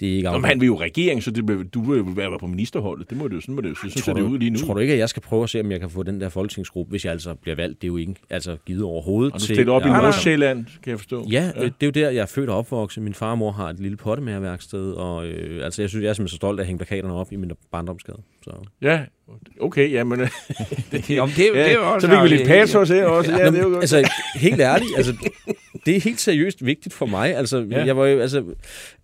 Det 0.00 0.08
er 0.12 0.16
ikke 0.16 0.28
Nå, 0.28 0.38
men 0.38 0.44
han 0.44 0.60
vil 0.60 0.66
jo 0.66 0.80
regering, 0.80 1.22
så 1.22 1.30
det, 1.30 1.48
vil- 1.48 1.66
du 1.66 1.82
vil 1.90 1.98
jo 1.98 2.04
være 2.16 2.38
på 2.40 2.46
ministerholdet. 2.46 3.10
Det 3.10 3.18
må 3.18 3.28
det 3.28 3.34
jo 3.34 3.40
sådan, 3.40 3.54
må 3.54 3.60
det 3.60 3.68
jo 3.68 3.74
sådan 3.74 3.90
ser 3.90 4.12
det 4.14 4.22
ud 4.22 4.38
lige 4.38 4.50
nu. 4.50 4.58
Tror 4.58 4.74
du 4.74 4.80
ikke, 4.80 4.92
at 4.92 4.98
jeg 4.98 5.08
skal 5.08 5.22
prøve 5.22 5.42
at 5.42 5.50
se, 5.50 5.60
om 5.60 5.70
jeg 5.70 5.80
kan 5.80 5.90
få 5.90 6.02
den 6.02 6.20
der 6.20 6.28
folketingsgruppe, 6.28 6.90
hvis 6.90 7.04
jeg 7.04 7.12
altså 7.12 7.34
bliver 7.34 7.56
valgt? 7.56 7.82
Det 7.82 7.86
er 7.86 7.88
jo 7.92 7.96
ikke 7.96 8.14
altså, 8.30 8.56
givet 8.66 8.82
overhovedet 8.82 9.32
Og 9.34 9.40
du 9.40 9.44
stiller 9.44 9.72
op 9.72 9.82
i 9.82 9.84
Ja, 9.84 9.90
nej, 9.90 10.00
nej. 10.00 10.06
Nordsjælland, 10.10 10.64
kan 10.82 10.90
jeg 10.90 10.98
forstå. 10.98 11.26
Ja, 11.30 11.50
ja, 11.56 11.64
det 11.64 11.72
er 11.80 11.86
jo 11.86 11.90
der, 11.90 12.10
jeg 12.10 12.22
er 12.22 12.26
født 12.26 12.50
og 12.50 12.56
opvokset. 12.58 13.02
Min 13.02 13.14
far 13.14 13.30
og 13.30 13.38
mor 13.38 13.50
har 13.52 13.68
et 13.70 13.80
lille 13.80 13.96
pottemagerværksted, 13.96 14.92
og 14.92 15.26
øh, 15.26 15.64
altså, 15.64 15.82
jeg 15.82 15.88
synes, 15.88 16.02
jeg 16.02 16.08
er 16.08 16.12
simpelthen 16.14 16.28
så 16.28 16.36
stolt 16.36 16.60
af 16.60 16.62
at 16.62 16.66
hænge 16.66 16.78
plakaterne 16.78 17.14
op 17.14 17.32
i 17.32 17.36
min 17.36 17.50
barndomsgade. 17.72 18.18
Så. 18.44 18.50
Ja, 18.82 19.00
okay, 19.60 19.92
ja, 19.92 20.04
men... 20.04 20.20
Jo, 20.20 20.26
men 20.90 21.00
det, 21.02 21.10
jo- 21.16 21.26
det 21.54 21.68
er 21.68 21.72
jo 21.72 21.80
ja, 21.80 21.86
også... 21.94 22.06
så 22.06 22.12
fik 22.12 22.22
vi 22.22 22.36
lidt 22.36 22.48
patos 22.48 22.88
her 22.88 23.06
også. 23.06 23.32
Ja, 23.32 23.44
Nå, 23.44 23.50
det 23.50 23.58
er 23.58 23.62
jo 23.62 23.68
godt. 23.68 23.80
altså, 23.82 24.10
helt 24.36 24.60
ærligt, 24.60 24.90
altså, 24.96 25.12
det 25.86 25.96
er 25.96 26.00
helt 26.00 26.20
seriøst 26.20 26.64
vigtigt 26.66 26.94
for 26.94 27.06
mig. 27.06 27.36
Altså, 27.36 27.66
Ja. 27.70 27.78
ja. 27.78 27.84
jeg 27.86 27.96
var 27.96 28.06
jo, 28.06 28.20
altså, 28.20 28.44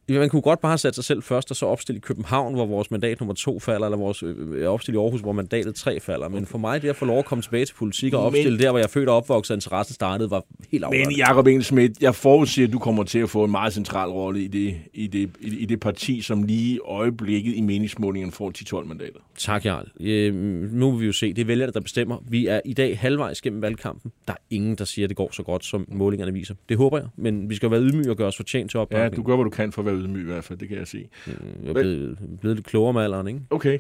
man 0.08 0.28
kunne 0.28 0.42
godt 0.42 0.60
bare 0.60 0.70
have 0.72 0.78
sat 0.78 0.94
sig 0.94 1.04
selv 1.04 1.22
først, 1.22 1.50
og 1.50 1.56
så 1.56 1.66
opstille 1.66 1.96
i 1.96 2.00
København, 2.00 2.54
hvor 2.54 2.66
vores 2.66 2.90
mandat 2.90 3.20
nummer 3.20 3.34
to 3.34 3.58
falder, 3.60 3.86
eller 3.86 3.98
vores 3.98 4.22
øh, 4.22 4.66
opstille 4.68 4.98
i 5.00 5.02
Aarhus, 5.02 5.20
hvor 5.20 5.32
mandatet 5.32 5.74
tre 5.74 6.00
falder. 6.00 6.28
Men 6.28 6.46
for 6.46 6.58
mig, 6.58 6.82
det 6.82 6.88
at 6.88 6.96
få 6.96 7.04
lov 7.04 7.18
at 7.18 7.24
komme 7.24 7.42
tilbage 7.42 7.64
til 7.64 7.74
politik 7.74 8.14
og 8.14 8.20
Men- 8.20 8.26
opstille 8.26 8.58
der, 8.58 8.70
hvor 8.70 8.78
jeg 8.78 8.90
født 8.90 9.08
og 9.08 9.16
opvokset, 9.16 9.50
og 9.50 9.56
interessen 9.56 9.94
startede, 9.94 10.30
var 10.30 10.44
helt 10.72 10.84
afgørende. 10.84 11.08
Men 11.08 11.16
Jacob 11.18 11.46
Engelsmidt, 11.46 12.02
jeg 12.02 12.14
forudser, 12.14 12.64
at 12.64 12.72
du 12.72 12.78
kommer 12.78 13.02
til 13.04 13.18
at 13.18 13.30
få 13.30 13.44
en 13.44 13.50
meget 13.50 13.72
central 13.72 14.08
rolle 14.10 14.42
i 14.42 14.46
det, 14.46 14.74
i 14.94 15.06
det, 15.06 15.30
i 15.40 15.64
det, 15.66 15.80
parti, 15.80 16.20
som 16.20 16.42
lige 16.42 16.74
i 16.74 16.78
øjeblikket 16.84 17.54
i 17.54 17.60
meningsmålingen 17.60 18.32
får 18.32 18.80
10-12 18.82 18.84
mandater. 18.88 19.20
Tak, 19.38 19.64
Jarl. 19.64 19.86
Øh, 20.00 20.34
nu 20.72 20.90
vil 20.90 21.00
vi 21.00 21.06
jo 21.06 21.12
se. 21.12 21.32
Det 21.32 21.42
er 21.42 21.46
vælgerne, 21.46 21.72
der 21.72 21.80
bestemmer. 21.80 22.16
Vi 22.28 22.46
er 22.46 22.60
i 22.64 22.72
dag 22.72 22.98
halvvejs 22.98 23.40
gennem 23.42 23.62
valgkampen. 23.62 24.12
Der 24.28 24.32
er 24.32 24.36
ingen, 24.50 24.74
der 24.74 24.84
siger, 24.84 25.06
at 25.06 25.08
det 25.08 25.16
går 25.16 25.28
så 25.32 25.42
godt, 25.42 25.64
som 25.64 25.86
målingerne 25.88 26.32
viser. 26.32 26.54
Det 26.68 26.76
håber 26.76 26.98
jeg, 26.98 27.06
men 27.16 27.50
vi 27.50 27.54
skal 27.54 27.70
være 27.70 27.80
ydmyge 27.80 28.10
og 28.10 28.16
gøre 28.16 28.28
os 28.28 28.36
fortjent 28.36 28.70
til 28.70 28.78
Ja, 28.78 28.82
opbakning. 28.82 29.16
du 29.16 29.22
gør, 29.22 29.34
hvad 29.36 29.44
du 29.44 29.50
kan 29.50 29.72
for 29.72 29.82
at 29.82 29.86
være 29.86 29.95
ydmyg 29.96 30.22
i 30.22 30.24
hvert 30.24 30.44
fald, 30.44 30.58
det 30.58 30.68
kan 30.68 30.78
jeg 30.78 30.86
sige. 30.86 31.08
Jeg 31.26 31.68
er 31.68 31.72
blevet, 31.72 32.18
blevet 32.40 32.56
lidt 32.56 32.66
klogere 32.66 32.92
med 32.92 33.02
alderen, 33.02 33.26
ikke? 33.26 33.40
Okay. 33.50 33.78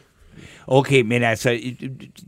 Okay, 0.66 1.00
men 1.00 1.22
altså, 1.22 1.58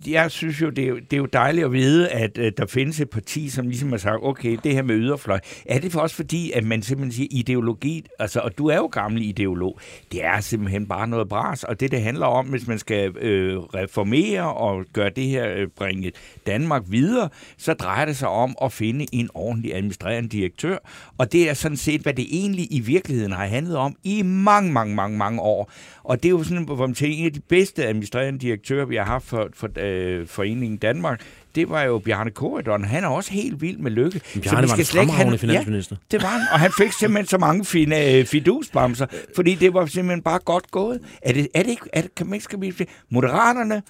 jeg 0.07 0.31
synes 0.31 0.61
jo, 0.61 0.71
det 0.71 0.85
er 0.85 0.89
jo, 0.89 0.97
det 0.97 1.13
er 1.13 1.17
jo 1.17 1.27
dejligt 1.27 1.65
at 1.65 1.73
vide, 1.73 2.09
at 2.09 2.39
øh, 2.39 2.53
der 2.57 2.67
findes 2.67 3.01
et 3.01 3.11
parti, 3.11 3.49
som 3.49 3.69
ligesom 3.69 3.91
har 3.91 3.99
sagt, 3.99 4.17
okay, 4.23 4.59
det 4.65 4.73
her 4.73 4.83
med 4.83 4.95
yderfløj, 4.95 5.41
er 5.67 5.79
det 5.79 5.93
for 5.93 6.01
også 6.01 6.17
fordi, 6.17 6.53
at 6.53 6.65
man 6.65 6.83
simpelthen 6.83 7.13
siger 7.13 7.29
ideologi, 7.31 8.07
altså, 8.19 8.41
og 8.41 8.59
du 8.59 8.67
er 8.67 8.77
jo 8.77 8.87
gammel 8.87 9.23
ideolog, 9.23 9.79
det 10.13 10.25
er 10.25 10.41
simpelthen 10.41 10.87
bare 10.87 11.09
noget 11.09 11.29
bras, 11.29 11.65
og 11.65 11.81
det, 11.81 11.91
det 11.91 12.03
handler 12.03 12.27
om, 12.27 12.47
hvis 12.47 12.67
man 12.67 12.79
skal 12.79 13.17
øh, 13.17 13.59
reformere 13.59 14.55
og 14.55 14.85
gøre 14.93 15.11
det 15.11 15.25
her, 15.25 15.55
øh, 15.57 15.69
bringe 15.77 16.13
Danmark 16.47 16.83
videre, 16.87 17.29
så 17.57 17.75
drejer 17.75 18.05
det 18.05 18.17
sig 18.17 18.29
om 18.29 18.57
at 18.63 18.73
finde 18.73 19.07
en 19.13 19.31
ordentlig 19.35 19.75
administrerende 19.75 20.29
direktør, 20.29 20.79
og 21.19 21.33
det 21.33 21.51
er 21.51 21.55
sådan 21.55 21.77
set, 21.77 22.01
hvad 22.01 22.15
det 22.15 22.27
egentlig 22.31 22.67
i 22.71 22.81
virkeligheden 22.81 23.33
har 23.33 23.47
handlet 23.47 23.77
om 23.77 23.97
i 24.05 24.23
mange, 24.23 24.73
mange, 24.73 24.95
mange, 24.95 25.19
mange 25.19 25.41
år. 25.41 25.73
Og 26.05 26.23
det 26.23 26.29
er 26.29 26.31
jo 26.31 26.43
sådan, 26.43 26.65
hvor 26.65 26.87
man 26.87 26.95
tænker, 26.95 27.19
en 27.19 27.27
af 27.27 27.33
de 27.33 27.41
bedste 27.41 27.85
administrerende 27.99 28.39
direktører, 28.41 28.85
vi 28.85 28.97
har 28.97 29.05
haft 29.05 29.25
for, 29.27 29.49
for 29.55 29.69
øh, 29.77 30.27
Foreningen 30.27 30.77
Danmark, 30.79 31.21
det 31.55 31.69
var 31.71 31.83
jo 31.83 31.99
Bjarne 31.99 32.31
Korydon. 32.31 32.85
Han 32.85 33.05
er 33.05 33.09
også 33.09 33.33
helt 33.33 33.61
vild 33.63 33.79
med 33.79 33.91
lykke. 33.91 34.21
Så 34.25 34.41
Bjarne 34.41 34.63
vi 34.67 34.71
var 34.71 34.77
skal 34.77 34.77
en 34.77 34.81
ikke 34.81 34.95
have- 34.95 35.07
fremragende 35.07 35.39
finansminister. 35.39 35.97
Ja, 36.13 36.17
det 36.17 36.23
var 36.23 36.29
han. 36.29 36.41
Og 36.53 36.61
han 36.61 36.71
fik 36.79 36.93
simpelthen 36.93 37.27
så 37.27 37.39
mange 37.39 37.65
fine 37.65 38.13
øh, 38.15 38.25
fidusbamser, 38.25 39.07
fordi 39.37 39.55
det 39.55 39.75
var 39.75 39.87
simpelthen 39.87 40.23
bare 40.23 40.39
godt 40.39 40.71
gået. 40.71 41.01
Er 41.23 41.33
det, 41.33 41.49
er 41.55 41.63
det 41.63 41.71
ikke, 41.71 41.83
er 41.93 42.01
det, 42.03 42.15
kan 42.15 42.27
man 42.27 42.35
ikke 42.35 42.45
skal 42.45 42.61
vi, 42.61 42.73
Moderaterne, 43.11 43.83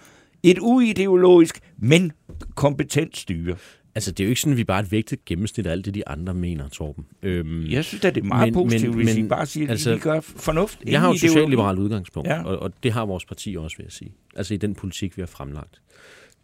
et 0.42 0.58
uideologisk, 0.60 1.58
men 1.78 2.12
kompetent 2.56 3.16
styre. 3.16 3.56
Altså, 3.98 4.12
det 4.12 4.20
er 4.20 4.26
jo 4.26 4.28
ikke 4.28 4.40
sådan, 4.40 4.52
at 4.52 4.56
vi 4.58 4.64
bare 4.64 4.78
er 4.78 4.82
et 4.82 4.92
vægtet 4.92 5.24
gennemsnit 5.24 5.66
af 5.66 5.72
alt 5.72 5.84
det, 5.84 5.94
de 5.94 6.08
andre 6.08 6.34
mener, 6.34 6.68
Torben. 6.68 7.04
Øhm, 7.22 7.66
Jeg 7.70 7.84
synes 7.84 8.04
at 8.04 8.14
det 8.14 8.20
er 8.20 8.24
meget 8.24 8.46
Men- 8.46 8.54
positivt, 8.54 8.96
men- 8.96 9.04
hvis 9.04 9.16
I 9.16 9.20
men, 9.20 9.28
bare 9.28 9.46
siger, 9.46 9.66
at 9.66 9.70
altså, 9.70 9.94
vi 9.94 9.98
gør 10.00 10.20
fornuft. 10.20 10.78
Jeg 10.86 11.00
har 11.00 11.08
jo 11.08 11.14
et 11.14 11.20
socialliberalt 11.20 11.78
udgangspunkt, 11.78 12.28
ja. 12.28 12.42
og, 12.44 12.58
og 12.58 12.72
det 12.82 12.92
har 12.92 13.04
vores 13.06 13.24
parti 13.24 13.56
også, 13.58 13.76
vil 13.76 13.84
jeg 13.84 13.92
sige. 13.92 14.12
Altså 14.36 14.54
i 14.54 14.56
den 14.56 14.74
politik, 14.74 15.16
vi 15.16 15.22
har 15.22 15.26
fremlagt. 15.26 15.80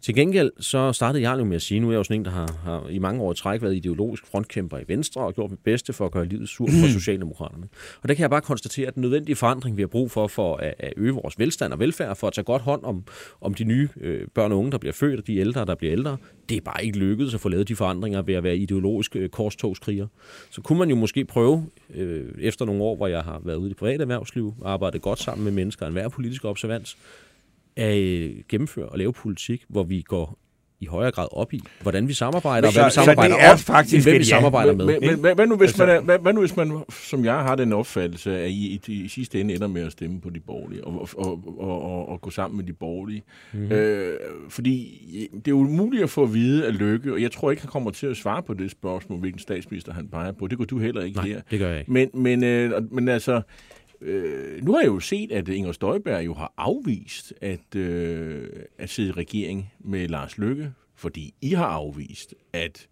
Til 0.01 0.15
gengæld 0.15 0.51
så 0.59 0.93
startede 0.93 1.29
jeg 1.29 1.39
jo 1.39 1.43
med 1.43 1.55
at 1.55 1.61
sige, 1.61 1.79
nu 1.79 1.87
er 1.87 1.91
jeg 1.91 1.97
jo 1.97 2.03
sådan 2.03 2.21
en, 2.21 2.25
der 2.25 2.31
har, 2.31 2.51
har 2.63 2.87
i 2.89 2.99
mange 2.99 3.21
år 3.21 3.31
i 3.31 3.35
træk 3.35 3.61
været 3.61 3.75
ideologisk 3.75 4.25
frontkæmper 4.25 4.77
i 4.77 4.83
Venstre 4.87 5.21
og 5.21 5.35
gjort 5.35 5.51
mit 5.51 5.59
bedste 5.59 5.93
for 5.93 6.05
at 6.05 6.11
gøre 6.11 6.25
livet 6.25 6.49
surt 6.49 6.69
for 6.69 6.87
Socialdemokraterne. 6.87 7.67
Og 8.01 8.09
der 8.09 8.13
kan 8.13 8.21
jeg 8.21 8.29
bare 8.29 8.41
konstatere, 8.41 8.87
at 8.87 8.95
den 8.95 9.01
nødvendige 9.01 9.35
forandring, 9.35 9.77
vi 9.77 9.81
har 9.81 9.87
brug 9.87 10.11
for, 10.11 10.27
for 10.27 10.55
at, 10.55 10.73
at 10.79 10.93
øge 10.97 11.13
vores 11.13 11.39
velstand 11.39 11.73
og 11.73 11.79
velfærd, 11.79 12.15
for 12.15 12.27
at 12.27 12.33
tage 12.33 12.45
godt 12.45 12.61
hånd 12.61 12.83
om, 12.83 13.03
om 13.41 13.53
de 13.53 13.63
nye 13.63 13.89
øh, 14.01 14.27
børn 14.33 14.51
og 14.51 14.57
unge, 14.57 14.71
der 14.71 14.77
bliver 14.77 14.93
født, 14.93 15.19
og 15.19 15.27
de 15.27 15.37
ældre, 15.37 15.65
der 15.65 15.75
bliver 15.75 15.91
ældre, 15.91 16.17
det 16.49 16.57
er 16.57 16.61
bare 16.61 16.85
ikke 16.85 16.97
lykkedes 16.97 17.33
at 17.33 17.39
få 17.39 17.49
lavet 17.49 17.67
de 17.67 17.75
forandringer 17.75 18.21
ved 18.21 18.33
at 18.33 18.43
være 18.43 18.57
ideologisk 18.57 19.15
øh, 19.15 19.29
korstogskriger. 19.29 20.07
Så 20.49 20.61
kunne 20.61 20.79
man 20.79 20.89
jo 20.89 20.95
måske 20.95 21.25
prøve, 21.25 21.65
øh, 21.95 22.25
efter 22.39 22.65
nogle 22.65 22.83
år, 22.83 22.95
hvor 22.95 23.07
jeg 23.07 23.21
har 23.21 23.41
været 23.43 23.57
ude 23.57 23.67
i 23.67 23.69
det 23.69 23.77
private 23.77 24.01
erhvervsliv, 24.01 24.53
og 24.61 24.71
arbejdet 24.71 25.01
godt 25.01 25.19
sammen 25.19 25.43
med 25.43 25.51
mennesker 25.51 25.85
af 25.85 25.87
enhver 25.87 26.09
politisk 26.09 26.45
observans, 26.45 26.97
at 27.75 27.97
øh, 27.97 28.31
gennemføre 28.49 28.85
og 28.85 28.97
lave 28.97 29.13
politik, 29.13 29.63
hvor 29.69 29.83
vi 29.83 30.01
går 30.01 30.39
i 30.79 30.85
højere 30.85 31.11
grad 31.11 31.27
op 31.31 31.53
i, 31.53 31.59
hvordan 31.81 32.07
vi 32.07 32.13
samarbejder, 32.13 32.67
og 32.67 32.73
Så- 32.73 32.79
hvad 32.79 32.85
vi 32.89 32.91
så 32.93 32.99
det 32.99 33.05
samarbejder 33.05 33.35
er 33.35 33.51
om, 33.51 33.57
faktisk 33.59 34.05
hvem 34.05 34.13
vi 34.13 34.17
ja. 34.17 34.23
samarbejder 34.23 34.73
Men, 34.75 34.85
med. 34.85 34.99
men, 34.99 35.09
men, 35.09 35.19
hvad, 35.19 35.35
hvad, 35.35 35.47
nu, 35.47 35.55
hvis 35.55 35.67
Altså- 35.69 35.85
man 35.85 35.95
er, 35.95 36.01
hvad, 36.01 36.19
hvad 36.19 36.33
nu 36.33 36.39
hvis 36.39 36.55
man, 36.55 36.79
som 36.89 37.25
jeg 37.25 37.33
har 37.33 37.55
den 37.55 37.73
opfattelse, 37.73 38.37
at 38.39 38.49
I, 38.49 38.81
I, 38.87 38.93
i 38.93 39.07
sidste 39.07 39.39
ende 39.41 39.53
ender 39.55 39.67
med 39.67 39.81
at 39.81 39.91
stemme 39.91 40.21
på 40.21 40.29
de 40.29 40.39
borgerlige, 40.39 40.83
og, 40.83 41.09
og, 41.17 41.41
og, 41.57 41.81
og, 41.81 42.09
og 42.09 42.21
gå 42.21 42.29
sammen 42.29 42.57
med 42.57 42.65
de 42.65 42.73
borgerlige? 42.73 43.23
Mhm. 43.53 43.61
Mm-hmm. 43.61 43.75
Øh, 43.77 44.13
fordi 44.49 45.01
det 45.45 45.47
er 45.51 45.55
umuligt 45.55 46.03
at 46.03 46.09
få 46.09 46.23
at 46.23 46.33
vide 46.33 46.67
af 46.67 46.77
Lykke, 46.79 47.13
og 47.13 47.21
jeg 47.21 47.31
tror 47.31 47.51
ikke, 47.51 47.61
han 47.61 47.69
kommer 47.71 47.91
til 47.91 48.07
at 48.07 48.17
svare 48.17 48.43
på 48.43 48.53
det 48.53 48.71
spørgsmål, 48.71 49.19
hvilken 49.19 49.39
statsminister 49.39 49.93
han 49.93 50.07
peger 50.07 50.31
på. 50.31 50.47
Det 50.47 50.57
kunne 50.57 50.65
du 50.67 50.79
heller 50.79 51.01
ikke 51.03 51.15
Nej, 51.17 51.27
her. 51.27 51.41
det 51.51 51.59
gør 51.59 51.69
jeg 51.69 51.79
ikke. 51.79 51.91
Men, 51.91 52.09
men, 52.13 52.43
øh, 52.43 52.71
og- 52.75 52.83
men 52.91 53.07
altså, 53.09 53.41
øh, 54.01 54.63
nu 54.63 54.73
har 54.73 54.79
jeg 54.79 54.87
jo 54.87 54.99
set, 54.99 55.31
at 55.31 55.47
Inger 55.47 55.71
Støjberg 55.71 56.25
jo 56.25 56.33
har 56.33 56.53
afvist 56.57 57.33
at, 57.41 57.75
øh, 57.75 58.47
at 58.79 58.89
sidde 58.89 59.09
i 59.09 59.11
regering 59.11 59.73
med 59.79 60.07
Lars 60.07 60.37
Lykke, 60.37 60.71
fordi 60.95 61.33
I 61.41 61.49
har 61.49 61.65
afvist 61.65 62.33
at 62.53 62.87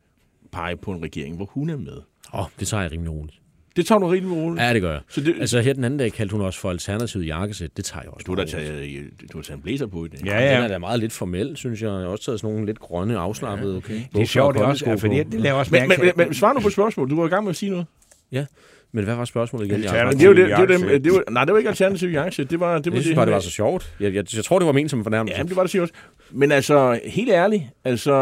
pege 0.51 0.77
på 0.77 0.91
en 0.91 1.03
regering, 1.03 1.35
hvor 1.35 1.45
hun 1.45 1.69
er 1.69 1.77
med. 1.77 1.97
Åh, 2.33 2.39
oh, 2.39 2.45
det 2.59 2.67
tager 2.67 2.81
jeg 2.81 2.91
rimelig 2.91 3.11
roligt. 3.11 3.39
Det 3.75 3.85
tager 3.85 3.99
du 3.99 4.07
rigtig 4.07 4.31
roligt. 4.31 4.61
Ja, 4.61 4.73
det 4.73 4.81
gør 4.81 4.91
jeg. 4.91 5.01
Så 5.09 5.21
det, 5.21 5.35
Altså 5.39 5.61
her 5.61 5.73
den 5.73 5.83
anden 5.83 5.99
dag 5.99 6.13
kaldte 6.13 6.33
hun 6.33 6.41
også 6.41 6.59
for 6.59 6.69
alternativet 6.69 7.27
jakkesæt. 7.27 7.77
Det 7.77 7.85
tager 7.85 8.03
jeg 8.03 8.11
også 8.11 8.23
du 8.25 8.35
har 8.35 8.45
taget, 8.45 9.09
du 9.33 9.37
har 9.37 9.43
taget 9.43 9.57
en 9.57 9.61
blæser 9.63 9.85
på 9.87 10.05
i 10.05 10.07
dag. 10.07 10.19
Ja, 10.25 10.31
Den 10.31 10.41
ja. 10.41 10.63
er 10.63 10.67
da 10.67 10.77
meget 10.77 10.99
lidt 10.99 11.13
formel, 11.13 11.57
synes 11.57 11.81
jeg. 11.81 11.87
Jeg 11.87 11.99
har 11.99 12.05
også 12.05 12.25
taget 12.25 12.39
sådan 12.39 12.53
nogle 12.53 12.65
lidt 12.65 12.79
grønne, 12.79 13.17
afslappede 13.17 13.71
ja, 13.71 13.77
okay. 13.77 14.01
Det 14.13 14.21
er 14.21 14.25
sjovt, 14.25 14.55
det 14.55 14.61
er 14.61 14.65
også, 14.65 14.97
fordi 14.97 15.23
det 15.23 15.41
laver 15.41 15.59
også 15.59 15.71
Men, 15.71 15.87
mærke 15.87 16.01
men, 16.01 16.11
men, 16.17 16.27
men 16.27 16.33
svar 16.33 16.53
nu 16.53 16.59
på 16.59 16.69
spørgsmålet. 16.69 17.11
Du 17.11 17.15
var 17.15 17.25
i 17.25 17.29
gang 17.29 17.43
med 17.43 17.49
at 17.49 17.55
sige 17.55 17.69
noget. 17.69 17.85
Ja, 18.31 18.45
men 18.95 19.03
hvad 19.03 19.15
var 19.15 19.25
spørgsmålet 19.25 19.65
igen? 19.67 19.79
Men 19.79 20.17
det 20.19 20.25
jo 20.25 20.29
det, 20.33 20.37
det, 20.37 20.49
var 20.51 20.65
dem, 20.65 20.69
jakkesæt. 20.71 21.03
det 21.03 21.11
var, 21.13 21.23
nej, 21.31 21.45
det 21.45 21.51
var 21.51 21.57
ikke 21.57 21.69
alternativ 21.69 22.09
jakkesæt. 22.09 22.49
Det 22.51 22.59
var, 22.59 22.77
det 22.79 22.91
var 22.91 22.97
jeg 22.97 23.03
synes 23.03 23.15
bare, 23.15 23.25
det 23.25 23.33
var 23.33 23.39
så 23.39 23.49
sjovt. 23.49 23.93
Jeg, 23.99 24.13
jeg, 24.13 24.35
jeg 24.35 24.43
tror, 24.43 24.59
det 24.59 24.65
var 24.65 24.71
ment 24.71 24.91
som 24.91 25.03
fornærmelse. 25.03 25.37
Ja, 25.37 25.43
det 25.43 25.55
var 25.55 25.61
det 25.63 25.71
siger 25.71 25.81
også. 25.81 25.93
Men 26.31 26.51
altså, 26.51 26.99
helt 27.05 27.29
ærligt, 27.29 27.63
altså... 27.83 28.13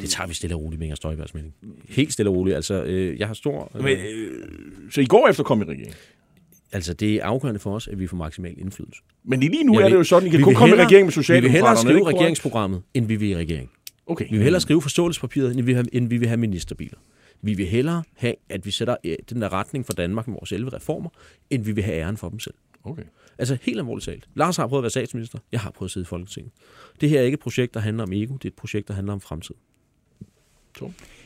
Det 0.00 0.08
tager 0.10 0.26
vi 0.28 0.34
stille 0.34 0.56
og 0.56 0.62
roligt 0.62 0.78
med 0.80 0.86
Inger 0.86 0.96
Støjbergs 0.96 1.34
mening. 1.34 1.54
Helt 1.88 2.12
stille 2.12 2.30
og 2.30 2.36
roligt. 2.36 2.56
Altså, 2.56 2.82
øh, 2.82 3.18
jeg 3.18 3.26
har 3.26 3.34
stor... 3.34 3.70
Øh, 3.76 3.84
Men, 3.84 3.92
øh, 3.92 4.30
så 4.90 5.00
I 5.00 5.04
går 5.06 5.28
efter 5.28 5.42
kom 5.42 5.60
i 5.62 5.64
regering. 5.64 5.94
altså, 6.72 6.94
det 6.94 7.14
er 7.14 7.24
afgørende 7.24 7.60
for 7.60 7.74
os, 7.74 7.88
at 7.88 7.98
vi 8.00 8.06
får 8.06 8.16
maksimal 8.16 8.54
indflydelse. 8.58 9.00
Men 9.24 9.40
lige 9.40 9.64
nu 9.64 9.74
Jeg 9.78 9.84
er 9.84 9.88
det 9.88 9.96
jo 9.96 10.04
sådan, 10.04 10.26
I 10.26 10.30
kan 10.30 10.38
vi 10.38 10.44
kun 10.44 10.54
komme 10.54 10.68
i 10.68 10.70
hellere- 10.70 10.86
regering 10.86 11.04
med 11.06 11.12
Vi 11.12 11.16
vil 11.16 11.24
Socialdemokraterne. 11.24 11.52
hellere 11.68 11.70
er 11.70 11.74
det 11.74 12.04
skrive 12.06 12.18
regeringsprogrammet, 12.20 12.82
end 12.94 13.06
vi 13.06 13.16
vil 13.16 13.28
i 13.30 13.36
regering. 13.36 13.70
Okay. 14.06 14.24
Vi 14.30 14.36
vil 14.36 14.42
hellere 14.42 14.60
skrive 14.60 14.82
forståelsespapiret, 14.82 15.48
end 15.50 15.56
vi 15.56 15.62
vil 15.62 15.74
have, 15.74 15.86
end 15.94 16.08
vi 16.08 16.16
vil 16.16 16.28
have 16.28 16.36
ministerbiler. 16.36 16.98
Vi 17.46 17.54
vil 17.54 17.66
hellere 17.66 18.02
have, 18.14 18.34
at 18.48 18.66
vi 18.66 18.70
sætter 18.70 18.96
øh, 19.04 19.16
den 19.30 19.42
der 19.42 19.52
retning 19.52 19.86
for 19.86 19.92
Danmark 19.92 20.28
med 20.28 20.34
vores 20.34 20.52
11 20.52 20.72
reformer, 20.72 21.10
end 21.50 21.64
vi 21.64 21.72
vil 21.72 21.84
have 21.84 21.96
æren 21.96 22.16
for 22.16 22.28
dem 22.28 22.38
selv. 22.38 22.54
Okay. 22.84 23.02
Altså 23.38 23.58
helt 23.62 23.78
alvorligt 23.78 24.04
talt. 24.04 24.28
Lars 24.34 24.56
har 24.56 24.66
prøvet 24.66 24.80
at 24.80 24.82
være 24.82 24.90
statsminister. 24.90 25.38
Jeg 25.52 25.60
har 25.60 25.70
prøvet 25.70 25.88
at 25.88 25.92
sidde 25.92 26.04
i 26.04 26.06
Folketinget. 26.06 26.52
Det 27.00 27.08
her 27.08 27.20
er 27.20 27.24
ikke 27.24 27.34
et 27.34 27.40
projekt, 27.40 27.74
der 27.74 27.80
handler 27.80 28.02
om 28.02 28.12
ego. 28.12 28.34
Det 28.34 28.44
er 28.44 28.48
et 28.48 28.54
projekt, 28.54 28.88
der 28.88 28.94
handler 28.94 29.12
om 29.12 29.20
fremtid. 29.20 29.54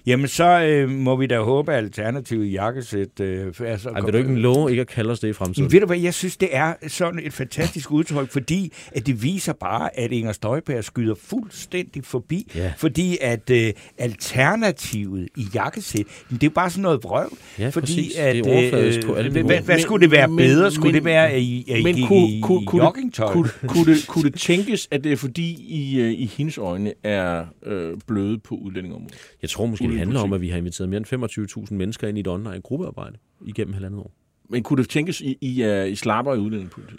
Jamen, 0.07 0.29
så 0.29 0.45
øh, 0.63 0.91
må 0.91 1.17
vi 1.17 1.27
da 1.27 1.41
håbe, 1.41 1.73
at 1.73 1.79
alternativet 1.85 2.47
i 2.47 2.51
jakkesæt... 2.51 3.21
Øh, 3.21 3.47
altså, 3.67 3.89
Ej, 3.89 4.01
vil 4.01 4.13
du 4.13 4.19
ikke 4.19 4.35
love 4.35 4.71
ikke 4.71 4.81
at 4.81 4.87
kalde 4.87 5.11
os 5.11 5.21
det 5.21 5.29
i 5.29 5.33
fremtiden? 5.33 5.65
Men 5.65 5.73
ved 5.73 5.81
du 5.81 5.87
hvad, 5.87 5.99
jeg 5.99 6.15
synes, 6.15 6.37
det 6.37 6.49
er 6.53 6.75
sådan 6.89 7.21
et 7.25 7.33
fantastisk 7.33 7.91
udtryk, 7.99 8.31
fordi 8.33 8.73
at 8.93 9.07
det 9.07 9.23
viser 9.23 9.53
bare, 9.53 9.99
at 9.99 10.13
Inger 10.13 10.33
Støjberg 10.33 10.85
skyder 10.85 11.15
fuldstændig 11.25 12.05
forbi. 12.05 12.53
Ja. 12.55 12.73
Fordi 12.77 13.19
at 13.21 13.51
øh, 13.51 13.73
alternativet 13.99 15.29
i 15.37 15.47
jakkesæt, 15.55 16.05
det 16.31 16.35
er 16.35 16.39
jo 16.47 16.51
bare 16.51 16.71
sådan 16.71 16.83
noget 16.83 17.05
vrøvl. 17.05 17.33
Ja, 17.59 17.69
fordi 17.69 17.87
præcis. 17.87 18.17
at, 18.17 18.35
Det 18.37 18.47
er 18.47 18.53
overfladisk 18.61 19.07
på 19.07 19.15
alle 19.15 19.31
hvad, 19.31 19.43
hvad, 19.43 19.61
hvad 19.61 19.79
skulle 19.79 20.03
det 20.03 20.11
være 20.11 20.29
Men- 20.29 20.37
bedre? 20.37 20.71
Skulle 20.71 20.89
men- 20.89 20.95
det 20.95 21.05
være 21.05 21.41
i, 21.41 21.65
i, 21.79 21.83
Men 21.83 21.99
i, 21.99 22.01
kunne, 22.07 22.29
i, 22.31 22.41
kunne, 22.41 22.63
i 22.63 22.65
kunne, 22.65 22.85
joggingtøj? 22.85 23.33
kunne, 23.33 23.49
kunne, 23.67 23.95
det, 23.95 24.07
kunne 24.07 24.31
det 24.31 24.41
tænkes, 24.51 24.89
at 24.91 25.05
det 25.05 25.13
er 25.13 25.17
fordi, 25.17 25.51
I, 25.69 26.01
øh, 26.01 26.11
i 26.13 26.27
hendes 26.37 26.59
øjne 26.59 26.93
er 27.05 27.45
øh, 27.67 27.93
bløde 28.07 28.39
på 28.39 28.55
udlændingområdet? 28.55 29.15
Jeg 29.43 29.51
tror 29.51 29.67
måske, 29.67 29.85
det 29.91 29.99
handler 29.99 30.21
om, 30.21 30.33
at 30.33 30.41
vi 30.41 30.49
har 30.49 30.59
inviteret 30.59 30.89
mere 30.89 30.99
end 30.99 31.67
25.000 31.69 31.75
mennesker 31.75 32.09
ind 32.09 32.19
i 32.19 32.21
et 32.21 32.29
online 32.29 32.61
gruppearbejde 32.61 33.17
igennem 33.47 33.75
halvandet 33.75 34.01
år. 34.01 34.13
Men 34.49 34.63
kunne 34.63 34.83
det 34.83 34.91
tænkes, 34.91 35.21
I, 35.21 35.39
I, 35.41 35.63
er, 35.63 35.83
I 35.85 35.95
slapper 35.95 36.35
i 36.35 36.39
udlændingepolitik? 36.39 36.99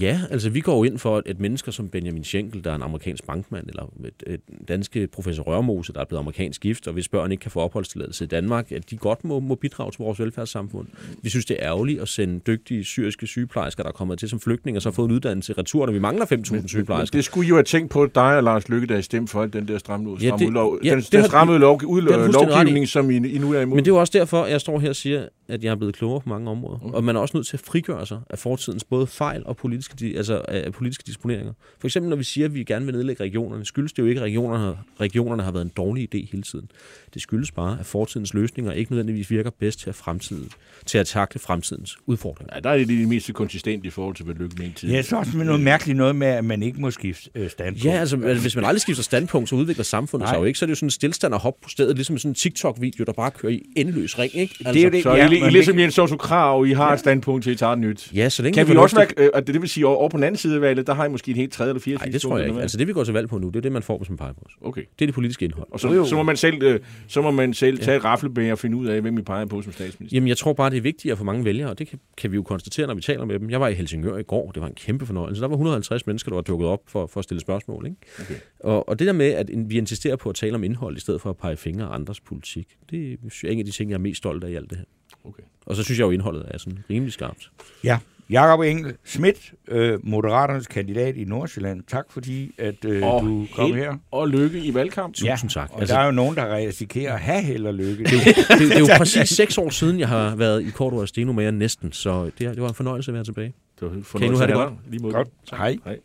Ja, 0.00 0.20
altså 0.30 0.50
vi 0.50 0.60
går 0.60 0.84
ind 0.84 0.98
for, 0.98 1.22
at 1.26 1.40
mennesker 1.40 1.72
som 1.72 1.88
Benjamin 1.88 2.24
Schenkel, 2.24 2.64
der 2.64 2.70
er 2.70 2.74
en 2.74 2.82
amerikansk 2.82 3.26
bankmand, 3.26 3.68
eller 3.68 3.92
et, 4.04 4.34
et 4.34 4.40
danske 4.68 5.06
professor 5.06 5.42
Rørmose, 5.42 5.92
der 5.92 6.00
er 6.00 6.04
blevet 6.04 6.20
amerikansk 6.22 6.60
gift, 6.60 6.86
og 6.86 6.92
hvis 6.92 7.08
børn 7.08 7.32
ikke 7.32 7.40
kan 7.40 7.50
få 7.50 7.60
opholdstilladelse 7.60 8.24
i 8.24 8.26
Danmark, 8.26 8.72
at 8.72 8.90
de 8.90 8.96
godt 8.96 9.24
må, 9.24 9.40
må 9.40 9.54
bidrage 9.54 9.90
til 9.90 9.98
vores 9.98 10.20
velfærdssamfund. 10.20 10.86
Vi 11.22 11.30
synes, 11.30 11.44
det 11.46 11.56
er 11.60 11.66
ærgerligt 11.66 12.00
at 12.00 12.08
sende 12.08 12.40
dygtige 12.46 12.84
syriske 12.84 13.26
sygeplejersker, 13.26 13.82
der 13.82 13.88
er 13.88 13.92
kommet 13.92 14.18
til 14.18 14.28
som 14.28 14.40
flygtninge, 14.40 14.78
og 14.78 14.82
så 14.82 14.88
har 14.88 14.92
fået 14.94 15.08
en 15.08 15.14
uddannelse 15.14 15.52
i 15.52 15.54
retur, 15.58 15.86
når 15.86 15.92
vi 15.92 15.98
mangler 15.98 16.26
5.000 16.26 16.66
sygeplejersker. 16.66 17.18
Det 17.18 17.24
skulle 17.24 17.46
I 17.46 17.48
jo 17.48 17.54
have 17.54 17.64
tænkt 17.64 17.90
på 17.90 18.06
dig 18.06 18.36
og 18.36 18.42
Lars 18.42 18.68
Lykke, 18.68 18.86
der 18.86 18.96
er 18.96 19.00
stemt 19.00 19.30
for 19.30 19.46
den 19.46 19.68
der 19.68 19.78
stramme, 19.78 20.16
Ja, 20.22 20.30
det- 20.38 20.46
udlov, 20.46 20.78
ja, 20.84 20.90
den, 20.90 21.00
det 21.00 21.12
den 21.12 21.24
stramme 21.24 21.58
lov, 21.58 21.80
har 21.80 21.96
i. 21.98 22.30
lovgivning, 22.32 22.88
som 22.88 23.10
I, 23.10 23.16
I 23.16 23.38
nu 23.38 23.52
er 23.52 23.60
imod. 23.60 23.76
Men 23.76 23.84
det 23.84 23.90
er 23.90 23.94
jo 23.94 24.00
også 24.00 24.18
derfor, 24.18 24.46
jeg 24.46 24.60
står 24.60 24.78
her 24.78 24.88
og 24.88 24.96
siger, 24.96 25.26
at 25.50 25.64
jeg 25.64 25.70
er 25.70 25.74
blevet 25.74 25.94
klogere 25.94 26.20
på 26.20 26.28
mange 26.28 26.50
områder. 26.50 26.78
Mm. 26.78 26.94
Og 26.94 27.04
man 27.04 27.16
er 27.16 27.20
også 27.20 27.36
nødt 27.36 27.46
til 27.46 27.56
at 27.56 27.60
frigøre 27.60 28.06
sig 28.06 28.20
af 28.30 28.38
fortidens 28.38 28.84
både 28.84 29.06
fejl 29.06 29.42
og 29.46 29.56
politiske, 29.56 30.14
altså 30.16 30.44
af 30.48 30.72
politiske 30.72 31.02
disponeringer. 31.06 31.52
For 31.78 31.88
eksempel 31.88 32.10
når 32.10 32.16
vi 32.16 32.24
siger, 32.24 32.44
at 32.44 32.54
vi 32.54 32.64
gerne 32.64 32.86
vil 32.86 32.94
nedlægge 32.94 33.24
regionerne, 33.24 33.64
skyldes 33.64 33.92
det 33.92 34.02
jo 34.02 34.06
ikke, 34.08 34.20
at 34.20 34.24
regionerne, 34.24 34.76
regionerne 35.00 35.42
har 35.42 35.52
været 35.52 35.64
en 35.64 35.72
dårlig 35.76 36.14
idé 36.14 36.30
hele 36.30 36.42
tiden. 36.42 36.70
Det 37.14 37.22
skyldes 37.22 37.50
bare, 37.52 37.80
at 37.80 37.86
fortidens 37.86 38.34
løsninger 38.34 38.72
ikke 38.72 38.92
nødvendigvis 38.92 39.30
virker 39.30 39.50
bedst 39.50 39.80
til 39.80 39.88
at, 39.88 39.94
fremtiden, 39.94 40.50
til 40.86 40.98
at 40.98 41.06
takle 41.06 41.40
fremtidens 41.40 41.98
udfordringer. 42.06 42.54
Ja, 42.54 42.60
der 42.60 42.70
er 42.70 42.78
det 42.78 42.88
det 42.88 43.08
mest 43.08 43.32
konsistent 43.34 43.84
i 43.84 43.90
forhold 43.90 44.16
til, 44.16 44.24
hvad 44.24 44.34
Lykke 44.34 44.56
mente 44.58 44.80
tidligere. 44.80 44.96
Ja, 44.96 45.02
så 45.02 45.16
også 45.16 45.36
med 45.36 45.44
noget 45.44 45.60
mærkeligt 45.60 45.96
noget 45.96 46.16
med, 46.16 46.26
at 46.26 46.44
man 46.44 46.62
ikke 46.62 46.80
må 46.80 46.90
skifte 46.90 47.30
øh, 47.34 47.50
standpunkt. 47.50 47.84
Ja, 47.84 47.90
altså 47.90 48.16
altså, 48.24 48.42
hvis 48.42 48.56
man 48.56 48.64
aldrig 48.64 48.80
skifter 48.80 49.02
standpunkt, 49.02 49.48
så 49.48 49.54
udvikler 49.54 49.84
samfundet 49.84 50.24
Nej. 50.24 50.34
sig 50.34 50.40
jo 50.40 50.44
ikke. 50.44 50.58
Så 50.58 50.64
er 50.64 50.66
det 50.66 50.70
jo 50.70 50.76
sådan 50.76 50.86
en 50.86 50.90
stillstand 50.90 51.34
og 51.34 51.40
hop 51.40 51.54
på 51.62 51.68
stedet, 51.68 51.96
ligesom 51.96 52.18
sådan 52.18 52.30
en 52.30 52.34
TikTok-video, 52.34 53.04
der 53.04 53.12
bare 53.12 53.30
kører 53.30 53.52
i 53.52 53.62
endeløs 53.76 54.18
ring, 54.18 54.36
ikke? 54.36 54.54
Altså, 54.60 54.72
Det 54.72 54.80
er 54.80 54.84
jo 54.84 54.90
det, 54.90 55.02
Så 55.02 55.14
ja, 55.14 55.28
I, 55.40 55.42
I 55.42 55.44
men 55.44 55.52
ligesom 55.52 55.76
det- 55.76 55.82
Jens 55.82 55.98
Otto 55.98 56.16
Krav, 56.16 56.66
I 56.66 56.72
har 56.72 56.92
et 56.92 56.98
standpunkt 57.00 57.44
til, 57.44 57.52
I 57.52 57.56
tager 57.56 57.74
nyt. 57.74 58.10
Ja, 58.14 58.28
så 58.28 58.42
længe 58.42 58.54
Kan 58.54 58.66
det 58.66 58.70
er 58.70 58.74
vi 58.74 58.78
også 58.82 58.96
være, 58.96 59.06
øh, 59.16 59.28
at 59.34 59.46
det, 59.46 59.54
det 59.54 59.60
vil 59.62 59.70
sige, 59.70 59.86
over, 59.86 59.96
over 59.96 60.08
på 60.08 60.16
den 60.16 60.24
anden 60.24 60.38
side 60.38 60.54
af 60.54 60.60
valget, 60.60 60.86
der 60.86 60.94
har 60.94 61.04
I 61.04 61.08
måske 61.08 61.30
et 61.30 61.36
helt 61.36 61.52
tredje 61.52 61.70
eller 61.70 61.80
fjerde 61.80 61.98
Nej, 61.98 62.08
det 62.12 62.20
tror 62.20 62.38
jeg 62.38 62.46
ikke. 62.48 62.60
Altså 62.60 62.76
det, 62.78 62.86
vi 62.86 62.92
går 62.92 63.04
til 63.04 63.14
valg 63.14 63.28
på 63.28 63.38
nu, 63.38 63.48
det 63.48 63.56
er 63.56 63.60
det, 63.60 63.72
man 63.72 63.82
får, 63.82 63.98
hvis 63.98 64.08
man 64.08 64.16
peger 64.18 64.32
på 64.32 64.40
os. 64.46 64.52
Okay. 64.62 64.80
Det 64.98 65.04
er 65.04 65.06
det 65.06 65.14
politiske 65.14 65.44
indhold. 65.44 65.66
Og 65.70 65.80
så, 65.80 66.04
så 66.04 66.16
må 66.16 66.22
man 66.22 66.36
selv, 66.36 66.62
øh, 66.62 66.80
så 67.06 67.22
må 67.22 67.30
man 67.30 67.54
selv 67.54 67.78
tage 67.78 67.96
et 67.96 68.04
raflebæger 68.04 68.52
og 68.52 68.58
finde 68.58 68.76
ud 68.76 68.86
af, 68.86 69.00
hvem 69.00 69.18
I 69.18 69.22
peger 69.22 69.46
på 69.46 69.62
som 69.62 69.72
statsminister. 69.72 70.16
Jamen, 70.16 70.28
jeg 70.28 70.36
tror 70.36 70.52
bare, 70.52 70.70
det 70.70 70.76
er 70.76 70.80
vigtigt 70.80 71.12
at 71.12 71.18
få 71.18 71.24
mange 71.24 71.44
vælgere, 71.44 71.70
og 71.70 71.78
det 71.78 71.88
kan, 71.88 71.98
kan 72.16 72.30
vi 72.30 72.36
jo 72.36 72.42
konstatere, 72.42 72.86
når 72.86 72.94
vi 72.94 73.00
taler 73.00 73.24
med 73.24 73.38
dem. 73.38 73.50
Jeg 73.50 73.60
var 73.60 73.68
i 73.68 73.74
Helsingør 73.74 74.16
i 74.16 74.22
går, 74.22 74.50
det 74.50 74.60
var 74.62 74.68
en 74.68 74.74
kæmpe 74.74 75.06
fornøjelse. 75.06 75.42
Der 75.42 75.48
var 75.48 75.54
150 75.54 76.06
mennesker, 76.06 76.30
der 76.30 76.34
var 76.36 76.42
dukket 76.42 76.68
op 76.68 76.80
for, 76.88 77.06
for 77.06 77.18
at 77.20 77.24
stille 77.24 77.40
spørgsmål. 77.40 77.86
Ikke? 77.86 77.96
Okay. 78.20 78.34
Og, 78.60 78.88
og 78.88 78.98
det 78.98 79.06
der 79.06 79.12
med, 79.12 79.26
at 79.26 79.50
vi 79.66 79.78
insisterer 79.78 80.16
på 80.16 80.28
at 80.28 80.34
tale 80.34 80.54
om 80.54 80.64
indhold, 80.64 80.96
i 80.96 81.00
stedet 81.00 81.20
for 81.20 81.30
at 81.30 81.36
pege 81.36 81.56
fingre 81.56 81.86
af 81.86 81.94
andres 81.94 82.20
politik, 82.20 82.68
det 82.90 83.12
er 83.12 83.48
en 83.48 83.58
af 83.58 83.64
de 83.64 83.70
ting, 83.70 83.90
jeg 83.90 83.96
er 83.96 84.00
mest 84.00 84.18
stolt 84.18 84.44
af 84.44 84.50
i 84.50 84.54
alt 84.54 84.70
det 84.70 84.78
her. 84.78 84.84
Okay. 85.24 85.42
Og 85.66 85.76
så 85.76 85.82
synes 85.82 85.98
jeg 85.98 86.04
jo, 86.06 86.10
indholdet 86.10 86.44
er 86.48 86.58
sådan 86.58 86.78
rimelig 86.90 87.12
skarpt. 87.12 87.50
Ja. 87.84 87.98
Jakob 88.30 88.60
Engel 88.60 88.94
Schmidt, 89.04 89.52
øh, 89.68 89.98
Moderaternes 90.02 90.66
kandidat 90.66 91.16
i 91.16 91.24
Nordsjælland. 91.24 91.82
Tak 91.88 92.04
fordi, 92.10 92.54
at 92.58 92.84
øh, 92.84 93.02
Og 93.06 93.22
du 93.22 93.46
kom 93.54 93.74
her. 93.74 93.94
Og 94.10 94.28
lykke 94.28 94.58
i 94.58 94.74
valgkamp. 94.74 95.14
Tusind 95.14 95.50
tak. 95.50 95.70
Og 95.72 95.80
Altså- 95.80 95.94
der 95.94 96.00
er 96.00 96.04
jo 96.06 96.10
nogen, 96.12 96.36
der 96.36 96.56
risikerer 96.56 97.14
at 97.14 97.20
have 97.20 97.42
held 97.42 97.66
og 97.66 97.74
lykke. 97.74 98.04
Det, 98.04 98.10
det, 98.12 98.58
det 98.58 98.72
er 98.74 98.78
jo 98.78 98.86
præcis 98.98 99.28
seks 99.28 99.58
år 99.58 99.70
siden, 99.70 99.98
jeg 100.00 100.08
har 100.08 100.36
været 100.36 100.62
i 100.62 100.70
Korto 100.70 100.96
og 100.96 101.08
Steno 101.08 101.32
med 101.32 101.44
jer 101.44 101.50
næsten, 101.50 101.92
så 101.92 102.24
det, 102.24 102.38
det 102.38 102.62
var 102.62 102.68
en 102.68 102.74
fornøjelse 102.74 103.10
at 103.10 103.14
være 103.14 103.24
tilbage. 103.24 103.52
Det 103.80 103.88
var 103.88 103.94
en 103.96 104.04
Kan 104.12 104.22
I 104.22 104.28
nu 104.28 104.36
have 104.36 104.46
det 104.46 104.52
fornøjelse, 104.54 104.74
godt? 104.82 104.90
Lige 104.90 105.02
måde. 105.02 105.14
Godt. 105.14 105.28
Hej. 105.50 105.76
Hej. 105.84 105.98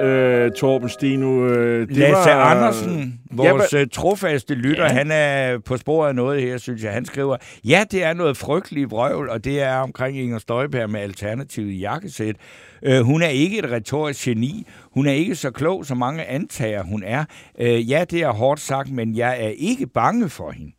Øh, 0.00 0.52
Torben 0.52 0.88
Steno, 0.88 1.46
øh, 1.46 1.88
det 1.88 1.96
Lasse 1.96 2.30
var... 2.30 2.44
Andersen, 2.44 3.20
vores 3.30 3.72
ja, 3.72 3.84
trofaste 3.92 4.54
lytter, 4.54 4.84
ja. 4.84 4.92
han 4.92 5.10
er 5.10 5.58
på 5.58 5.76
sporet 5.76 6.08
af 6.08 6.14
noget 6.14 6.42
her, 6.42 6.58
synes 6.58 6.84
jeg. 6.84 6.92
Han 6.92 7.04
skriver, 7.04 7.36
ja, 7.64 7.84
det 7.90 8.04
er 8.04 8.12
noget 8.12 8.36
frygteligt 8.36 8.90
vrøvl, 8.90 9.28
og 9.28 9.44
det 9.44 9.62
er 9.62 9.76
omkring 9.76 10.18
Inger 10.18 10.38
Støjberg 10.38 10.90
med 10.90 11.00
alternativet 11.00 11.80
jakkesæt. 11.80 12.36
Øh, 12.82 13.00
hun 13.00 13.22
er 13.22 13.28
ikke 13.28 13.58
et 13.58 13.70
retorisk 13.70 14.24
geni. 14.24 14.66
Hun 14.94 15.06
er 15.06 15.12
ikke 15.12 15.34
så 15.34 15.50
klog, 15.50 15.86
som 15.86 15.96
mange 15.96 16.24
antager, 16.24 16.82
hun 16.82 17.02
er. 17.02 17.24
Øh, 17.58 17.90
ja, 17.90 18.04
det 18.10 18.22
er 18.22 18.30
hårdt 18.30 18.60
sagt, 18.60 18.92
men 18.92 19.16
jeg 19.16 19.44
er 19.44 19.52
ikke 19.56 19.86
bange 19.86 20.28
for 20.28 20.50
hende. 20.50 20.72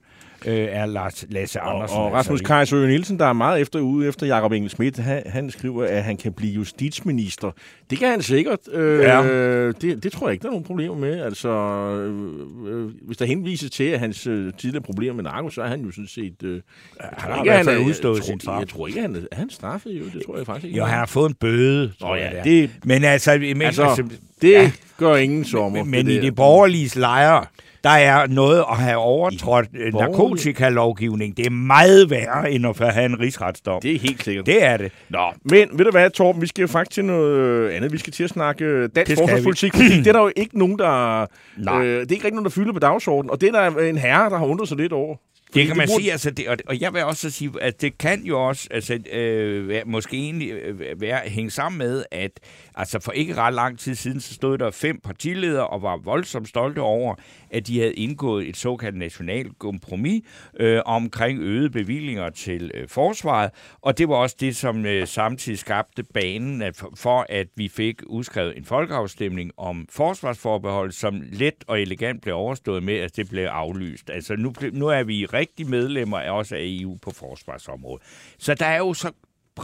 Øh, 0.46 0.68
er 0.72 0.86
Lars, 0.86 1.26
Lasse 1.30 1.62
Og, 1.62 1.76
Andersen. 1.76 1.98
og 1.98 2.14
Rasmus 2.14 2.40
altså. 2.40 2.54
Kajsø 2.54 2.88
Nielsen, 2.88 3.20
der 3.20 3.26
er 3.26 3.34
meget 3.34 3.62
efter 3.62 3.80
ude 3.80 4.08
efter 4.08 4.28
Jakob 4.28 4.52
Engel 4.52 4.70
Schmidt, 4.70 4.98
han, 4.98 5.24
han 5.26 5.52
skriver, 5.52 5.86
at 5.86 6.04
han 6.04 6.18
kan 6.18 6.34
blive 6.34 6.54
justitsminister. 6.54 7.52
Det 7.90 7.98
kan 8.00 8.10
han 8.10 8.22
sikkert. 8.22 8.60
Øh, 8.74 9.00
Ja. 9.00 9.68
det, 9.68 10.04
det 10.04 10.12
tror 10.12 10.28
jeg 10.28 10.34
ikke, 10.34 10.42
der 10.44 10.48
er 10.48 10.52
nogen 10.52 10.66
problemer 10.66 10.96
med. 10.96 11.22
Altså, 11.22 11.50
øh, 11.50 12.24
øh, 12.68 12.90
hvis 13.08 13.18
der 13.18 13.26
henvises 13.26 13.72
til, 13.72 13.84
at 13.84 14.00
hans 14.00 14.28
øh, 14.28 14.54
tidligere 14.58 14.84
problemer 14.84 15.16
med 15.16 15.24
narko, 15.24 15.50
så 15.50 15.62
er 15.62 15.68
han 15.68 15.82
jo 15.82 15.92
sådan 15.92 16.08
set... 16.08 16.44
Øh, 16.44 16.54
jeg 16.54 16.62
han 17.00 17.32
har 17.32 17.36
i 17.36 17.40
ikke, 17.40 17.44
hvert 17.50 17.58
han 17.58 17.66
fald 17.66 17.78
er- 17.82 17.86
udstået 17.86 18.16
jeg 18.18 18.24
sin 18.24 18.40
straf. 18.40 18.60
Jeg 18.60 18.68
tror 18.68 18.88
ikke, 18.88 19.02
han 19.02 19.16
er, 19.16 19.20
han 19.36 19.50
straffet 19.50 19.92
jo. 19.92 20.04
Det 20.14 20.22
tror 20.26 20.38
jeg 20.38 20.46
faktisk 20.46 20.66
ikke. 20.66 20.78
Jo, 20.78 20.86
han 20.86 20.98
har 20.98 21.06
fået 21.06 21.30
en 21.30 21.36
bøde, 21.36 21.92
Nå 22.02 22.16
jeg, 22.16 22.32
ja, 22.34 22.40
det 22.44 22.64
er. 22.64 22.68
det, 22.68 22.70
Men 22.86 23.04
altså, 23.04 23.38
men, 23.40 23.62
altså, 23.62 23.84
altså 23.84 24.04
det 24.42 24.52
ja. 24.52 24.72
gør 24.98 25.16
ingen 25.16 25.46
sommer. 25.46 25.84
Men, 25.84 25.92
men 25.92 26.08
i 26.08 26.18
det 26.20 26.36
borgerlige 26.36 27.00
lejre, 27.00 27.46
der 27.84 27.90
er 27.90 28.28
noget 28.28 28.64
at 28.72 28.78
have 28.78 28.98
overtrådt 28.98 29.68
øh, 29.74 29.92
borgerlige- 29.92 30.12
narkotikalovgivning. 30.12 31.38
Det 31.38 31.46
er 31.46 31.50
meget 31.50 32.10
værre, 32.10 32.52
end 32.52 32.66
at 32.68 32.94
have 32.94 33.06
en 33.06 33.20
rigsretsdom. 33.20 33.82
Det 33.82 33.96
er 33.96 34.00
helt 34.00 34.24
sikkert. 34.24 34.46
Det 34.46 34.64
er 34.64 34.78
det. 34.78 34.92
Nå, 35.10 35.26
men 35.44 35.70
ved 35.74 35.86
du 35.86 35.92
hvad, 35.92 36.10
Torben, 36.10 36.42
vi 36.42 36.48
skal 36.48 36.62
jo 36.62 36.68
faktisk 36.68 36.94
til 36.96 37.06
noget 37.06 37.36
øh, 37.38 37.76
andet. 37.76 37.92
Vi 37.92 37.98
skal 37.98 38.14
til 38.14 38.24
at 38.24 38.30
snakke 38.30 38.66
øh, 38.66 38.90
dansk 38.96 39.12
forsvarspolitik, 39.18 39.74
det 39.74 40.08
er 40.08 40.12
der 40.14 40.20
jo 40.22 40.32
ikke 40.36 40.60
nogen, 40.60 40.80
der... 40.80 41.26
Nej. 41.58 41.78
Øh, 41.86 41.86
det 41.88 41.96
er 41.98 42.00
ikke 42.02 42.14
rigtig 42.14 42.32
nogen, 42.32 42.46
der 42.46 42.50
fylder 42.52 42.74
på 42.74 42.80
dagsordenen, 42.80 43.32
og 43.32 43.42
det 43.42 43.50
er 43.56 43.70
der 43.70 43.80
en 43.82 43.98
herre, 43.98 44.30
der 44.30 44.38
har 44.38 44.46
undret 44.46 44.68
sig 44.68 44.78
lidt 44.78 44.94
over. 44.94 45.16
Det 45.54 45.68
kan 45.68 45.78
man 45.78 45.88
burde- 45.88 46.02
sige, 46.02 46.12
altså 46.12 46.32
det, 46.32 46.48
og, 46.48 46.58
og 46.68 46.82
jeg 46.82 46.94
vil 46.94 47.04
også 47.04 47.30
sige, 47.30 47.52
at 47.62 47.82
det 47.82 47.98
kan 47.98 48.24
jo 48.24 48.48
også 48.48 48.68
altså, 48.72 49.00
øh, 49.14 49.68
være, 49.68 49.82
måske 49.86 50.18
egentlig 50.18 50.52
øh, 50.52 51.02
være, 51.02 51.20
hænge 51.26 51.52
sammen 51.52 51.78
med, 51.80 52.04
at 52.12 52.32
altså 52.76 53.00
for 53.00 53.12
ikke 53.12 53.36
ret 53.36 53.54
lang 53.54 53.80
tid 53.80 53.96
siden, 53.96 54.20
så 54.20 54.34
stod 54.34 54.58
der 54.58 54.72
fem 54.72 55.00
partiledere 55.00 55.68
og 55.68 55.82
var 55.82 55.98
voldsomt 55.98 56.48
stolte 56.48 56.80
over, 56.80 57.16
at 57.52 57.68
de 57.68 57.80
havde 57.80 57.94
indgået 57.94 58.50
et 58.50 58.58
såkaldt 58.58 58.98
nationalt 58.98 59.60
kompromis 59.60 60.22
øh, 60.60 60.82
omkring 60.86 61.40
øgede 61.40 61.70
bevillinger 61.70 62.30
til 62.30 62.72
øh, 62.74 62.88
forsvaret, 62.88 63.52
og 63.82 63.98
det 63.98 64.10
var 64.10 64.16
også 64.16 64.36
det, 64.40 64.56
som 64.56 64.86
øh, 64.86 65.08
samtidig 65.08 65.60
skabte 65.60 66.04
banen 66.04 66.62
at, 66.62 66.84
for, 66.96 67.26
at 67.30 67.48
vi 67.56 67.68
fik 67.68 68.02
udskrevet 68.06 68.58
en 68.58 68.66
folkeafstemning 68.66 69.52
om 69.58 69.88
forsvarsforbehold, 69.90 70.92
som 70.92 71.22
let 71.32 71.64
og 71.68 71.82
elegant 71.82 72.22
blev 72.22 72.36
overstået 72.36 72.84
med, 72.84 72.96
at 72.96 73.16
det 73.16 73.30
blev 73.30 73.44
aflyst. 73.44 74.10
Altså 74.10 74.36
nu, 74.36 74.54
nu 74.74 74.88
er 74.88 75.04
vi 75.04 75.26
rigtig 75.26 75.70
medlemmer 75.70 76.20
af 76.20 76.32
også 76.32 76.56
af 76.56 76.62
EU 76.64 76.98
på 77.02 77.12
forsvarsområdet. 77.12 78.04
Så 78.38 78.54
der 78.54 78.66
er 78.66 78.78
jo 78.78 78.94
så 78.94 79.12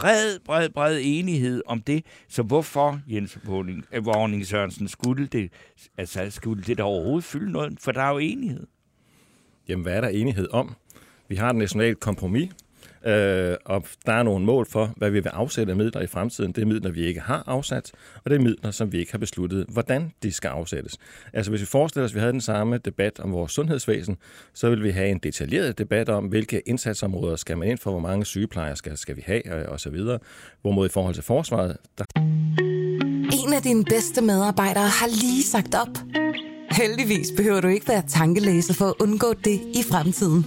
bred, 0.00 0.38
bred, 0.44 0.68
bred 0.68 1.00
enighed 1.02 1.62
om 1.66 1.82
det. 1.82 2.04
Så 2.28 2.42
hvorfor, 2.42 3.00
Jens 3.08 3.38
Vågning, 3.44 3.84
øh, 3.92 4.44
Sørensen, 4.44 4.88
skulle 4.88 5.26
det, 5.26 5.52
altså, 5.96 6.30
skulle 6.30 6.62
det 6.62 6.78
der 6.78 6.84
overhovedet 6.84 7.24
fylde 7.24 7.52
noget? 7.52 7.80
For 7.80 7.92
der 7.92 8.02
er 8.02 8.10
jo 8.10 8.18
enighed. 8.18 8.66
Jamen, 9.68 9.82
hvad 9.82 9.96
er 9.96 10.00
der 10.00 10.08
enighed 10.08 10.48
om? 10.52 10.74
Vi 11.28 11.36
har 11.36 11.50
et 11.50 11.56
nationalt 11.56 12.00
kompromis, 12.00 12.50
øh, 13.06 13.56
og 13.64 13.84
der 14.06 14.12
er 14.12 14.22
nogle 14.22 14.44
mål 14.44 14.66
for, 14.66 14.92
hvad 14.96 15.10
vi 15.10 15.20
vil 15.20 15.28
afsætte 15.28 15.70
af 15.70 15.76
midler 15.76 16.00
i 16.00 16.06
fremtiden. 16.06 16.52
Det 16.52 16.62
er 16.62 16.66
midler, 16.66 16.90
vi 16.90 17.06
ikke 17.06 17.20
har 17.20 17.42
afsat, 17.46 17.92
og 18.24 18.30
det 18.30 18.36
er 18.36 18.40
midler, 18.40 18.70
som 18.70 18.92
vi 18.92 18.98
ikke 18.98 19.12
har 19.12 19.18
besluttet, 19.18 19.66
hvordan 19.68 20.12
de 20.22 20.32
skal 20.32 20.48
afsættes. 20.48 20.98
Altså, 21.32 21.50
hvis 21.50 21.60
vi 21.60 21.66
forestiller 21.66 22.04
os, 22.04 22.10
at 22.10 22.14
vi 22.14 22.20
havde 22.20 22.32
den 22.32 22.40
samme 22.40 22.78
debat 22.78 23.20
om 23.20 23.32
vores 23.32 23.52
sundhedsvæsen, 23.52 24.16
så 24.54 24.70
vil 24.70 24.82
vi 24.82 24.90
have 24.90 25.08
en 25.08 25.18
detaljeret 25.18 25.78
debat 25.78 26.08
om, 26.08 26.24
hvilke 26.24 26.60
indsatsområder 26.66 27.36
skal 27.36 27.58
man 27.58 27.68
ind 27.68 27.78
for, 27.78 27.90
hvor 27.90 28.00
mange 28.00 28.24
sygeplejersker 28.24 28.94
skal, 28.94 28.98
skal 28.98 29.16
vi 29.16 29.22
have, 29.26 29.42
og, 29.52 29.72
og 29.72 29.80
så 29.80 29.90
videre. 29.90 30.18
Hvorimod 30.62 30.86
i 30.86 30.92
forhold 30.92 31.14
til 31.14 31.22
forsvaret, 31.22 31.76
der 31.98 32.04
En 33.46 33.52
af 33.52 33.62
dine 33.62 33.84
bedste 33.84 34.22
medarbejdere 34.22 34.88
har 34.88 35.06
lige 35.06 35.42
sagt 35.42 35.74
op. 35.74 35.98
Heldigvis 36.70 37.32
behøver 37.36 37.60
du 37.60 37.68
ikke 37.68 37.88
være 37.88 38.02
tankelæser 38.08 38.74
for 38.74 38.84
at 38.84 38.94
undgå 39.00 39.32
det 39.44 39.60
i 39.74 39.82
fremtiden. 39.90 40.46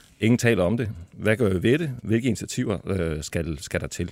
Ingen 0.21 0.37
taler 0.37 0.63
om 0.63 0.77
det. 0.77 0.89
Hvad 1.11 1.37
gør 1.37 1.49
vi 1.49 1.63
ved 1.63 1.79
det? 1.79 1.91
Hvilke 2.03 2.27
initiativer 2.27 2.77
øh, 2.87 3.23
skal, 3.23 3.59
skal 3.59 3.81
der 3.81 3.87
til? 3.87 4.11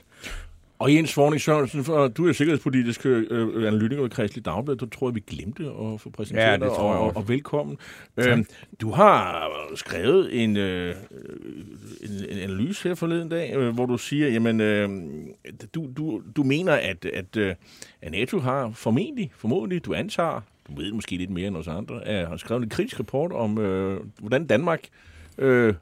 Og 0.79 0.93
Jens 0.93 1.13
Forning 1.13 1.41
Sørensen, 1.41 1.83
for 1.83 2.07
du 2.07 2.27
er 2.27 2.33
sikkerhedspolitisk 2.33 3.05
øh, 3.05 3.67
analytiker 3.67 4.05
i 4.05 4.09
Kristelig 4.09 4.45
Dagblad. 4.45 4.75
Du 4.75 4.85
tror 4.85 5.09
jeg, 5.09 5.15
vi 5.15 5.19
glemte 5.27 5.63
at 5.63 6.01
få 6.01 6.09
præsenteret 6.09 6.47
Ja, 6.47 6.53
det 6.53 6.61
dig, 6.61 6.69
og, 6.69 6.99
også. 6.99 7.19
og 7.19 7.29
velkommen. 7.29 7.77
Øh, 8.17 8.45
du 8.81 8.91
har 8.91 9.51
skrevet 9.75 10.43
en, 10.43 10.57
øh, 10.57 10.95
en, 12.01 12.11
en 12.29 12.39
analyse 12.39 12.87
her 12.87 12.95
forleden 12.95 13.29
dag, 13.29 13.55
øh, 13.55 13.73
hvor 13.73 13.85
du 13.85 13.97
siger, 13.97 14.29
jamen, 14.29 14.61
øh, 14.61 14.89
du, 15.75 15.87
du, 15.97 16.21
du 16.35 16.43
mener, 16.43 16.73
at, 16.73 17.05
at, 17.05 17.37
øh, 17.37 17.55
at 18.01 18.11
NATO 18.11 18.39
har 18.39 18.71
formentlig, 18.71 19.31
formodentlig, 19.35 19.85
du 19.85 19.93
antager, 19.93 20.41
du 20.67 20.81
ved 20.81 20.91
måske 20.91 21.17
lidt 21.17 21.29
mere 21.29 21.47
end 21.47 21.57
os 21.57 21.67
andre, 21.67 22.07
at 22.07 22.27
har 22.27 22.37
skrevet 22.37 22.63
en 22.63 22.69
kritisk 22.69 22.99
rapport 22.99 23.31
om, 23.31 23.57
øh, 23.57 23.99
hvordan 24.19 24.47
Danmark 24.47 24.87
øh, 25.37 25.73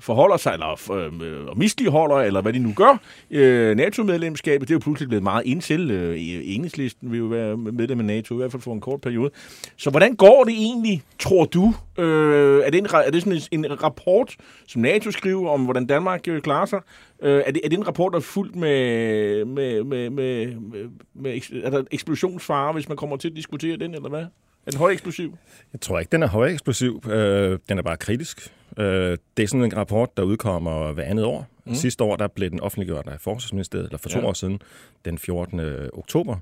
forholder 0.00 0.36
sig, 0.36 0.52
eller 0.52 0.92
øh, 0.92 1.04
øh 1.06 1.58
misligeholder, 1.58 2.16
eller 2.16 2.40
hvad 2.40 2.52
de 2.52 2.58
nu 2.58 2.72
gør, 2.76 3.00
øh, 3.30 3.76
NATO-medlemskabet, 3.76 4.68
det 4.68 4.74
er 4.74 4.76
jo 4.76 4.80
pludselig 4.82 5.08
blevet 5.08 5.22
meget 5.22 5.46
indtil. 5.46 5.90
Øh, 5.90 6.16
enhedslisten 6.18 7.12
vil 7.12 7.18
jo 7.18 7.24
være 7.24 7.56
medlem 7.56 7.98
af 7.98 8.04
NATO, 8.04 8.34
i 8.34 8.36
hvert 8.36 8.50
fald 8.50 8.62
for 8.62 8.72
en 8.72 8.80
kort 8.80 9.00
periode. 9.00 9.30
Så 9.76 9.90
hvordan 9.90 10.14
går 10.14 10.44
det 10.44 10.54
egentlig, 10.54 11.02
tror 11.18 11.44
du? 11.44 11.74
Øh, 11.98 12.62
er, 12.64 12.70
det 12.70 12.78
en, 12.78 12.86
er 12.92 13.10
det 13.10 13.22
sådan 13.22 13.40
en, 13.52 13.64
en 13.64 13.82
rapport, 13.82 14.36
som 14.66 14.82
NATO 14.82 15.10
skriver 15.10 15.50
om, 15.50 15.64
hvordan 15.64 15.86
Danmark 15.86 16.28
øh, 16.28 16.42
klarer 16.42 16.66
sig? 16.66 16.80
Øh, 17.22 17.42
er, 17.46 17.50
det, 17.50 17.60
er 17.64 17.68
det 17.68 17.78
en 17.78 17.86
rapport, 17.86 18.12
der 18.12 18.18
er 18.18 18.22
fuldt 18.22 18.56
med, 18.56 19.44
med, 19.44 19.84
med, 19.84 20.10
med, 20.10 20.46
med, 20.46 20.88
med 21.14 21.36
eks- 21.36 21.84
eksplosionsfare, 21.90 22.72
hvis 22.72 22.88
man 22.88 22.96
kommer 22.96 23.16
til 23.16 23.28
at 23.28 23.36
diskutere 23.36 23.76
den, 23.76 23.94
eller 23.94 24.08
hvad? 24.08 24.24
Er 24.66 24.70
den 24.70 24.78
høj 24.78 24.92
eksplosiv? 24.92 25.36
Jeg 25.72 25.80
tror 25.80 25.98
ikke, 25.98 26.10
den 26.12 26.22
er 26.22 26.28
højeksplosiv. 26.28 27.02
Øh, 27.10 27.58
den 27.68 27.78
er 27.78 27.82
bare 27.82 27.96
kritisk. 27.96 28.52
Øh, 28.78 29.18
det 29.36 29.42
er 29.42 29.46
sådan 29.46 29.64
en 29.64 29.76
rapport, 29.76 30.16
der 30.16 30.22
udkommer 30.22 30.92
hver 30.92 31.04
andet 31.04 31.24
år. 31.24 31.46
Mm. 31.66 31.74
Sidste 31.74 32.04
år 32.04 32.16
der 32.16 32.28
blev 32.28 32.50
den 32.50 32.60
offentliggjort 32.60 33.08
af 33.08 33.20
Forsvarsministeriet, 33.20 33.84
eller 33.86 33.98
for 33.98 34.08
to 34.08 34.18
Ja. 34.18 34.26
år 34.26 34.32
siden, 34.32 34.62
den 35.04 35.18
14. 35.18 35.60
oktober. 35.92 36.36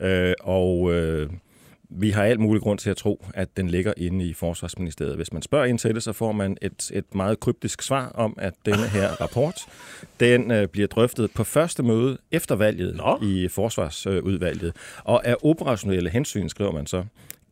Øh, 0.00 0.34
og 0.40 0.92
øh, 0.94 1.30
vi 1.90 2.10
har 2.10 2.24
alt 2.24 2.40
mulig 2.40 2.62
grund 2.62 2.78
til 2.78 2.90
at 2.90 2.96
tro, 2.96 3.24
at 3.34 3.56
den 3.56 3.68
ligger 3.68 3.92
inde 3.96 4.24
i 4.24 4.32
Forsvarsministeriet. 4.34 5.16
Hvis 5.16 5.32
man 5.32 5.42
spørger 5.42 5.64
ind 5.64 5.78
til 5.78 5.94
det, 5.94 6.02
så 6.02 6.12
får 6.12 6.32
man 6.32 6.56
et, 6.62 6.90
et 6.94 7.14
meget 7.14 7.40
kryptisk 7.40 7.82
svar 7.82 8.08
om, 8.14 8.34
at 8.38 8.54
denne 8.64 8.88
her 8.98 9.08
rapport, 9.20 9.54
den 10.20 10.50
øh, 10.50 10.68
bliver 10.68 10.86
drøftet 10.86 11.30
på 11.34 11.44
første 11.44 11.82
møde 11.82 12.18
efter 12.32 12.54
valget 12.54 12.96
Nå. 12.96 13.18
i 13.22 13.48
Forsvarsudvalget. 13.48 14.72
Og 15.04 15.26
af 15.26 15.36
operationelle 15.42 16.10
hensyn, 16.10 16.48
skriver 16.48 16.72
man 16.72 16.86
så, 16.86 17.04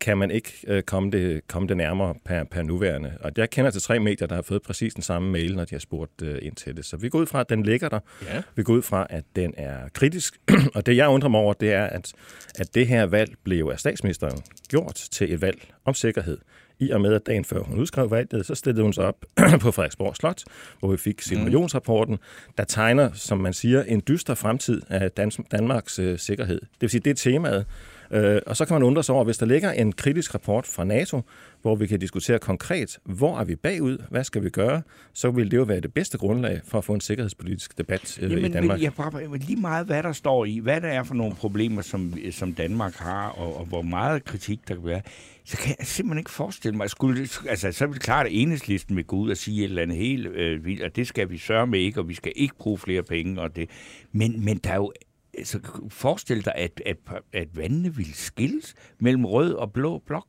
kan 0.04 0.18
man 0.18 0.30
ikke 0.30 0.52
øh, 0.66 0.82
komme, 0.82 1.10
det, 1.10 1.48
komme 1.48 1.68
det 1.68 1.76
nærmere 1.76 2.14
per, 2.24 2.44
per 2.44 2.62
nuværende. 2.62 3.12
Og 3.20 3.32
jeg 3.36 3.50
kender 3.50 3.70
til 3.70 3.82
tre 3.82 4.00
medier, 4.00 4.28
der 4.28 4.34
har 4.34 4.42
fået 4.42 4.62
præcis 4.62 4.94
den 4.94 5.02
samme 5.02 5.32
mail, 5.32 5.56
når 5.56 5.64
de 5.64 5.74
har 5.74 5.80
spurgt 5.80 6.22
øh, 6.22 6.38
ind 6.42 6.56
til 6.56 6.76
det. 6.76 6.84
Så 6.84 6.96
vi 6.96 7.08
går 7.08 7.18
ud 7.18 7.26
fra, 7.26 7.40
at 7.40 7.48
den 7.48 7.62
ligger 7.62 7.88
der. 7.88 8.00
Ja. 8.22 8.42
Vi 8.56 8.62
går 8.62 8.74
ud 8.74 8.82
fra, 8.82 9.06
at 9.10 9.24
den 9.36 9.54
er 9.56 9.88
kritisk. 9.92 10.40
og 10.74 10.86
det, 10.86 10.96
jeg 10.96 11.08
undrer 11.08 11.28
mig 11.28 11.40
over, 11.40 11.52
det 11.54 11.72
er, 11.72 11.84
at, 11.84 12.12
at 12.54 12.74
det 12.74 12.86
her 12.86 13.06
valg 13.06 13.34
blev 13.44 13.70
af 13.72 13.78
statsministeren 13.78 14.42
gjort 14.68 14.94
til 14.94 15.32
et 15.32 15.40
valg 15.40 15.72
om 15.84 15.94
sikkerhed. 15.94 16.38
I 16.78 16.90
og 16.90 17.00
med, 17.00 17.14
at 17.14 17.26
dagen 17.26 17.44
før 17.44 17.60
hun 17.60 17.78
udskrev 17.78 18.10
valget, 18.10 18.46
så 18.46 18.54
stillede 18.54 18.82
hun 18.82 18.92
sig 18.92 19.04
op 19.04 19.24
på 19.62 19.70
Frederiksborg 19.70 20.16
Slot, 20.16 20.42
hvor 20.78 20.90
vi 20.90 20.96
fik 20.96 21.22
simulationsrapporten, 21.22 22.18
der 22.58 22.64
tegner, 22.64 23.12
som 23.12 23.38
man 23.38 23.52
siger, 23.52 23.82
en 23.82 24.02
dyster 24.08 24.34
fremtid 24.34 24.82
af 24.88 25.10
Dans- 25.20 25.48
Danmarks 25.50 25.98
øh, 25.98 26.18
sikkerhed. 26.18 26.60
Det 26.60 26.80
vil 26.80 26.90
sige, 26.90 27.00
det 27.00 27.10
er 27.10 27.14
temaet. 27.14 27.66
Øh, 28.14 28.40
og 28.46 28.56
så 28.56 28.64
kan 28.64 28.74
man 28.74 28.82
undre 28.82 29.02
sig 29.02 29.14
over, 29.14 29.24
hvis 29.24 29.38
der 29.38 29.46
ligger 29.46 29.72
en 29.72 29.92
kritisk 29.92 30.34
rapport 30.34 30.66
fra 30.66 30.84
NATO, 30.84 31.22
hvor 31.62 31.74
vi 31.74 31.86
kan 31.86 32.00
diskutere 32.00 32.38
konkret, 32.38 32.98
hvor 33.04 33.38
er 33.38 33.44
vi 33.44 33.56
bagud, 33.56 33.98
hvad 34.10 34.24
skal 34.24 34.44
vi 34.44 34.50
gøre, 34.50 34.82
så 35.12 35.30
vil 35.30 35.50
det 35.50 35.56
jo 35.56 35.62
være 35.62 35.80
det 35.80 35.94
bedste 35.94 36.18
grundlag 36.18 36.60
for 36.64 36.78
at 36.78 36.84
få 36.84 36.94
en 36.94 37.00
sikkerhedspolitisk 37.00 37.78
debat 37.78 38.18
øh, 38.22 38.30
i 38.30 38.34
Jamen, 38.34 38.52
Danmark. 38.52 38.78
men, 38.78 38.84
jeg 38.84 38.94
bare, 38.94 39.38
lige 39.38 39.60
meget, 39.60 39.86
hvad 39.86 40.02
der 40.02 40.12
står 40.12 40.44
i, 40.44 40.58
hvad 40.58 40.80
der 40.80 40.88
er 40.88 41.02
for 41.02 41.14
nogle 41.14 41.34
problemer, 41.34 41.82
som, 41.82 42.14
som 42.30 42.54
Danmark 42.54 42.94
har, 42.94 43.28
og, 43.28 43.56
og 43.56 43.64
hvor 43.64 43.82
meget 43.82 44.24
kritik 44.24 44.68
der 44.68 44.74
kan 44.74 44.84
være, 44.84 45.02
så 45.44 45.56
kan 45.56 45.74
jeg 45.78 45.86
simpelthen 45.86 46.18
ikke 46.18 46.30
forestille 46.30 46.76
mig, 46.76 46.90
skulle, 46.90 47.28
altså, 47.48 47.72
så 47.72 47.84
er 47.84 47.88
det 47.88 48.00
klart, 48.00 48.26
at 48.26 48.32
enhedslisten 48.34 48.96
vil 48.96 49.04
gå 49.04 49.16
ud 49.16 49.30
og 49.30 49.36
sige 49.36 49.64
et 49.64 49.68
eller 49.68 49.82
andet 49.82 49.96
helt 49.96 50.26
øh, 50.26 50.64
vildt, 50.64 50.82
og 50.82 50.96
det 50.96 51.06
skal 51.06 51.30
vi 51.30 51.38
sørge 51.38 51.66
med 51.66 51.80
ikke, 51.80 52.00
og 52.00 52.08
vi 52.08 52.14
skal 52.14 52.32
ikke 52.36 52.54
bruge 52.58 52.78
flere 52.78 53.02
penge, 53.02 53.40
og 53.40 53.56
det. 53.56 53.70
Men, 54.12 54.44
men 54.44 54.56
der 54.56 54.70
er 54.70 54.76
jo, 54.76 54.92
altså, 55.38 55.58
forestil 55.88 56.44
dig, 56.44 56.52
at, 56.56 56.82
at, 56.86 56.96
at 57.32 57.48
vandene 57.56 57.94
vil 57.94 58.14
skilles 58.14 58.74
mellem 58.98 59.24
rød 59.24 59.52
og 59.52 59.72
blå 59.72 60.02
blok. 60.06 60.26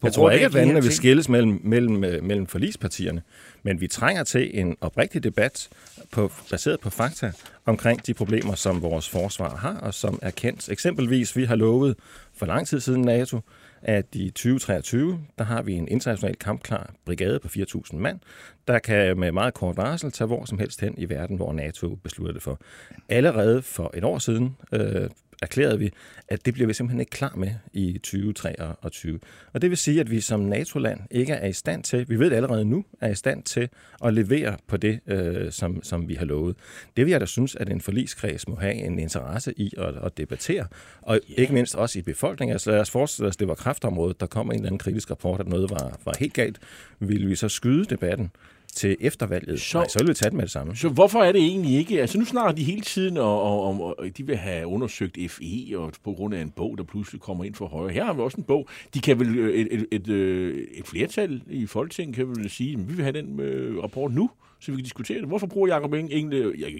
På 0.00 0.06
Jeg 0.06 0.12
tror 0.12 0.30
ikke, 0.30 0.46
at 0.46 0.54
vandene 0.54 0.82
vil 0.82 0.92
skilles 0.92 1.28
mellem, 1.28 1.60
mellem, 1.64 2.04
øh, 2.04 2.24
mellem 2.24 2.46
forlispartierne, 2.46 3.22
men 3.62 3.80
vi 3.80 3.88
trænger 3.88 4.24
til 4.24 4.60
en 4.60 4.76
oprigtig 4.80 5.22
debat 5.22 5.68
på, 6.12 6.32
baseret 6.50 6.80
på 6.80 6.90
fakta 6.90 7.32
omkring 7.66 8.06
de 8.06 8.14
problemer, 8.14 8.54
som 8.54 8.82
vores 8.82 9.08
forsvar 9.08 9.56
har 9.56 9.74
og 9.74 9.94
som 9.94 10.18
er 10.22 10.30
kendt. 10.30 10.68
Eksempelvis, 10.68 11.36
vi 11.36 11.44
har 11.44 11.56
lovet 11.56 11.96
for 12.34 12.46
lang 12.46 12.66
tid 12.66 12.80
siden 12.80 13.02
NATO, 13.02 13.40
at 13.82 14.06
i 14.12 14.30
2023, 14.30 15.20
der 15.38 15.44
har 15.44 15.62
vi 15.62 15.74
en 15.74 15.88
international 15.88 16.36
kampklar 16.36 16.90
brigade 17.04 17.38
på 17.38 17.48
4.000 17.48 17.96
mand, 17.96 18.20
der 18.68 18.78
kan 18.78 19.18
med 19.18 19.32
meget 19.32 19.54
kort 19.54 19.76
varsel 19.76 20.12
tage 20.12 20.26
hvor 20.26 20.44
som 20.44 20.58
helst 20.58 20.80
hen 20.80 20.94
i 20.98 21.08
verden, 21.08 21.36
hvor 21.36 21.52
NATO 21.52 21.94
beslutter 21.94 22.32
det 22.32 22.42
for. 22.42 22.60
Allerede 23.08 23.62
for 23.62 23.90
et 23.94 24.04
år 24.04 24.18
siden 24.18 24.56
øh, 24.72 25.10
erklærede 25.42 25.78
vi, 25.78 25.90
at 26.28 26.46
det 26.46 26.54
bliver 26.54 26.66
vi 26.66 26.72
simpelthen 26.72 27.00
ikke 27.00 27.10
klar 27.10 27.32
med 27.36 27.50
i 27.72 27.92
2023. 27.92 29.20
Og 29.52 29.62
det 29.62 29.70
vil 29.70 29.78
sige, 29.78 30.00
at 30.00 30.10
vi 30.10 30.20
som 30.20 30.40
NATO-land 30.40 31.00
ikke 31.10 31.32
er 31.32 31.46
i 31.46 31.52
stand 31.52 31.82
til, 31.82 32.08
vi 32.08 32.18
ved 32.18 32.30
det 32.30 32.36
allerede 32.36 32.64
nu, 32.64 32.84
er 33.00 33.08
i 33.08 33.14
stand 33.14 33.42
til 33.42 33.68
at 34.04 34.14
levere 34.14 34.56
på 34.66 34.76
det, 34.76 35.00
øh, 35.06 35.52
som, 35.52 35.82
som 35.82 36.08
vi 36.08 36.14
har 36.14 36.24
lovet. 36.24 36.56
Det 36.96 37.04
vil 37.04 37.10
jeg 37.10 37.20
da 37.20 37.26
synes, 37.26 37.56
at 37.56 37.68
en 37.68 37.80
forligskreds 37.80 38.48
må 38.48 38.56
have 38.56 38.74
en 38.74 38.98
interesse 38.98 39.54
i 39.56 39.72
at, 39.78 39.94
at 40.04 40.16
debattere, 40.16 40.66
og 41.02 41.20
yeah. 41.30 41.40
ikke 41.40 41.54
mindst 41.54 41.74
også 41.74 41.98
i 41.98 42.02
befolkningen. 42.02 42.52
Altså 42.52 42.70
lad 42.70 42.80
os 42.80 42.90
forestille 42.90 43.28
os, 43.28 43.36
at 43.36 43.40
det 43.40 43.48
var 43.48 43.54
kraftområdet, 43.54 44.20
der 44.20 44.26
kom 44.26 44.46
en 44.46 44.54
eller 44.54 44.66
anden 44.66 44.78
kritisk 44.78 45.10
rapport, 45.10 45.40
at 45.40 45.48
noget 45.48 45.70
var, 45.70 45.98
var 46.04 46.14
helt 46.18 46.34
galt. 46.34 46.58
Ville 46.98 47.26
vi 47.26 47.36
så 47.36 47.48
skyde 47.48 47.84
debatten 47.84 48.30
til 48.74 48.96
eftervalget? 49.00 49.60
Så-. 49.60 49.78
Nej, 49.78 49.88
så 49.88 49.98
ville 49.98 50.10
vi 50.10 50.14
tage 50.14 50.30
det 50.30 50.36
med 50.36 50.42
det 50.42 50.50
samme. 50.50 50.76
Så 50.76 50.88
hvorfor 50.88 51.22
er 51.22 51.32
det 51.32 51.40
egentlig 51.40 51.76
ikke? 51.78 52.00
Altså 52.00 52.18
nu 52.18 52.24
snakker 52.24 52.52
de 52.52 52.64
hele 52.64 52.80
tiden 52.80 53.16
om, 53.16 53.38
om, 53.38 53.80
om 53.80 53.80
og 53.80 53.96
de 54.16 54.26
vil 54.26 54.36
have 54.36 54.66
undersøgt 54.66 55.18
FE, 55.28 55.78
og 55.78 55.92
på 56.04 56.12
grund 56.12 56.34
af 56.34 56.40
en 56.40 56.50
bog, 56.50 56.78
der 56.78 56.84
pludselig 56.84 57.20
kommer 57.20 57.44
ind 57.44 57.54
for 57.54 57.66
højre. 57.66 57.92
Her 57.92 58.04
har 58.04 58.12
vi 58.12 58.20
også 58.20 58.36
en 58.36 58.44
bog. 58.44 58.68
De 58.94 59.00
kan 59.00 59.18
vel, 59.18 59.38
øh, 59.38 59.54
et, 59.54 59.68
et, 59.70 59.86
et, 59.90 60.08
øh, 60.08 60.66
et 60.74 60.86
flertal 60.86 61.42
i 61.50 61.66
Folketinget 61.66 62.16
kan 62.16 62.28
vel 62.28 62.50
sige, 62.50 62.72
at 62.72 62.88
vi 62.88 62.94
vil 62.94 63.02
have 63.02 63.12
den 63.12 63.40
øh, 63.40 63.82
rapport 63.82 64.12
nu, 64.12 64.30
så 64.60 64.70
vi 64.70 64.76
kan 64.76 64.84
diskutere 64.84 65.18
det. 65.18 65.28
Hvorfor 65.28 65.46
bruger 65.46 65.68
Jacob 65.68 65.92
Eng, 65.92 66.12
Eng, 66.12 66.32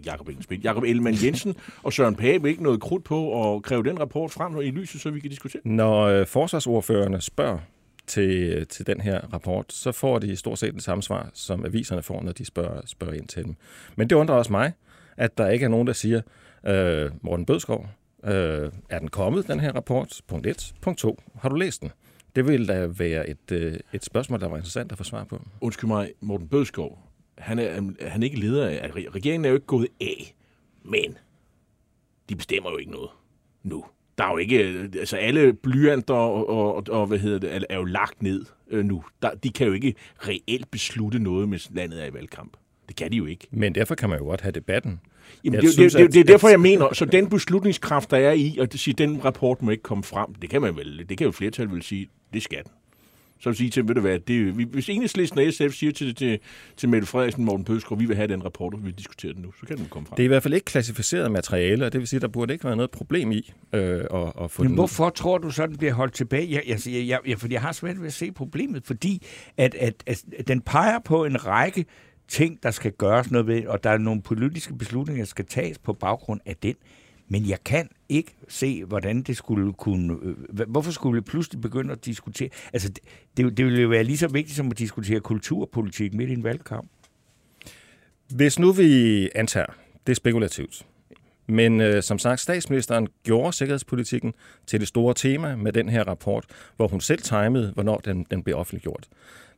Jacob 0.07 0.29
Eng, 0.29 0.65
Jacob 0.65 0.83
Ellemann 0.83 1.17
Jensen 1.25 1.55
og 1.85 1.93
Søren 1.93 2.15
Pape 2.15 2.49
ikke 2.49 2.63
noget 2.63 2.81
krudt 2.81 3.05
på 3.05 3.55
at 3.55 3.63
kræve 3.63 3.83
den 3.83 4.01
rapport 4.01 4.31
frem 4.31 4.61
i 4.61 4.71
lyset, 4.71 5.01
så 5.01 5.11
vi 5.11 5.21
kan 5.21 5.31
diskutere 5.31 5.63
den? 5.65 5.77
Når 5.77 6.25
forsvarsordførerne 6.25 7.21
spørger 7.21 7.59
til, 8.07 8.67
til 8.67 8.87
den 8.87 9.01
her 9.01 9.21
rapport, 9.33 9.73
så 9.73 9.93
får 9.93 10.19
de 10.19 10.37
stort 10.37 10.59
set 10.59 10.75
det 10.75 10.83
samme 10.83 11.03
svar, 11.03 11.31
som 11.35 11.65
aviserne 11.65 12.03
får, 12.03 12.23
når 12.23 12.33
de 12.33 12.45
spørger, 12.45 12.81
spørger 12.87 13.15
ind 13.15 13.29
til 13.29 13.45
dem. 13.45 13.57
Men 13.97 14.11
det 14.11 14.17
undrer 14.17 14.35
også 14.35 14.53
mig, 14.53 14.73
at 15.17 15.39
der 15.39 15.49
ikke 15.49 15.65
er 15.65 15.69
nogen, 15.69 15.87
der 15.87 15.93
siger, 15.93 16.23
øh, 16.67 17.11
Morten 17.23 17.47
Bødskov, 17.47 17.89
øh, 18.25 18.73
er 18.91 18.99
den 18.99 19.09
kommet, 19.09 19.49
den 19.49 19.61
her 19.61 19.73
rapport? 19.73 20.21
Punkt 20.27 20.47
1. 20.47 20.75
Punkt 20.81 20.99
2. 20.99 21.19
Har 21.41 21.49
du 21.49 21.57
læst 21.57 21.81
den? 21.81 21.91
Det 22.37 22.49
ville 22.49 22.67
da 22.67 22.87
være 22.87 23.29
et, 23.29 23.53
øh, 23.53 23.79
et 23.93 24.05
spørgsmål, 24.05 24.41
der 24.41 24.49
var 24.49 24.57
interessant 24.57 24.93
at 24.93 24.99
få 24.99 25.05
svar 25.05 25.25
på. 25.25 25.43
Undskyld 25.61 25.89
mig, 25.89 26.13
Morten 26.21 26.49
Bødskov, 26.49 26.99
han 27.39 27.59
er, 27.59 27.73
han 28.09 28.23
er 28.23 28.25
ikke 28.25 28.41
leder 28.41 28.69
af, 28.69 28.91
regeringen 28.95 29.45
er 29.45 29.49
jo 29.49 29.55
ikke 29.55 29.67
gået 29.67 29.89
af, 30.01 30.35
men 30.83 31.19
de 32.29 32.37
bestemmer 32.37 32.71
jo 32.71 32.77
ikke 32.77 32.91
noget 32.91 33.11
nu. 33.63 33.85
Der 34.19 34.25
er 34.25 34.31
jo 34.31 34.37
ikke, 34.37 34.89
altså 34.99 35.17
alle 35.17 35.53
blyanter 35.53 36.15
og, 36.15 36.49
og, 36.77 36.85
og 36.91 37.07
hvad 37.07 37.19
hedder 37.19 37.39
det, 37.39 37.65
er- 37.71 37.77
jo 37.77 37.85
lagt 37.85 38.23
ned 38.23 38.45
øh, 38.71 38.85
nu. 38.85 39.05
Der, 39.23 39.31
de 39.31 39.51
kan 39.51 39.67
jo 39.67 39.73
ikke 39.73 39.95
reelt 40.29 40.71
beslutte 40.71 41.19
noget, 41.19 41.49
hvis 41.49 41.71
landet 41.75 42.03
er 42.03 42.07
i 42.07 42.15
valgkamp. 42.15 42.57
Det 42.89 42.97
kan 42.97 43.13
de 43.13 43.17
jo 43.17 43.27
ikke. 43.27 43.47
Men 43.51 43.75
derfor 43.75 43.95
kan 43.95 44.09
man 44.09 44.19
jo 44.19 44.25
godt 44.25 44.41
have 44.41 44.53
debatten. 44.53 45.01
Jamen, 45.45 45.61
det, 45.61 45.73
synes, 45.73 45.93
det, 45.93 46.01
det, 46.01 46.07
at- 46.09 46.13
det 46.15 46.21
er 46.21 46.25
derfor, 46.25 46.49
jeg 46.49 46.61
mener, 46.61 46.95
så 46.95 47.05
den 47.05 47.29
beslutningskraft, 47.29 48.11
der 48.11 48.17
er 48.17 48.33
i, 48.33 48.57
og 48.61 48.73
det 48.73 48.81
siger, 48.81 48.95
den 48.95 49.25
rapport 49.25 49.63
må 49.63 49.71
ikke 49.71 49.83
komme 49.83 50.05
frem, 50.05 50.35
det 50.35 50.51
kan 50.51 50.61
man 50.63 50.77
vel, 50.77 51.07
det 51.09 51.19
kan 51.19 51.25
jo 51.25 51.31
flertal 51.33 51.71
vel 51.71 51.83
sige, 51.83 52.09
det 52.33 52.43
skal 52.43 52.59
den. 52.65 52.73
Så 53.41 53.49
vil 53.49 53.57
sige 53.57 53.71
til, 53.71 53.89
ved 53.89 53.95
du 53.95 54.01
hvad, 54.01 54.19
det, 54.19 54.59
vi- 54.59 54.67
hvis 54.73 54.89
enhedslisten 54.89 55.39
og 55.41 55.53
SF 55.53 55.75
siger 55.79 55.93
til, 55.93 56.15
til, 56.15 56.39
til 56.77 56.89
Mette 56.89 57.07
Frederiksen, 57.07 57.45
Morten 57.45 57.65
Bødskov, 57.65 58.01
vi 58.01 58.05
vil 58.07 58.17
have 58.17 58.29
den 58.29 58.45
rapport, 58.45 58.75
og 58.75 58.81
vi 58.81 58.85
vil 58.85 58.95
diskutere 58.95 59.33
den 59.33 59.43
nu, 59.43 59.53
så 59.61 59.67
kan 59.67 59.77
den 59.77 59.87
komme 59.91 60.07
frem. 60.07 60.17
Det 60.17 60.23
er 60.23 60.25
i 60.25 60.29
hvert 60.29 60.43
fald 60.43 60.55
ikke 60.55 60.65
klassificeret 60.65 61.31
materiale, 61.33 61.87
og 61.87 61.93
det 61.93 61.99
vil 62.01 62.09
sige, 62.09 62.21
der 62.21 62.29
burde 62.29 62.53
ikke 62.53 62.65
være 62.65 62.77
noget 62.77 62.91
problem 62.91 63.33
i 63.33 63.53
øh, 63.73 63.81
at, 63.81 64.33
at 64.43 64.51
få 64.51 64.63
Men 64.63 64.69
den 64.69 64.75
hvorfor 64.75 65.11
tror 65.11 65.39
du 65.39 65.51
så, 65.51 65.67
den 65.67 65.77
bliver 65.77 65.93
holdt 65.93 66.15
tilbage? 66.15 66.53
Jeg, 66.53 66.63
jeg, 66.87 67.09
jeg, 67.09 67.19
jeg, 67.27 67.39
fordi 67.39 67.55
jeg 67.55 67.63
har 67.63 67.73
svært 67.73 68.01
ved 68.01 68.07
at 68.07 68.13
se 68.13 68.33
problemet, 68.33 68.83
fordi 68.87 69.23
at, 69.57 69.75
at, 69.75 69.95
at, 70.07 70.23
at 70.39 70.49
den 70.49 70.61
peger 70.61 70.99
på 71.05 71.25
en 71.25 71.47
række 71.47 71.85
ting, 72.29 72.63
der 72.63 72.71
skal 72.71 72.93
gøres 72.93 73.31
noget 73.31 73.47
ved, 73.47 73.67
og 73.67 73.85
der 73.85 73.91
er 73.91 73.99
nogle 73.99 74.23
politiske 74.23 74.75
beslutninger, 74.79 75.25
der 75.25 75.29
skal 75.29 75.45
tages 75.45 75.79
på 75.79 75.93
baggrund 75.93 76.41
af 76.47 76.57
den. 76.63 76.75
Men 77.29 77.49
jeg 77.49 77.65
kan 77.65 77.89
ikke 78.09 78.35
se, 78.49 78.85
hvordan 78.85 79.23
det 79.23 79.37
skulle 79.37 79.73
kunne... 79.73 80.17
Øh, 80.23 80.69
hvorfor 80.69 80.91
skulle 80.91 81.15
vi 81.15 81.21
pludselig 81.21 81.61
begynde 81.61 81.93
at 81.93 82.05
diskutere... 82.05 82.49
Altså, 82.73 82.89
det, 82.89 83.03
det, 83.37 83.57
det 83.57 83.65
ville 83.65 83.83
jo 83.83 83.89
være 83.89 84.05
lige 84.05 84.19
så 84.19 84.29
vigtigt 84.29 84.57
som 84.57 84.71
at 84.71 84.79
diskutere 84.79 85.21
kulturpolitik 85.21 86.15
midt 86.15 86.31
i 86.31 86.33
en 86.33 86.45
valgkamp. 86.45 86.91
Hvis 88.35 88.59
nu 88.59 88.73
vi 88.73 89.29
antager, 89.35 89.67
det 90.07 90.13
er 90.13 90.17
spekulativt, 90.17 90.87
Men 91.47 91.81
øh, 91.81 92.03
som 92.03 92.19
sagt, 92.19 92.41
statsministeren 92.41 93.09
gjorde 93.25 93.53
sikkerhedspolitikken 93.53 94.35
til 94.67 94.81
det 94.81 94.89
store 94.89 95.15
tema 95.15 95.57
med 95.57 95.73
den 95.73 95.89
her 95.89 96.05
rapport, 96.05 96.45
hvor 96.77 96.89
hun 96.89 97.01
selv 97.01 97.23
timede, 97.23 97.73
hvornår 97.73 97.97
den, 97.97 98.27
den 98.31 98.43
blev 98.43 98.57
offentliggjort. 98.57 99.09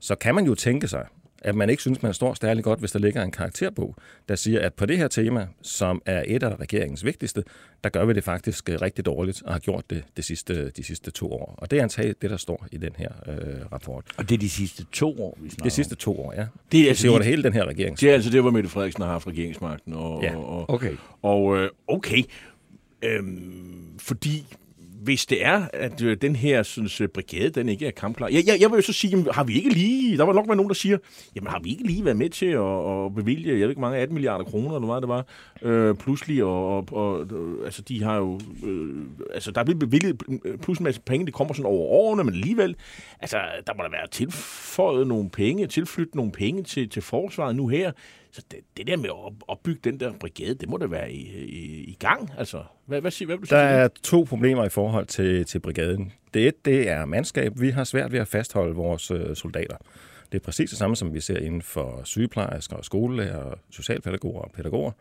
Så 0.01 0.15
kan 0.15 0.35
man 0.35 0.45
jo 0.45 0.55
tænke 0.55 0.89
sig, 0.89 1.07
at 1.43 1.55
man 1.55 1.71
ikke 1.71 1.83
synes, 1.83 2.03
man 2.03 2.15
står 2.15 2.35
stærligt 2.35 2.65
godt, 2.65 2.81
hvis 2.81 2.93
der 2.93 2.99
ligger 2.99 3.23
en 3.23 3.31
karakterbog, 3.31 3.97
der 4.29 4.35
siger, 4.35 4.61
at 4.61 4.75
på 4.75 4.87
det 4.87 4.99
her 4.99 5.09
tema, 5.09 5.47
som 5.63 6.03
er 6.07 6.25
et 6.27 6.43
af 6.43 6.61
regeringens 6.61 7.05
vigtigste, 7.05 7.45
der 7.85 7.91
gør 7.91 8.05
vi 8.05 8.13
det 8.13 8.25
faktisk 8.25 8.69
øh, 8.69 8.81
rigtig 8.83 9.07
dårligt 9.07 9.43
og 9.43 9.53
har 9.53 9.59
gjort 9.59 9.91
det 9.91 10.05
de 10.17 10.23
sidste, 10.23 10.71
de 10.71 10.83
sidste 10.85 11.11
to 11.11 11.33
år. 11.33 11.55
Og 11.59 11.71
det 11.71 11.79
er 11.79 11.83
antageligt 11.83 12.23
det, 12.23 12.31
der 12.31 12.37
står 12.37 12.67
i 12.73 12.77
den 12.77 12.93
her 12.97 13.11
øh, 13.29 13.73
rapport. 13.73 14.05
Og 14.17 14.29
det 14.29 14.35
er 14.35 14.39
de 14.39 14.51
sidste 14.51 14.85
to 14.93 15.23
år, 15.23 15.39
vi 15.41 15.49
snakker 15.51 15.65
De 15.65 15.71
sidste 15.71 15.95
to 15.95 16.21
år, 16.21 16.33
ja. 16.33 16.39
Det 16.39 16.79
er 16.79 16.83
Det 16.83 16.89
altså 16.89 17.19
det 17.19 17.25
hele 17.27 17.43
den 17.43 17.53
her 17.53 17.65
regering. 17.65 18.01
Det 18.01 18.11
er 18.11 18.15
altså 18.15 18.31
det, 18.31 18.41
hvor 18.41 18.51
Mette 18.51 18.69
Frederiksen 18.69 19.03
har 19.03 19.11
haft 19.11 19.27
regeringsmagten. 19.27 19.93
Og, 19.95 20.23
Ja, 20.23 20.37
og, 20.37 20.71
Okay. 20.71 20.97
Og 21.23 21.57
øh, 21.57 21.71
okay, 21.87 22.23
øhm, 23.03 23.99
fordi 23.99 24.57
hvis 25.03 25.27
det 25.27 25.45
er, 25.45 25.69
at 25.73 26.03
øh, 26.03 26.17
den 26.23 26.37
her 26.37 26.63
synes, 26.63 27.01
øh, 27.01 27.09
brigade, 27.09 27.51
den 27.51 27.69
ikke 27.69 27.87
er 27.87 27.91
kampklar. 27.91 28.29
Jeg, 28.29 28.47
jeg, 28.47 28.61
jeg 28.61 28.71
vil 28.71 28.77
jo 28.77 28.83
så 28.83 28.93
sige, 28.93 29.11
jamen, 29.11 29.27
har 29.33 29.45
vi 29.45 29.55
ikke 29.55 29.71
lige, 29.71 30.19
der 30.19 30.25
var 30.25 30.33
nok 30.33 30.49
være 30.49 30.57
nogen, 30.57 30.69
der 30.69 30.75
siger, 30.75 30.99
jamen 31.37 31.51
har 31.51 31.61
vi 31.63 31.71
ikke 31.71 31.87
lige 31.87 32.05
været 32.05 32.17
med 32.17 32.31
til 32.31 32.47
at, 32.47 33.05
at 33.05 33.15
bevilge, 33.15 33.51
jeg 33.51 33.61
ved 33.61 33.69
ikke 33.69 33.81
mange, 33.81 33.99
18 33.99 34.15
milliarder 34.15 34.45
kroner, 34.45 34.77
eller 34.77 34.87
hvad 34.87 35.01
det 35.01 35.09
var, 35.09 35.27
øh, 35.63 35.95
pludselig, 35.95 36.45
og, 36.45 36.77
og, 36.77 36.93
og 36.93 37.27
øh, 37.33 37.65
altså 37.65 37.83
de 37.83 38.03
har 38.03 38.17
jo, 38.17 38.41
øh, 38.67 39.05
altså 39.35 39.51
der 39.51 39.61
er 39.61 39.65
blevet 39.65 39.81
bevilget 39.81 40.23
plus 40.63 40.79
en 40.79 40.85
masse 40.85 41.01
penge, 41.01 41.27
det 41.27 41.35
kommer 41.35 41.55
sådan 41.55 41.67
over 41.67 41.87
årene, 41.87 42.25
men 42.25 42.35
alligevel, 42.35 42.77
altså 43.21 43.37
der 43.67 43.75
må 43.77 43.83
der 43.83 43.91
være 43.91 44.09
tilføjet 44.11 45.07
nogle 45.07 45.31
penge, 45.31 45.67
tilflyttet 45.67 46.15
nogle 46.15 46.33
penge 46.33 46.63
til, 46.63 46.89
til 46.89 47.03
forsvaret 47.03 47.57
nu 47.57 47.69
her, 47.69 47.93
så 48.33 48.43
det, 48.51 48.59
det 48.77 48.87
der 48.87 48.97
med 48.97 49.09
at 49.11 49.33
opbygge 49.49 49.81
den 49.85 50.01
der 50.01 50.13
brigade, 50.21 50.55
det 50.55 50.69
må 50.69 50.77
da 50.77 50.87
være 50.87 51.13
i, 51.13 51.45
i, 51.45 51.85
i 51.85 51.97
gang, 52.01 52.31
altså. 52.39 52.63
Hvad, 52.87 53.01
hvad, 53.01 53.11
siger, 53.11 53.27
hvad 53.27 53.37
vil 53.37 53.51
du 53.51 53.55
Der 53.55 53.69
sige? 53.69 53.79
er 53.79 53.89
to 54.03 54.23
problemer 54.29 54.65
i 54.65 54.69
forhold 54.69 55.07
til, 55.07 55.45
til 55.45 55.59
brigaden. 55.61 56.13
Det 56.35 56.49
et, 56.49 56.65
det 56.65 56.89
er 56.89 57.05
mandskab. 57.05 57.53
Vi 57.61 57.71
har 57.71 57.85
svært 57.85 58.13
ved 58.13 58.19
at 58.21 58.29
fastholde 58.29 58.75
vores 58.75 59.11
øh, 59.11 59.37
soldater. 59.37 59.77
Det 60.33 60.39
er 60.39 60.45
præcis 60.45 60.71
det 60.71 60.79
samme, 60.79 60.97
som 60.97 61.15
vi 61.15 61.21
ser 61.21 61.39
inden 61.39 61.63
for 61.63 62.01
sygeplejersker, 62.05 62.77
og 62.77 62.85
skolelærer, 62.85 63.55
socialpædagoger 63.71 64.41
og 64.41 64.51
pædagoger. 64.51 64.93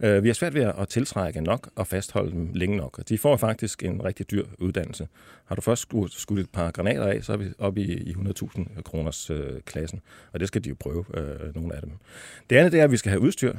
Øh, 0.00 0.22
vi 0.22 0.28
har 0.28 0.34
svært 0.34 0.54
ved 0.54 0.62
at 0.62 0.88
tiltrække 0.88 1.40
nok 1.40 1.68
og 1.76 1.86
fastholde 1.86 2.30
dem 2.30 2.50
længe 2.54 2.76
nok. 2.76 2.98
Og 2.98 3.08
De 3.08 3.18
får 3.18 3.36
faktisk 3.36 3.82
en 3.82 4.04
rigtig 4.04 4.30
dyr 4.30 4.44
uddannelse. 4.58 5.08
Har 5.44 5.54
du 5.54 5.60
først 5.60 5.82
skudt, 6.10 6.38
et 6.38 6.50
par 6.50 6.70
granater 6.70 7.06
af, 7.06 7.24
så 7.24 7.32
er 7.32 7.36
vi 7.36 7.48
oppe 7.58 7.80
i, 7.80 7.92
i 7.92 8.12
100.000 8.12 8.82
kroners 8.82 9.30
øh, 9.30 9.60
klassen. 9.60 10.00
Og 10.32 10.40
det 10.40 10.48
skal 10.48 10.64
de 10.64 10.68
jo 10.68 10.76
prøve, 10.80 11.04
øh, 11.14 11.54
nogle 11.54 11.74
af 11.74 11.80
dem. 11.82 11.90
Det 12.50 12.56
andet 12.56 12.72
det 12.72 12.80
er, 12.80 12.84
at 12.84 12.90
vi 12.90 12.96
skal 12.96 13.10
have 13.10 13.20
udstyr, 13.20 13.56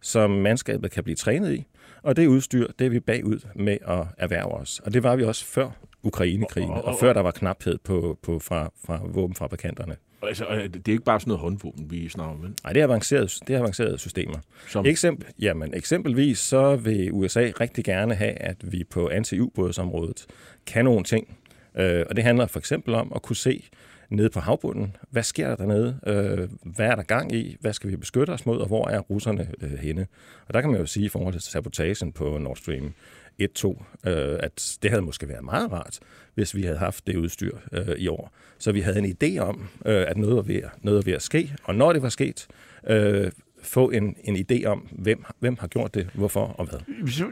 som 0.00 0.30
mandskabet 0.30 0.90
kan 0.90 1.04
blive 1.04 1.16
trænet 1.16 1.52
i. 1.52 1.66
Og 2.02 2.16
det 2.16 2.26
udstyr, 2.26 2.66
det 2.78 2.84
er 2.84 2.90
vi 2.90 3.00
bagud 3.00 3.40
med 3.54 3.78
at 3.86 4.06
erhverve 4.18 4.52
os. 4.52 4.80
Og 4.84 4.94
det 4.94 5.02
var 5.02 5.16
vi 5.16 5.24
også 5.24 5.44
før 5.44 5.70
Ukrainekrigen, 6.02 6.70
og, 6.70 6.76
og, 6.76 6.84
og 6.84 6.96
før 7.00 7.12
der 7.12 7.20
var 7.20 7.30
knaphed 7.30 7.78
på, 7.78 8.18
på 8.22 8.38
fra, 8.38 8.70
fra 8.84 9.00
våbenfabrikanterne. 9.04 9.96
Altså, 10.26 10.44
det 10.74 10.88
er 10.88 10.92
ikke 10.92 11.04
bare 11.04 11.20
sådan 11.20 11.30
noget 11.30 11.40
håndvåben, 11.40 11.90
vi 11.90 12.08
snakker 12.08 12.34
om? 12.34 12.54
Nej, 12.64 12.72
det 12.72 12.80
er 12.80 12.84
avancerede, 12.84 13.28
det 13.46 13.54
er 13.54 13.58
avancerede 13.58 13.98
systemer. 13.98 14.38
Som, 14.68 14.86
Eksempel, 14.86 15.26
jamen, 15.40 15.74
eksempelvis 15.74 16.38
så 16.38 16.76
vil 16.76 17.12
USA 17.12 17.50
rigtig 17.60 17.84
gerne 17.84 18.14
have, 18.14 18.32
at 18.32 18.72
vi 18.72 18.84
på 18.84 19.08
anti-ubådsområdet 19.08 20.26
kan 20.66 20.84
nogle 20.84 21.04
ting. 21.04 21.36
Øh, 21.76 22.04
og 22.10 22.16
det 22.16 22.24
handler 22.24 22.46
for 22.46 22.58
eksempel 22.58 22.94
om 22.94 23.12
at 23.14 23.22
kunne 23.22 23.36
se 23.36 23.68
nede 24.10 24.30
på 24.30 24.40
havbunden, 24.40 24.96
hvad 25.10 25.22
sker 25.22 25.48
der 25.48 25.56
dernede? 25.56 25.98
Øh, 26.06 26.48
hvad 26.62 26.86
er 26.86 26.94
der 26.94 27.02
gang 27.02 27.32
i? 27.32 27.56
Hvad 27.60 27.72
skal 27.72 27.90
vi 27.90 27.96
beskytte 27.96 28.30
os 28.30 28.46
mod? 28.46 28.58
Og 28.58 28.66
hvor 28.66 28.88
er 28.88 28.98
russerne 28.98 29.48
øh, 29.60 29.78
henne? 29.78 30.06
Og 30.46 30.54
der 30.54 30.60
kan 30.60 30.70
man 30.70 30.80
jo 30.80 30.86
sige 30.86 31.06
i 31.06 31.08
forhold 31.08 31.32
til 31.32 31.42
sabotagen 31.42 32.12
på 32.12 32.38
Nord 32.38 32.56
Stream 32.56 32.94
1-2, 33.42 33.84
øh, 34.08 34.36
at 34.40 34.78
det 34.82 34.90
havde 34.90 35.02
måske 35.02 35.28
været 35.28 35.44
meget 35.44 35.72
rart, 35.72 35.98
hvis 36.34 36.54
vi 36.56 36.62
havde 36.62 36.78
haft 36.78 37.06
det 37.06 37.16
udstyr 37.16 37.56
øh, 37.72 37.88
i 37.98 38.08
år. 38.08 38.32
Så 38.58 38.72
vi 38.72 38.80
havde 38.80 38.98
en 38.98 39.16
idé 39.22 39.38
om, 39.38 39.68
øh, 39.86 40.04
at 40.08 40.16
noget 40.16 40.36
var, 40.36 40.42
ved, 40.42 40.56
at- 40.56 40.70
noget 40.82 40.96
var 40.96 41.02
ved 41.02 41.12
at 41.12 41.22
ske. 41.22 41.54
Og 41.64 41.74
når 41.74 41.92
det 41.92 42.02
var 42.02 42.08
sket, 42.08 42.46
øh, 42.88 43.30
få 43.62 43.90
en, 43.90 44.16
en 44.24 44.36
idé 44.36 44.64
om, 44.64 44.88
hvem, 44.92 45.24
hvem 45.38 45.56
har 45.60 45.66
gjort 45.66 45.94
det, 45.94 46.08
hvorfor 46.14 46.40
og 46.40 46.66
hvad. 46.66 46.78
Så, 47.10 47.24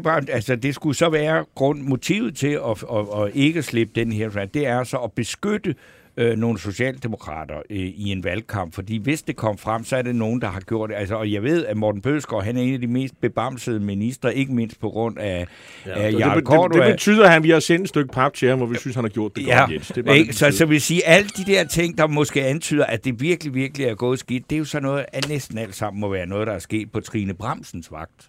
bare, 0.00 0.22
altså, 0.28 0.56
det 0.56 0.74
skulle 0.74 0.96
så 0.96 1.08
være 1.08 1.44
grund, 1.54 1.80
motivet 1.82 2.36
til 2.36 2.48
at, 2.70 2.84
at, 2.92 3.22
at 3.22 3.30
ikke 3.36 3.62
slippe 3.62 4.00
den 4.00 4.12
her, 4.12 4.44
det 4.54 4.66
er 4.66 4.84
så 4.84 4.96
at 4.96 5.12
beskytte 5.12 5.74
øh, 6.16 6.38
nogle 6.38 6.58
socialdemokrater 6.58 7.56
øh, 7.70 7.76
i 7.78 8.10
en 8.10 8.24
valgkamp, 8.24 8.74
fordi 8.74 8.96
hvis 8.96 9.22
det 9.22 9.36
kom 9.36 9.58
frem, 9.58 9.84
så 9.84 9.96
er 9.96 10.02
det 10.02 10.14
nogen, 10.16 10.40
der 10.40 10.48
har 10.48 10.60
gjort 10.60 10.90
det. 10.90 10.96
Altså, 10.96 11.14
og 11.14 11.32
jeg 11.32 11.42
ved, 11.42 11.66
at 11.66 11.76
Morten 11.76 12.00
Bødskov, 12.00 12.42
han 12.42 12.56
er 12.56 12.60
en 12.60 12.74
af 12.74 12.80
de 12.80 12.86
mest 12.86 13.20
bebamsede 13.20 13.80
ministre, 13.80 14.34
ikke 14.34 14.52
mindst 14.52 14.80
på 14.80 14.90
grund 14.90 15.18
af, 15.18 15.46
ja, 15.86 15.92
af 15.92 16.12
det, 16.12 16.20
Jarl 16.20 16.30
det, 16.30 16.36
det, 16.36 16.46
Cordua. 16.46 16.86
det, 16.86 16.92
betyder, 16.92 17.24
at 17.24 17.32
han, 17.32 17.42
vi 17.42 17.50
har 17.50 17.60
sendt 17.60 17.82
et 17.82 17.88
stykke 17.88 18.12
pap 18.12 18.34
til 18.34 18.48
ham, 18.48 18.58
hvor 18.58 18.66
vi 18.66 18.76
synes, 18.76 18.94
han 18.94 19.04
har 19.04 19.08
gjort 19.08 19.36
det 19.36 19.46
Ja, 19.46 19.60
godt, 19.60 19.70
Jens. 19.70 19.88
Det 19.88 19.96
ikke? 19.96 20.26
det, 20.28 20.34
så, 20.34 20.46
det 20.46 20.54
så 20.54 20.66
vil 20.66 20.80
sige, 20.80 21.06
alle 21.06 21.28
de 21.28 21.52
der 21.52 21.64
ting, 21.64 21.98
der 21.98 22.06
måske 22.06 22.44
antyder, 22.44 22.86
at 22.86 23.04
det 23.04 23.20
virkelig, 23.20 23.54
virkelig 23.54 23.86
er 23.86 23.94
gået 23.94 24.18
skidt, 24.18 24.50
det 24.50 24.56
er 24.56 24.58
jo 24.58 24.64
så 24.64 24.80
noget, 24.80 25.04
at 25.12 25.28
næsten 25.28 25.58
alt 25.58 25.74
sammen 25.74 26.00
må 26.00 26.08
være 26.08 26.26
noget, 26.26 26.46
der 26.46 26.52
er 26.52 26.58
sket 26.58 26.92
på 26.92 27.00
Trine 27.00 27.34
Bramsens 27.34 27.92
vagt. 27.92 28.26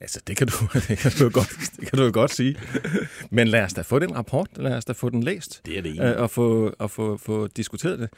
Altså, 0.00 0.20
det 0.26 0.36
kan, 0.36 0.46
du, 0.46 0.54
det, 0.88 0.98
kan 0.98 1.12
du 1.18 1.28
godt, 1.28 1.48
det 1.80 1.90
kan 1.90 1.98
du 1.98 2.10
godt 2.10 2.34
sige. 2.34 2.56
Men 3.30 3.48
lad 3.48 3.62
os 3.62 3.72
da 3.72 3.80
få 3.80 3.98
den 3.98 4.16
rapport, 4.16 4.48
lad 4.56 4.72
os 4.72 4.84
da 4.84 4.92
få 4.92 5.10
den 5.10 5.22
læst. 5.22 5.62
Det 5.66 5.78
er 5.78 5.82
det 5.82 5.94
ene. 5.94 6.14
øh, 6.14 6.22
og 6.22 6.30
få, 6.30 6.74
og 6.78 6.90
få, 6.90 7.16
få 7.16 7.46
diskuteret 7.46 7.98
det. 7.98 8.08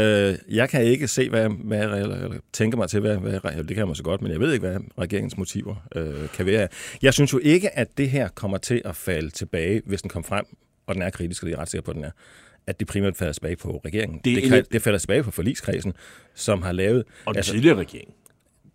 Øh, 0.00 0.56
jeg 0.56 0.68
kan 0.68 0.84
ikke 0.84 1.08
se, 1.08 1.28
hvad, 1.28 1.48
hvad 1.64 1.82
eller, 1.82 1.96
eller 1.96 2.38
tænke 2.52 2.76
mig 2.76 2.88
til, 2.88 3.00
hvad, 3.00 3.16
hvad, 3.16 3.40
det 3.42 3.68
kan 3.68 3.76
jeg 3.76 3.88
måske 3.88 4.04
godt, 4.04 4.22
men 4.22 4.32
jeg 4.32 4.40
ved 4.40 4.52
ikke, 4.52 4.66
hvad 4.66 4.80
regeringens 4.98 5.36
motiver 5.36 5.74
øh, 5.96 6.28
kan 6.28 6.46
være. 6.46 6.68
Jeg 7.02 7.14
synes 7.14 7.32
jo 7.32 7.40
ikke, 7.42 7.78
at 7.78 7.98
det 7.98 8.10
her 8.10 8.28
kommer 8.28 8.58
til 8.58 8.82
at 8.84 8.96
falde 8.96 9.30
tilbage, 9.30 9.82
hvis 9.86 10.02
den 10.02 10.10
kommer 10.10 10.28
frem, 10.28 10.44
og 10.86 10.94
den 10.94 11.02
er 11.02 11.10
kritisk, 11.10 11.42
og 11.42 11.46
det 11.46 11.54
er 11.54 11.60
ret 11.60 11.70
sikker 11.70 11.84
på, 11.84 11.90
at 11.90 11.96
den 11.96 12.04
er 12.04 12.10
at 12.68 12.80
det 12.80 12.88
primært 12.88 13.16
falder 13.16 13.32
tilbage 13.32 13.56
på 13.56 13.80
regeringen. 13.84 14.20
Det 14.24 14.36
Det, 14.36 14.44
kan, 14.44 14.64
det 14.72 14.82
falder 14.82 14.98
tilbage 14.98 15.22
på 15.22 15.30
forligskredsen, 15.30 15.92
som 16.34 16.62
har 16.62 16.72
lavet... 16.72 17.04
Og 17.24 17.34
den 17.34 17.36
altså, 17.36 17.52
tidligere 17.52 17.76
regering. 17.76 18.14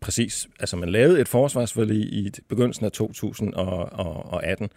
Præcis. 0.03 0.47
Altså, 0.59 0.77
man 0.77 0.89
lavede 0.89 1.21
et 1.21 1.27
forsvarsforlig 1.27 1.97
i 1.97 2.31
begyndelsen 2.49 2.85
af 2.85 2.91
2018. 2.91 4.69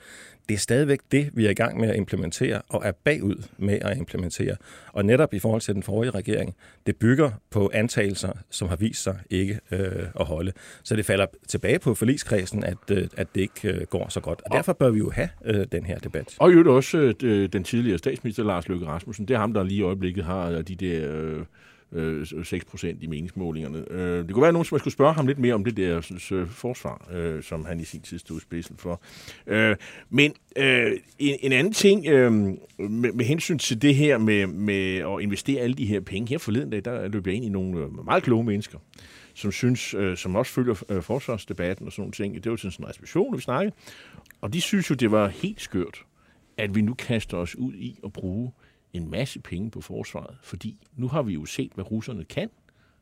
Det 0.48 0.54
er 0.54 0.58
stadigvæk 0.58 1.00
det, 1.12 1.30
vi 1.34 1.46
er 1.46 1.50
i 1.50 1.54
gang 1.54 1.80
med 1.80 1.88
at 1.88 1.96
implementere, 1.96 2.62
og 2.68 2.82
er 2.84 2.92
bagud 2.92 3.42
med 3.58 3.78
at 3.80 3.96
implementere. 3.96 4.56
Og 4.92 5.04
netop 5.04 5.34
i 5.34 5.38
forhold 5.38 5.60
til 5.60 5.74
den 5.74 5.82
forrige 5.82 6.10
regering, 6.10 6.54
det 6.86 6.96
bygger 6.96 7.30
på 7.50 7.70
antagelser, 7.74 8.32
som 8.50 8.68
har 8.68 8.76
vist 8.76 9.02
sig 9.02 9.18
ikke 9.30 9.60
øh, 9.70 10.06
at 10.20 10.26
holde. 10.26 10.52
Så 10.82 10.96
det 10.96 11.06
falder 11.06 11.26
tilbage 11.48 11.78
på 11.78 11.94
forligskredsen, 11.94 12.64
at, 12.64 12.90
øh, 12.90 13.08
at 13.16 13.26
det 13.34 13.40
ikke 13.40 13.68
øh, 13.68 13.86
går 13.86 14.08
så 14.08 14.20
godt. 14.20 14.42
Og 14.44 14.52
derfor 14.52 14.72
bør 14.72 14.90
vi 14.90 14.98
jo 14.98 15.10
have 15.10 15.28
øh, 15.44 15.66
den 15.72 15.86
her 15.86 15.98
debat. 15.98 16.36
Og 16.38 16.50
i 16.50 16.52
øvrigt 16.52 16.68
også 16.68 17.14
øh, 17.22 17.48
den 17.48 17.64
tidligere 17.64 17.98
statsminister, 17.98 18.44
Lars 18.44 18.68
Løkke 18.68 18.86
Rasmussen. 18.86 19.28
Det 19.28 19.34
er 19.34 19.38
ham, 19.38 19.52
der 19.52 19.62
lige 19.62 19.78
i 19.78 19.82
øjeblikket 19.82 20.24
har 20.24 20.50
øh, 20.50 20.62
de 20.62 20.74
der 20.74 21.12
øh, 21.12 21.44
øh, 21.96 22.22
6% 22.22 22.87
i 23.00 23.06
meningsmålingerne. 23.06 23.85
Øh, 23.90 24.18
det 24.26 24.35
kunne 24.35 24.40
være, 24.40 24.48
at 24.48 24.54
nogen 24.54 24.64
som 24.64 24.78
skulle 24.78 24.92
spørge 24.92 25.14
ham 25.14 25.26
lidt 25.26 25.38
mere 25.38 25.54
om 25.54 25.64
det 25.64 25.76
der 25.76 26.16
øh, 26.32 26.38
øh 26.38 26.48
forsvar, 26.48 27.09
øh, 27.12 27.42
som 27.42 27.64
han 27.64 27.80
i 27.80 27.85
sin 27.85 28.00
tid 28.00 28.18
stod 28.18 28.40
spidsen 28.40 28.76
for. 28.76 29.00
Øh, 29.46 29.76
men 30.11 30.35
øh, 30.56 30.92
en, 31.18 31.38
en 31.40 31.52
anden 31.52 31.72
ting 31.72 32.06
øh, 32.06 32.32
med, 32.32 33.12
med 33.12 33.24
hensyn 33.24 33.59
til 33.59 33.82
det 33.82 33.94
her 33.94 34.18
med, 34.18 34.46
med 34.46 34.96
at 34.96 35.20
investere 35.20 35.61
alle 35.61 35.74
de 35.74 35.87
her 35.87 36.00
penge. 36.00 36.28
Her 36.28 36.38
forleden 36.38 36.70
dag, 36.70 36.85
der 36.85 37.09
løb 37.09 37.26
jeg 37.26 37.35
ind 37.35 37.44
i 37.44 37.48
nogle 37.48 37.78
øh, 37.78 38.04
meget 38.04 38.22
kloge 38.22 38.44
mennesker, 38.44 38.78
som 39.35 39.52
synes, 39.52 39.94
øh, 39.94 40.16
som 40.16 40.37
også 40.37 40.52
følger 40.52 40.82
øh, 40.88 41.02
forsvarsdebatten 41.02 41.87
og 41.87 41.92
sådan 41.92 42.02
nogle 42.02 42.12
ting. 42.12 42.44
Det 42.44 42.50
var 42.50 42.56
sådan 42.56 42.72
en 42.78 42.88
reservation, 42.88 43.37
vi 43.37 43.42
snakkede. 43.42 43.74
Og 44.40 44.52
de 44.52 44.61
synes 44.61 44.90
jo, 44.90 44.94
det 44.94 45.11
var 45.11 45.28
helt 45.28 45.61
skørt, 45.61 46.04
at 46.56 46.74
vi 46.74 46.80
nu 46.80 46.94
kaster 46.94 47.37
os 47.37 47.56
ud 47.56 47.74
i 47.74 47.98
at 48.04 48.12
bruge 48.12 48.52
en 48.96 49.11
masse 49.11 49.40
penge 49.40 49.70
på 49.70 49.80
forsvaret, 49.80 50.37
fordi 50.42 50.76
nu 50.96 51.09
har 51.09 51.22
vi 51.22 51.32
jo 51.32 51.44
set, 51.44 51.70
hvad 51.74 51.90
russerne 51.90 52.24
kan, 52.24 52.50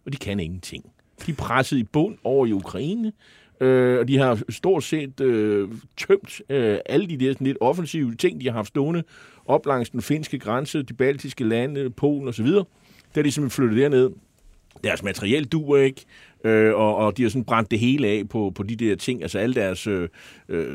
og 0.07 0.13
de 0.13 0.17
kan 0.17 0.41
ingenting. 0.41 0.85
De 1.27 1.31
er 1.31 1.37
presset 1.37 1.77
i 1.77 1.85
bund 1.85 2.19
over 2.25 2.47
i 2.47 2.53
Ukraine, 2.53 3.13
øh, 3.61 3.99
og 3.99 4.09
de 4.09 4.19
har 4.19 4.43
stort 4.49 4.85
set 4.85 5.21
øh, 5.21 5.69
tømt 5.97 6.41
øh, 6.49 6.79
alle 6.87 7.07
de 7.07 7.17
der 7.17 7.33
sådan 7.33 7.47
lidt 7.47 7.59
offensive 7.61 8.15
ting, 8.15 8.41
de 8.41 8.47
har 8.47 8.53
haft 8.53 8.69
stående 8.69 9.03
op 9.47 9.67
langs 9.67 9.91
den 9.91 10.03
finske 10.03 10.39
grænse, 10.39 10.83
de 10.83 10.95
baltiske 10.95 11.45
lande, 11.45 11.91
Polen 11.91 12.29
osv. 12.29 12.47
Der 12.47 12.65
er 13.15 13.23
de 13.23 13.33
simpelthen 13.33 13.51
flyttet 13.51 13.79
derned. 13.79 14.11
Deres 14.85 15.03
materiel 15.03 15.45
duer 15.45 15.79
ikke, 15.79 16.05
øh, 16.45 16.75
og, 16.75 16.97
og 16.97 17.17
de 17.17 17.23
har 17.23 17.29
sådan 17.31 17.45
brændt 17.45 17.71
det 17.71 17.79
hele 17.79 18.09
af 18.09 18.29
på, 18.29 18.53
på 18.55 18.63
de 18.63 18.77
der 18.77 18.97
ting. 18.97 19.23
Altså 19.23 19.39
alle 19.39 19.55
deres 19.55 19.87
øh, 19.87 20.09
øh, 20.49 20.67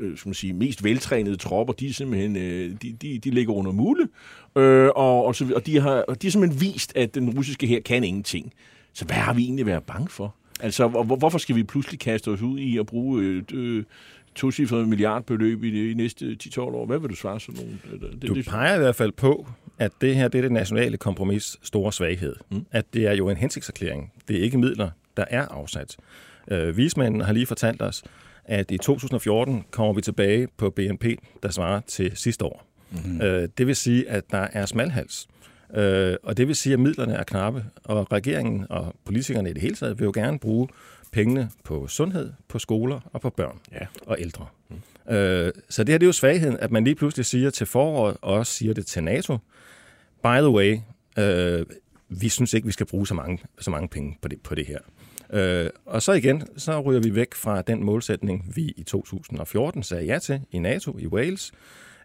øh, 0.00 0.16
skal 0.18 0.28
man 0.28 0.34
sige, 0.34 0.52
mest 0.52 0.84
veltrænede 0.84 1.36
tropper, 1.36 1.72
de 1.74 1.88
er 1.88 1.92
simpelthen 1.92 2.36
øh, 2.36 2.70
de, 2.82 2.92
de, 3.02 3.18
de 3.18 3.30
ligger 3.30 3.52
under 3.54 3.72
mule, 3.72 4.08
øh, 4.56 4.88
og, 4.96 5.24
og, 5.26 5.34
så, 5.34 5.52
og, 5.56 5.66
de 5.66 5.80
har, 5.80 5.90
og 6.08 6.22
de 6.22 6.26
har 6.26 6.30
simpelthen 6.30 6.60
vist, 6.60 6.96
at 6.96 7.14
den 7.14 7.30
russiske 7.30 7.66
her 7.66 7.80
kan 7.80 8.04
ingenting. 8.04 8.52
Så 8.92 9.04
hvad 9.04 9.16
har 9.16 9.34
vi 9.34 9.42
egentlig 9.44 9.66
været 9.66 9.82
bange 9.82 10.08
for? 10.08 10.34
Altså, 10.60 10.88
hvor, 10.88 11.02
hvor- 11.04 11.16
hvorfor 11.16 11.38
skal 11.38 11.56
vi 11.56 11.62
pludselig 11.62 12.00
kaste 12.00 12.28
os 12.28 12.42
ud 12.42 12.58
i 12.58 12.78
at 12.78 12.86
bruge 12.86 13.38
et 13.38 13.52
øh, 13.52 13.84
tocifret 14.34 14.88
milliardbeløb 14.88 15.64
i 15.64 15.88
de 15.88 15.94
næste 15.94 16.36
10-12 16.44 16.60
år? 16.60 16.86
Hvad 16.86 16.98
vil 16.98 17.10
du 17.10 17.14
svare 17.16 17.40
sådan 17.40 17.60
nogle? 17.64 17.78
Det, 18.20 18.28
Du 18.28 18.34
det, 18.34 18.46
peger 18.46 18.74
i 18.74 18.78
hvert 18.78 18.96
fald 18.96 19.12
på, 19.12 19.46
at 19.78 19.92
det 20.00 20.16
her 20.16 20.28
det 20.28 20.38
er 20.38 20.42
det 20.42 20.52
nationale 20.52 20.96
kompromis 20.96 21.56
store 21.62 21.92
svaghed. 21.92 22.36
Mm. 22.50 22.66
At 22.70 22.84
det 22.94 23.06
er 23.06 23.12
jo 23.12 23.28
en 23.28 23.36
hensigtserklæring. 23.36 24.12
Det 24.28 24.38
er 24.38 24.42
ikke 24.42 24.58
midler, 24.58 24.90
der 25.16 25.24
er 25.30 25.46
afsat. 25.48 25.96
Øh, 26.48 26.76
vismændene 26.76 27.24
har 27.24 27.32
lige 27.32 27.46
fortalt 27.46 27.82
os, 27.82 28.02
at 28.44 28.70
i 28.70 28.78
2014 28.78 29.64
kommer 29.70 29.92
vi 29.92 30.00
tilbage 30.00 30.48
på 30.56 30.70
BNP, 30.70 31.04
der 31.42 31.50
svarer 31.50 31.80
til 31.86 32.12
sidste 32.14 32.44
år. 32.44 32.66
Mm-hmm. 32.90 33.20
Øh, 33.22 33.48
det 33.58 33.66
vil 33.66 33.76
sige, 33.76 34.08
at 34.08 34.30
der 34.30 34.48
er 34.52 34.66
smalhals. 34.66 35.28
Øh, 35.74 36.16
og 36.22 36.36
det 36.36 36.48
vil 36.48 36.56
sige, 36.56 36.72
at 36.72 36.80
midlerne 36.80 37.14
er 37.14 37.22
knappe, 37.22 37.64
og 37.84 38.12
regeringen 38.12 38.66
og 38.70 38.94
politikerne 39.04 39.50
i 39.50 39.52
det 39.52 39.62
hele 39.62 39.74
taget 39.74 39.98
vil 39.98 40.04
jo 40.04 40.12
gerne 40.14 40.38
bruge 40.38 40.68
pengene 41.12 41.50
på 41.64 41.86
sundhed, 41.86 42.32
på 42.48 42.58
skoler 42.58 43.00
og 43.12 43.20
på 43.20 43.30
børn 43.30 43.58
ja. 43.72 43.86
og 44.06 44.16
ældre. 44.20 44.46
Mm. 44.72 45.14
Øh, 45.14 45.52
så 45.68 45.84
det 45.84 45.92
her 45.92 45.98
det 45.98 46.04
er 46.04 46.08
jo 46.08 46.12
svagheden, 46.12 46.56
at 46.56 46.70
man 46.70 46.84
lige 46.84 46.94
pludselig 46.94 47.26
siger 47.26 47.50
til 47.50 47.66
foråret, 47.66 48.16
og 48.22 48.34
også 48.34 48.52
siger 48.52 48.74
det 48.74 48.86
til 48.86 49.04
NATO, 49.04 49.38
by 50.22 50.36
the 50.36 50.50
way, 50.50 50.78
øh, 51.18 51.66
vi 52.08 52.28
synes 52.28 52.54
ikke, 52.54 52.66
vi 52.66 52.72
skal 52.72 52.86
bruge 52.86 53.06
så 53.06 53.14
mange, 53.14 53.38
så 53.60 53.70
mange 53.70 53.88
penge 53.88 54.18
på 54.22 54.28
det, 54.28 54.40
på 54.40 54.54
det 54.54 54.66
her. 54.66 54.78
Øh, 55.32 55.70
og 55.86 56.02
så 56.02 56.12
igen, 56.12 56.42
så 56.56 56.80
ryger 56.80 57.00
vi 57.00 57.14
væk 57.14 57.34
fra 57.34 57.62
den 57.62 57.84
målsætning, 57.84 58.52
vi 58.54 58.74
i 58.76 58.82
2014 58.82 59.82
sagde 59.82 60.04
ja 60.04 60.18
til 60.18 60.40
i 60.50 60.58
NATO, 60.58 60.98
i 60.98 61.06
Wales, 61.06 61.52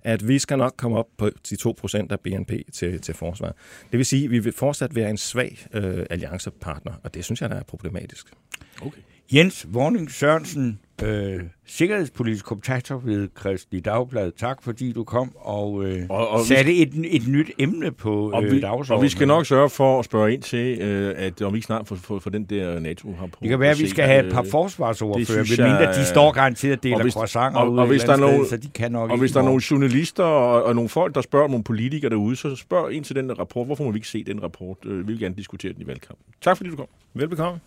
at 0.03 0.27
vi 0.27 0.39
skal 0.39 0.57
nok 0.57 0.73
komme 0.77 0.97
op 0.97 1.07
på 1.17 1.29
de 1.49 1.55
2% 1.55 2.07
af 2.09 2.19
BNP 2.19 2.51
til, 2.73 3.01
til 3.01 3.13
forsvar. 3.13 3.55
Det 3.91 3.97
vil 3.97 4.05
sige, 4.05 4.25
at 4.25 4.31
vi 4.31 4.39
vil 4.39 4.53
fortsat 4.53 4.95
være 4.95 5.09
en 5.09 5.17
svag 5.17 5.67
øh, 5.73 6.05
alliancepartner, 6.09 6.93
og 7.03 7.13
det 7.13 7.25
synes 7.25 7.41
jeg, 7.41 7.49
der 7.49 7.55
er 7.55 7.63
problematisk. 7.63 8.33
Okay. 8.81 9.01
Jens 9.33 9.67
Vorning 9.69 10.11
Sørensen, 10.11 10.79
øh, 11.03 11.39
sikkerhedspolitisk 11.65 12.45
kommentator 12.45 12.97
ved 12.97 13.29
Kristelig 13.35 13.85
Dagblad. 13.85 14.31
Tak 14.31 14.63
fordi 14.63 14.91
du 14.91 15.03
kom 15.03 15.31
og, 15.35 15.85
øh, 15.85 16.05
og, 16.09 16.29
og 16.29 16.39
satte 16.39 16.71
vi, 16.71 16.81
et, 16.81 16.93
et 17.15 17.27
nyt 17.27 17.51
emne 17.59 17.91
på 17.91 18.31
og 18.31 18.43
øh, 18.43 18.51
vi, 18.51 18.59
dagsordenen. 18.61 18.97
Og 18.97 19.03
vi 19.03 19.09
skal 19.09 19.27
nok 19.27 19.45
sørge 19.45 19.69
for 19.69 19.99
at 19.99 20.05
spørge 20.05 20.33
ind 20.33 20.41
til, 20.41 20.81
øh, 20.81 21.13
at 21.17 21.41
om 21.41 21.53
vi 21.53 21.61
snart 21.61 21.87
får, 21.87 21.95
får, 21.95 22.19
får 22.19 22.29
den 22.29 22.43
der 22.43 22.79
NATO 22.79 23.15
har 23.19 23.25
på. 23.27 23.37
Det 23.41 23.49
kan 23.49 23.59
være, 23.59 23.71
at 23.71 23.79
vi 23.79 23.89
skal 23.89 24.05
have 24.05 24.25
et 24.27 24.33
par 24.33 24.45
forsvarsordfører, 24.51 25.57
ved 25.57 25.65
mindre 25.65 25.93
de 25.93 26.05
står 26.05 26.31
garanteret 26.31 26.83
del 26.83 26.93
af 26.93 27.11
croissanter 27.11 27.59
og, 27.59 27.71
ude 27.71 27.81
og 27.81 27.87
hvis 27.87 28.03
der 28.03 28.13
er 28.13 28.17
nogle, 28.17 28.45
sted, 28.45 28.49
så 28.49 28.57
de 28.57 28.69
kan 28.73 28.91
nok 28.91 29.11
Og 29.11 29.17
hvis 29.17 29.31
der 29.31 29.39
er 29.39 29.45
nogle 29.45 29.61
journalister 29.71 30.23
og, 30.23 30.63
og 30.63 30.75
nogle 30.75 30.89
folk, 30.89 31.15
der 31.15 31.21
spørger 31.21 31.47
nogle 31.47 31.63
politikere 31.63 32.09
derude, 32.09 32.35
så 32.35 32.55
spørg 32.55 32.91
ind 32.91 33.03
til 33.03 33.15
den 33.15 33.39
rapport. 33.39 33.65
Hvorfor 33.65 33.83
må 33.83 33.91
vi 33.91 33.97
ikke 33.97 34.07
se 34.07 34.23
den 34.23 34.43
rapport? 34.43 34.77
Øh, 34.85 34.97
vi 34.97 35.03
vil 35.03 35.19
gerne 35.19 35.35
diskutere 35.35 35.73
den 35.73 35.81
i 35.81 35.87
valgkampen. 35.87 36.25
Tak 36.41 36.57
fordi 36.57 36.69
du 36.69 36.75
kom. 36.75 36.87
Velbekomme. 37.13 37.59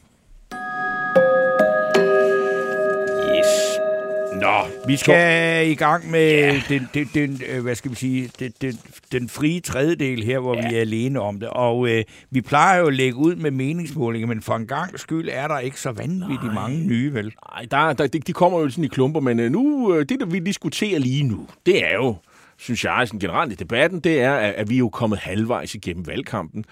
Nå, 4.41 4.87
vi 4.87 4.97
skal 4.97 5.71
i 5.71 5.75
gang 5.75 6.11
med 6.11 6.31
ja. 6.31 6.63
den, 6.69 6.89
den, 6.95 7.11
den, 7.15 7.43
øh, 7.49 7.63
hvad 7.63 7.75
skal 7.75 7.91
vi 7.91 7.97
sige, 7.97 8.31
den, 8.39 8.53
den, 8.61 8.79
den 9.13 9.29
frie 9.29 9.61
tredjedel 9.61 10.23
her, 10.23 10.39
hvor 10.39 10.57
ja. 10.57 10.69
vi 10.69 10.77
er 10.77 10.81
alene 10.81 11.21
om 11.21 11.41
det. 11.41 11.49
Og 11.49 11.89
øh, 11.89 12.05
vi 12.31 12.41
plejer 12.41 12.81
jo 12.81 12.87
at 12.87 12.95
lægge 12.95 13.17
ud 13.17 13.37
med 13.37 13.51
meningsmålinger, 13.51 14.29
men 14.29 14.43
for 14.43 14.55
en 14.55 14.67
gang 14.67 14.99
skyld 14.99 15.29
er 15.33 15.49
der 15.49 15.59
ikke 15.59 15.81
så 15.81 15.93
vanvittigt 15.93 16.55
Nej. 16.55 16.55
mange 16.55 16.87
nye, 16.87 17.15
vel? 17.15 17.25
Nej, 17.25 17.67
der, 17.71 17.93
der, 17.93 18.07
de, 18.07 18.19
de 18.19 18.33
kommer 18.33 18.61
jo 18.61 18.71
sådan 18.71 18.85
i 18.85 18.89
klumper, 18.89 19.21
men 19.21 19.41
øh, 19.41 19.51
nu, 19.53 19.95
øh, 19.95 20.09
det 20.09 20.21
der 20.21 20.27
vi 20.27 20.39
diskuterer 20.39 20.99
lige 20.99 21.23
nu, 21.23 21.47
det 21.67 21.87
er 21.87 21.95
jo, 21.95 22.17
synes 22.59 22.85
jeg, 22.85 23.03
sådan 23.07 23.21
generelt 23.21 23.53
i 23.53 23.55
debatten, 23.55 24.01
det 24.01 24.21
er, 24.21 24.35
at, 24.35 24.55
at 24.55 24.71
vi 24.71 24.75
er 24.75 24.79
jo 24.79 24.89
kommet 24.89 25.19
halvvejs 25.19 25.75
igennem 25.75 26.07
valgkampen. 26.07 26.65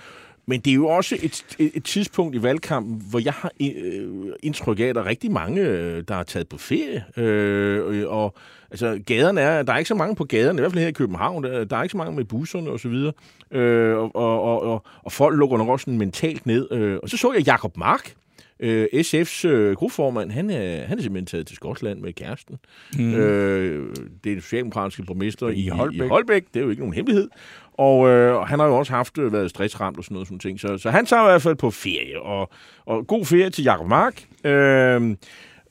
Men 0.49 0.61
det 0.61 0.71
er 0.71 0.75
jo 0.75 0.87
også 0.87 1.17
et, 1.23 1.45
et, 1.59 1.71
et 1.75 1.85
tidspunkt 1.85 2.37
i 2.37 2.43
valgkampen, 2.43 3.03
hvor 3.11 3.19
jeg 3.19 3.33
har 3.33 3.53
øh, 3.61 4.33
indtryk 4.43 4.81
af, 4.81 4.85
at 4.85 4.95
der 4.95 5.01
er 5.01 5.07
rigtig 5.07 5.33
mange, 5.33 5.61
øh, 5.61 6.05
der 6.09 6.15
er 6.15 6.23
taget 6.23 6.49
på 6.49 6.59
ferie. 6.59 7.05
Øh, 7.17 8.09
og 8.09 8.35
altså, 8.71 9.01
gaderne 9.07 9.41
er, 9.41 9.63
der 9.63 9.73
er 9.73 9.79
ikke 9.79 9.89
så 9.89 9.95
mange 9.95 10.17
på 10.17 10.25
gaderne, 10.25 10.59
i 10.59 10.61
hvert 10.61 10.73
fald 10.73 10.83
her 10.83 10.89
i 10.89 10.93
København. 10.93 11.45
Der, 11.45 11.65
der 11.65 11.77
er 11.77 11.83
ikke 11.83 11.91
så 11.91 11.97
mange 11.97 12.17
med 12.17 12.25
busserne 12.25 12.71
osv. 12.71 12.93
Øh, 13.59 13.97
og, 13.97 14.17
og, 14.17 14.63
og, 14.63 14.85
og 15.03 15.13
folk 15.13 15.39
lukker 15.39 15.59
nok 15.59 15.69
også 15.69 15.85
sådan 15.85 15.99
mentalt 15.99 16.47
ned. 16.47 16.73
Øh, 16.73 16.99
og 17.03 17.09
så 17.09 17.17
så 17.17 17.33
jeg 17.33 17.43
Jakob 17.43 17.77
Mark, 17.77 18.15
Øh, 18.61 18.87
SF's 18.95 19.49
øh, 19.49 19.77
gruppeformand, 19.77 20.31
han 20.31 20.51
er, 20.51 20.87
han 20.87 20.99
er 20.99 21.03
simpelthen 21.03 21.27
taget 21.27 21.47
til 21.47 21.57
Skotland 21.57 22.01
med 22.01 22.13
kæresten. 22.13 22.57
Mm. 22.99 23.15
Øh, 23.15 23.97
det 24.25 24.31
er 24.31 24.35
den 24.35 24.41
socialdemokratiske 24.41 25.03
borgmester 25.03 25.49
i, 25.49 25.55
i, 25.55 25.69
Holbæk. 25.69 26.07
i 26.07 26.09
Holbæk. 26.09 26.45
Det 26.55 26.61
er 26.61 26.65
jo 26.65 26.71
ikke 26.71 26.83
nogen 26.83 26.95
hemmelighed. 26.95 27.29
Og 27.79 28.09
øh, 28.09 28.41
han 28.41 28.59
har 28.59 28.67
jo 28.67 28.77
også 28.77 28.93
haft 28.93 29.19
øh, 29.19 29.33
været 29.33 29.51
stressramt 29.51 29.99
og 29.99 30.05
sådan 30.05 30.15
noget. 30.15 30.29
Sådan 30.29 30.39
ting. 30.39 30.61
Så, 30.61 30.79
så 30.79 30.91
han 30.91 31.07
tager 31.07 31.23
i 31.23 31.31
hvert 31.31 31.43
fald 31.43 31.57
på 31.57 31.71
ferie. 31.71 32.23
Og, 32.23 32.51
og 32.87 33.07
god 33.07 33.25
ferie 33.25 33.51
til 33.51 33.65
Jakob 33.65 33.87
Mark. 33.87 34.25
Øh, 34.45 35.17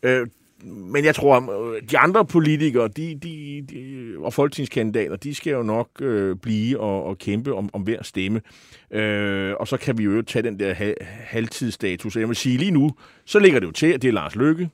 øh, 0.04 0.28
men 0.66 1.06
jeg 1.06 1.16
tror, 1.16 1.36
at 1.36 1.92
de 1.92 1.98
andre 1.98 2.26
politikere 2.26 2.88
de, 2.88 3.20
de, 3.24 3.66
de, 3.70 4.14
og 4.18 4.34
folketingskandidater, 4.34 5.16
de 5.16 5.36
skal 5.36 5.52
jo 5.52 5.64
nok 5.64 5.90
øh, 6.02 6.36
blive 6.36 6.80
og, 6.80 7.04
og 7.04 7.18
kæmpe 7.18 7.54
om, 7.54 7.70
om 7.74 7.82
hver 7.82 8.04
stemme. 8.04 8.42
Øh, 8.92 9.54
og 9.60 9.68
så 9.68 9.78
kan 9.78 9.98
vi 9.98 10.04
jo 10.04 10.22
tage 10.22 10.44
den 10.44 10.60
der 10.60 10.94
halvtidsstatus. 11.04 12.16
Jeg 12.16 12.28
vil 12.28 12.36
sige 12.36 12.58
lige 12.58 12.72
nu, 12.72 12.92
så 13.26 13.40
ligger 13.40 13.60
det 13.60 13.68
jo 13.68 13.72
til, 13.72 13.88
at 13.88 14.02
det 14.02 14.08
er 14.08 14.14
Lars 14.14 14.36
Løkke, 14.36 14.70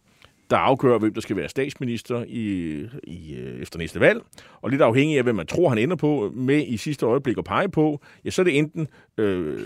der 0.50 0.58
afgør, 0.58 0.98
hvem 0.98 1.14
der 1.14 1.22
skal 1.22 1.36
være 1.36 1.50
statsminister 1.50 2.24
i, 2.28 2.72
i, 3.04 3.36
øh, 3.36 3.62
efter 3.62 3.80
næste 3.80 4.00
valg. 4.00 4.22
Og 4.62 4.70
lidt 4.70 4.82
afhængig 4.82 5.18
af, 5.18 5.24
hvem 5.24 5.36
man 5.36 5.48
tror, 5.48 5.70
han 5.70 5.78
ender 5.78 5.96
på 5.96 6.32
med 6.36 6.64
i 6.68 6.78
sidste 6.78 7.06
øjeblik 7.06 7.38
at 7.38 7.44
pege 7.44 7.70
på, 7.70 8.02
ja, 8.26 8.30
så 8.30 8.42
er 8.42 8.44
det 8.44 8.58
enten 8.58 8.88
øh, 9.18 9.58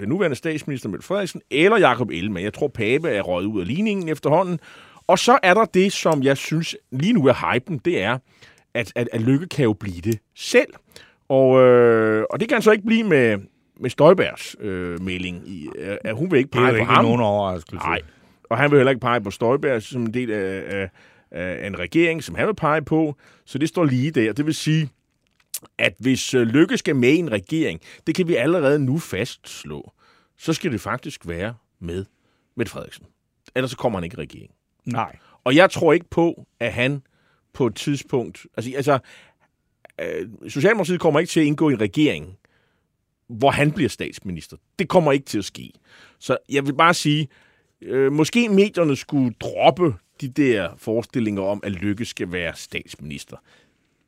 den 0.00 0.08
nuværende 0.08 0.36
statsminister 0.36 0.88
Mette 0.88 1.06
Frederiksen 1.06 1.40
eller 1.50 1.78
Jakob 1.78 2.10
Ellemann. 2.10 2.44
Jeg 2.44 2.54
tror, 2.54 2.68
Pape 2.68 3.08
er 3.08 3.22
røget 3.22 3.46
ud 3.46 3.60
af 3.60 3.66
ligningen 3.66 4.08
efterhånden. 4.08 4.58
Og 5.06 5.18
så 5.18 5.38
er 5.42 5.54
der 5.54 5.64
det, 5.64 5.92
som 5.92 6.22
jeg 6.22 6.36
synes 6.36 6.76
lige 6.92 7.12
nu 7.12 7.26
er 7.26 7.52
hypen, 7.52 7.78
det 7.84 8.02
er, 8.02 8.18
at, 8.74 8.92
at, 8.94 9.08
at 9.12 9.20
Lykke 9.20 9.46
kan 9.46 9.64
jo 9.64 9.72
blive 9.72 10.00
det 10.00 10.18
selv. 10.36 10.74
Og, 11.28 11.60
øh, 11.60 12.24
og 12.30 12.40
det 12.40 12.48
kan 12.48 12.56
han 12.56 12.62
så 12.62 12.72
ikke 12.72 12.86
blive 12.86 13.04
med, 13.04 13.38
med 13.80 13.90
Støjbergs 13.90 14.56
øh, 14.60 15.02
melding. 15.02 15.48
I, 15.48 15.68
at 16.04 16.16
hun 16.16 16.30
vil 16.30 16.38
ikke 16.38 16.50
pege 16.50 16.60
på 16.60 16.66
ham. 16.66 16.74
Det 16.74 16.80
er 16.80 16.86
jo 16.86 16.92
ikke 16.92 17.02
nogen 17.02 17.20
overraskelse. 17.20 17.86
Nej, 17.86 18.00
og 18.54 18.60
han 18.60 18.70
vil 18.70 18.78
heller 18.78 18.90
ikke 18.90 19.00
pege 19.00 19.20
på 19.20 19.30
Støjberg 19.30 19.82
som 19.82 20.02
en 20.02 20.14
del 20.14 20.30
af, 20.30 20.62
af, 20.66 20.90
af 21.30 21.66
en 21.66 21.78
regering, 21.78 22.24
som 22.24 22.34
han 22.34 22.46
vil 22.46 22.54
pege 22.54 22.82
på. 22.82 23.16
Så 23.44 23.58
det 23.58 23.68
står 23.68 23.84
lige 23.84 24.10
der. 24.10 24.32
Det 24.32 24.46
vil 24.46 24.54
sige, 24.54 24.88
at 25.78 25.94
hvis 25.98 26.34
øh, 26.34 26.42
Lykke 26.42 26.78
skal 26.78 26.96
med 26.96 27.08
i 27.08 27.16
en 27.16 27.32
regering, 27.32 27.80
det 28.06 28.14
kan 28.14 28.28
vi 28.28 28.34
allerede 28.34 28.78
nu 28.78 28.98
fastslå, 28.98 29.92
så 30.38 30.52
skal 30.52 30.72
det 30.72 30.80
faktisk 30.80 31.28
være 31.28 31.54
med 31.80 32.04
Mette 32.56 32.72
Frederiksen. 32.72 33.06
Ellers 33.54 33.70
så 33.70 33.76
kommer 33.76 33.98
han 33.98 34.04
ikke 34.04 34.14
i 34.14 34.20
regering. 34.20 34.50
Nej. 34.84 35.16
Og 35.44 35.56
jeg 35.56 35.70
tror 35.70 35.92
ikke 35.92 36.10
på, 36.10 36.46
at 36.60 36.72
han 36.72 37.02
på 37.52 37.66
et 37.66 37.74
tidspunkt... 37.74 38.46
Altså, 38.56 38.72
altså 38.76 38.98
øh, 40.00 40.28
Socialdemokratiet 40.48 41.00
kommer 41.00 41.20
ikke 41.20 41.30
til 41.30 41.40
at 41.40 41.46
indgå 41.46 41.70
i 41.70 41.72
en 41.72 41.80
regering, 41.80 42.36
hvor 43.28 43.50
han 43.50 43.72
bliver 43.72 43.88
statsminister. 43.88 44.56
Det 44.78 44.88
kommer 44.88 45.12
ikke 45.12 45.26
til 45.26 45.38
at 45.38 45.44
ske. 45.44 45.72
Så 46.18 46.36
jeg 46.48 46.66
vil 46.66 46.74
bare 46.74 46.94
sige, 46.94 47.28
øh, 47.84 48.12
måske 48.12 48.48
medierne 48.48 48.96
skulle 48.96 49.34
droppe 49.40 49.94
de 50.20 50.28
der 50.28 50.68
forestillinger 50.78 51.42
om, 51.42 51.60
at 51.62 51.72
Lykke 51.72 52.04
skal 52.04 52.32
være 52.32 52.52
statsminister. 52.56 53.36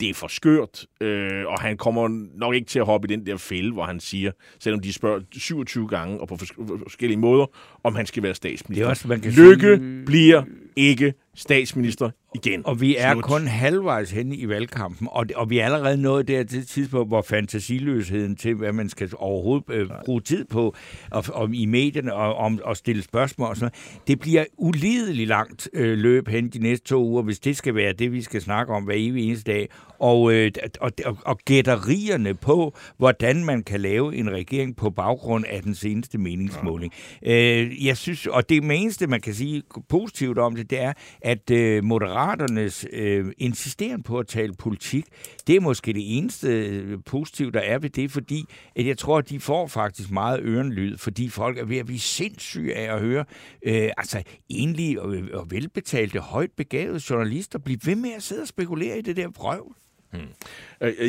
Det 0.01 0.11
er 0.11 0.15
for 0.15 0.29
skørt, 0.29 0.87
øh, 1.01 1.47
og 1.47 1.61
han 1.61 1.77
kommer 1.77 2.09
nok 2.35 2.55
ikke 2.55 2.67
til 2.67 2.79
at 2.79 2.87
hoppe 2.87 3.09
i 3.09 3.17
den 3.17 3.27
der 3.27 3.37
fælde, 3.37 3.73
hvor 3.73 3.85
han 3.85 4.01
siger, 4.01 4.33
selvom 4.59 4.81
de 4.81 4.93
spørger 4.93 5.21
27 5.33 5.89
gange 5.89 6.21
og 6.21 6.29
på 6.29 6.37
forskellige 6.37 7.19
måder, 7.19 7.47
om 7.85 7.95
han 7.95 8.07
skal 8.07 8.23
være 8.23 8.35
statsminister. 8.35 8.83
Det 8.83 8.87
er 8.87 8.91
også, 8.91 9.09
man 9.09 9.21
kan 9.21 9.33
Lykke 9.33 9.77
sige... 9.77 10.05
bliver 10.07 10.43
ikke 10.77 11.15
statsminister 11.37 12.11
igen. 12.35 12.67
Og 12.67 12.81
vi 12.81 12.97
er 12.97 13.13
Slut. 13.13 13.25
kun 13.25 13.47
halvvejs 13.47 14.11
henne 14.11 14.37
i 14.37 14.49
valgkampen, 14.49 15.09
og, 15.11 15.27
og 15.35 15.51
vi 15.51 15.59
er 15.59 15.65
allerede 15.65 16.03
nået 16.03 16.29
der 16.29 16.45
til 16.45 16.59
et 16.59 16.69
tidspunkt, 16.69 17.09
hvor 17.09 17.23
fantasiløsheden 17.23 18.37
til, 18.37 18.55
hvad 18.55 18.73
man 18.73 18.89
skal 18.89 19.11
overhovedet 19.17 19.71
øh, 19.71 19.91
bruge 20.05 20.21
tid 20.21 20.45
på, 20.45 20.75
og, 21.11 21.25
og 21.33 21.55
i 21.55 21.67
medierne, 21.67 22.15
og 22.15 22.35
om 22.35 22.61
at 22.69 22.77
stille 22.77 23.03
spørgsmål 23.03 23.49
og 23.49 23.57
sådan 23.57 23.73
det 24.07 24.21
bliver 24.21 24.45
ulideligt 24.59 25.29
langt 25.29 25.69
øh, 25.73 25.99
løb 25.99 26.29
hen 26.29 26.49
de 26.49 26.59
næste 26.59 26.87
to 26.87 27.05
uger, 27.05 27.23
hvis 27.23 27.39
det 27.39 27.57
skal 27.57 27.75
være 27.75 27.93
det, 27.93 28.13
vi 28.13 28.23
skal 28.23 28.43
snakke 28.43 28.73
om 28.73 28.85
hver 28.85 28.95
evig 28.97 29.27
eneste 29.27 29.53
dag. 29.53 29.69
Og, 29.99 30.33
øh, 30.33 30.51
og, 30.81 30.93
og, 31.05 31.19
og 31.25 31.39
gætterierne 31.45 32.35
på, 32.35 32.77
hvordan 32.97 33.45
man 33.45 33.63
kan 33.63 33.81
lave 33.81 34.17
en 34.17 34.31
regering 34.31 34.77
på 34.77 34.91
baggrund 34.91 35.45
af 35.49 35.63
den 35.63 35.75
seneste 35.75 36.19
meningsmåling. 36.19 36.93
Ja. 37.23 37.63
Øh, 37.63 37.87
jeg 37.87 37.97
synes, 37.97 38.27
og 38.27 38.49
det 38.49 38.57
eneste, 38.57 39.07
man 39.07 39.21
kan 39.21 39.35
sige 39.35 39.63
positivt 39.89 40.39
om 40.39 40.57
det, 40.57 40.71
det 40.71 40.81
er, 40.81 40.93
at 41.27 41.51
øh, 41.51 41.85
Moderaternes 41.85 42.87
øh, 42.93 43.33
insisteren 43.39 44.03
på 44.03 44.19
at 44.19 44.27
tale 44.27 44.55
politik, 44.55 45.07
det 45.47 45.57
er 45.57 45.61
måske 45.61 45.93
det 45.93 46.19
eneste 46.19 46.49
øh, 46.49 46.99
positive, 47.07 47.51
der 47.51 47.61
er 47.61 47.79
ved 47.79 47.91
det, 47.91 48.11
fordi 48.11 48.45
at 48.77 48.87
jeg 48.87 48.99
tror, 48.99 49.19
at 49.19 49.29
de 49.29 49.41
får 49.41 49.67
faktisk 49.67 50.11
meget 50.11 50.41
ørenlyd, 50.43 50.97
fordi 50.97 51.29
folk 51.29 51.59
er 51.59 51.65
ved 51.65 51.77
at 51.77 51.87
blive 51.87 51.99
sindssyge 51.99 52.75
af 52.75 52.95
at 52.95 53.01
høre 53.01 53.25
øh, 53.63 53.91
altså 53.97 54.23
enlige 54.49 55.03
og, 55.03 55.15
øh, 55.15 55.29
og 55.33 55.51
velbetalte, 55.51 56.19
højt 56.19 56.51
begavede 56.57 57.01
journalister 57.11 57.59
blive 57.59 57.79
ved 57.85 57.97
med 57.97 58.11
at 58.17 58.23
sidde 58.23 58.43
og 58.43 58.49
spekulere 58.49 58.99
i 58.99 59.03
det 59.03 59.17
der 59.17 59.31
prøv. 59.31 59.75
Hmm. 60.13 60.21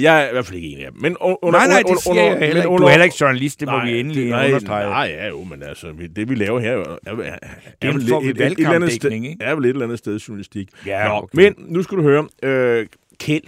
Jeg 0.02 0.24
er 0.24 0.30
i 0.30 0.32
hvert 0.32 0.46
fald 0.46 0.56
ikke 0.56 0.68
enig 0.68 0.86
af 0.86 0.92
dem. 0.92 1.02
Men 1.02 1.18
under, 1.18 1.52
nej, 1.52 1.68
nej, 1.68 1.84
det 1.88 2.04
siger 2.04 2.24
jeg 2.24 2.40
heller 2.40 2.64
ikke. 2.64 2.78
Du 2.78 2.84
er 2.84 2.90
heller 2.90 3.04
ikke 3.04 3.18
journalist, 3.22 3.60
det 3.60 3.68
må 3.68 3.78
nej, 3.78 3.86
vi 3.86 4.00
endelig 4.00 4.30
nej, 4.30 4.46
understrege. 4.46 4.90
Nej, 4.90 5.16
ja, 5.18 5.28
jo, 5.28 5.44
men 5.44 5.64
altså, 5.64 5.94
det 6.16 6.30
vi 6.30 6.36
laver 6.36 6.60
her 6.60 6.72
er, 6.72 6.98
er, 7.06 7.16
er, 7.16 7.38
er, 7.82 7.92
vel, 7.92 8.14
et, 8.14 8.30
et, 8.30 8.52
et, 8.52 8.60
et, 8.60 8.66
andet 8.66 8.92
sted, 8.92 9.12
ikke? 9.12 9.38
er 9.42 9.56
vel 9.56 9.66
et 9.66 9.70
eller 9.70 9.84
andet 9.84 10.00
sted 10.00 10.20
journalistik. 10.20 10.70
Ja, 10.86 11.08
Nå, 11.08 11.30
Men 11.34 11.56
nu 11.58 11.84
skal 11.84 11.98
du 11.98 12.04
høre, 12.04 12.28
øh, 12.44 12.88
Kjeld. 13.20 13.44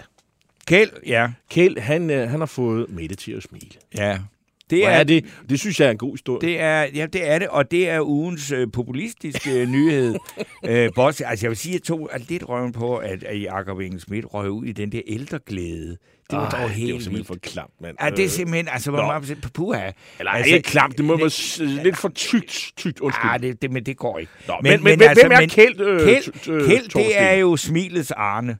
Kjeld, 0.67 0.89
ja. 1.07 1.29
Kjeld, 1.51 1.77
han, 1.77 2.09
øh, 2.09 2.29
han 2.29 2.39
har 2.39 2.45
fået 2.45 2.85
Mette 2.89 3.15
til 3.15 3.31
at 3.31 3.43
smile. 3.43 3.69
Ja. 3.97 4.19
Det 4.69 4.79
Hvor 4.79 4.87
er 4.89 5.03
det? 5.03 5.25
Det 5.49 5.59
synes 5.59 5.79
jeg 5.79 5.87
er 5.87 5.91
en 5.91 5.97
god 5.97 6.13
historie. 6.13 6.41
Det 6.49 6.59
er, 6.61 6.81
ja, 6.95 7.05
det 7.05 7.29
er 7.29 7.39
det, 7.39 7.47
og 7.47 7.71
det 7.71 7.89
er 7.89 8.01
ugens 8.01 8.51
øh, 8.51 8.67
populistiske 8.73 9.65
nyhed. 9.75 10.15
øh, 10.65 10.89
boss, 10.95 11.21
altså 11.21 11.45
jeg 11.45 11.49
vil 11.49 11.57
sige, 11.57 11.71
at 11.75 11.79
jeg 11.79 11.83
tog 11.83 12.09
lidt 12.29 12.49
røven 12.49 12.71
på, 12.71 12.97
at, 12.97 13.23
at 13.23 13.41
Jacob 13.41 13.79
Engel 13.79 13.99
Schmidt 14.01 14.25
røg 14.33 14.49
ud 14.49 14.65
i 14.65 14.71
den 14.71 14.91
der 14.91 15.01
ældreglæde. 15.07 15.97
Det 16.31 16.37
var 16.37 16.49
Ej, 16.49 16.59
dog 16.61 16.69
det 16.69 16.75
helt 16.75 16.93
var 16.93 16.99
simpelthen 16.99 17.25
for 17.25 17.35
klamt, 17.41 17.71
mand. 17.81 17.97
Ja, 18.01 18.09
det 18.09 18.25
er 18.25 18.29
simpelthen, 18.29 18.67
altså, 18.71 18.91
hvor 18.91 19.23
på 19.43 19.49
puha. 19.53 19.91
Eller 20.19 20.31
altså, 20.31 20.55
ikke 20.55 20.69
klamt, 20.69 20.97
det 20.97 21.05
må 21.05 21.17
være 21.17 21.29
s- 21.29 21.61
lidt 21.63 21.97
for 21.97 22.09
tykt, 22.09 22.71
tykt, 22.77 22.99
undskyld. 22.99 23.31
Ja, 23.31 23.37
det, 23.37 23.61
det, 23.61 23.71
men 23.71 23.83
det 23.85 23.97
går 23.97 24.19
ikke. 24.19 24.31
Nå, 24.47 24.53
men- 24.63 24.83
men- 24.83 24.99
men 24.99 25.09
hvem 25.21 25.31
er 25.31 25.47
Kjeld, 25.49 25.79
øh, 25.79 25.99
Kjeld, 26.01 26.49
øh, 26.49 26.67
Kjeld 26.67 26.89
det 26.89 27.21
er 27.21 27.33
jo 27.33 27.57
smilets 27.57 28.11
Arne. 28.11 28.57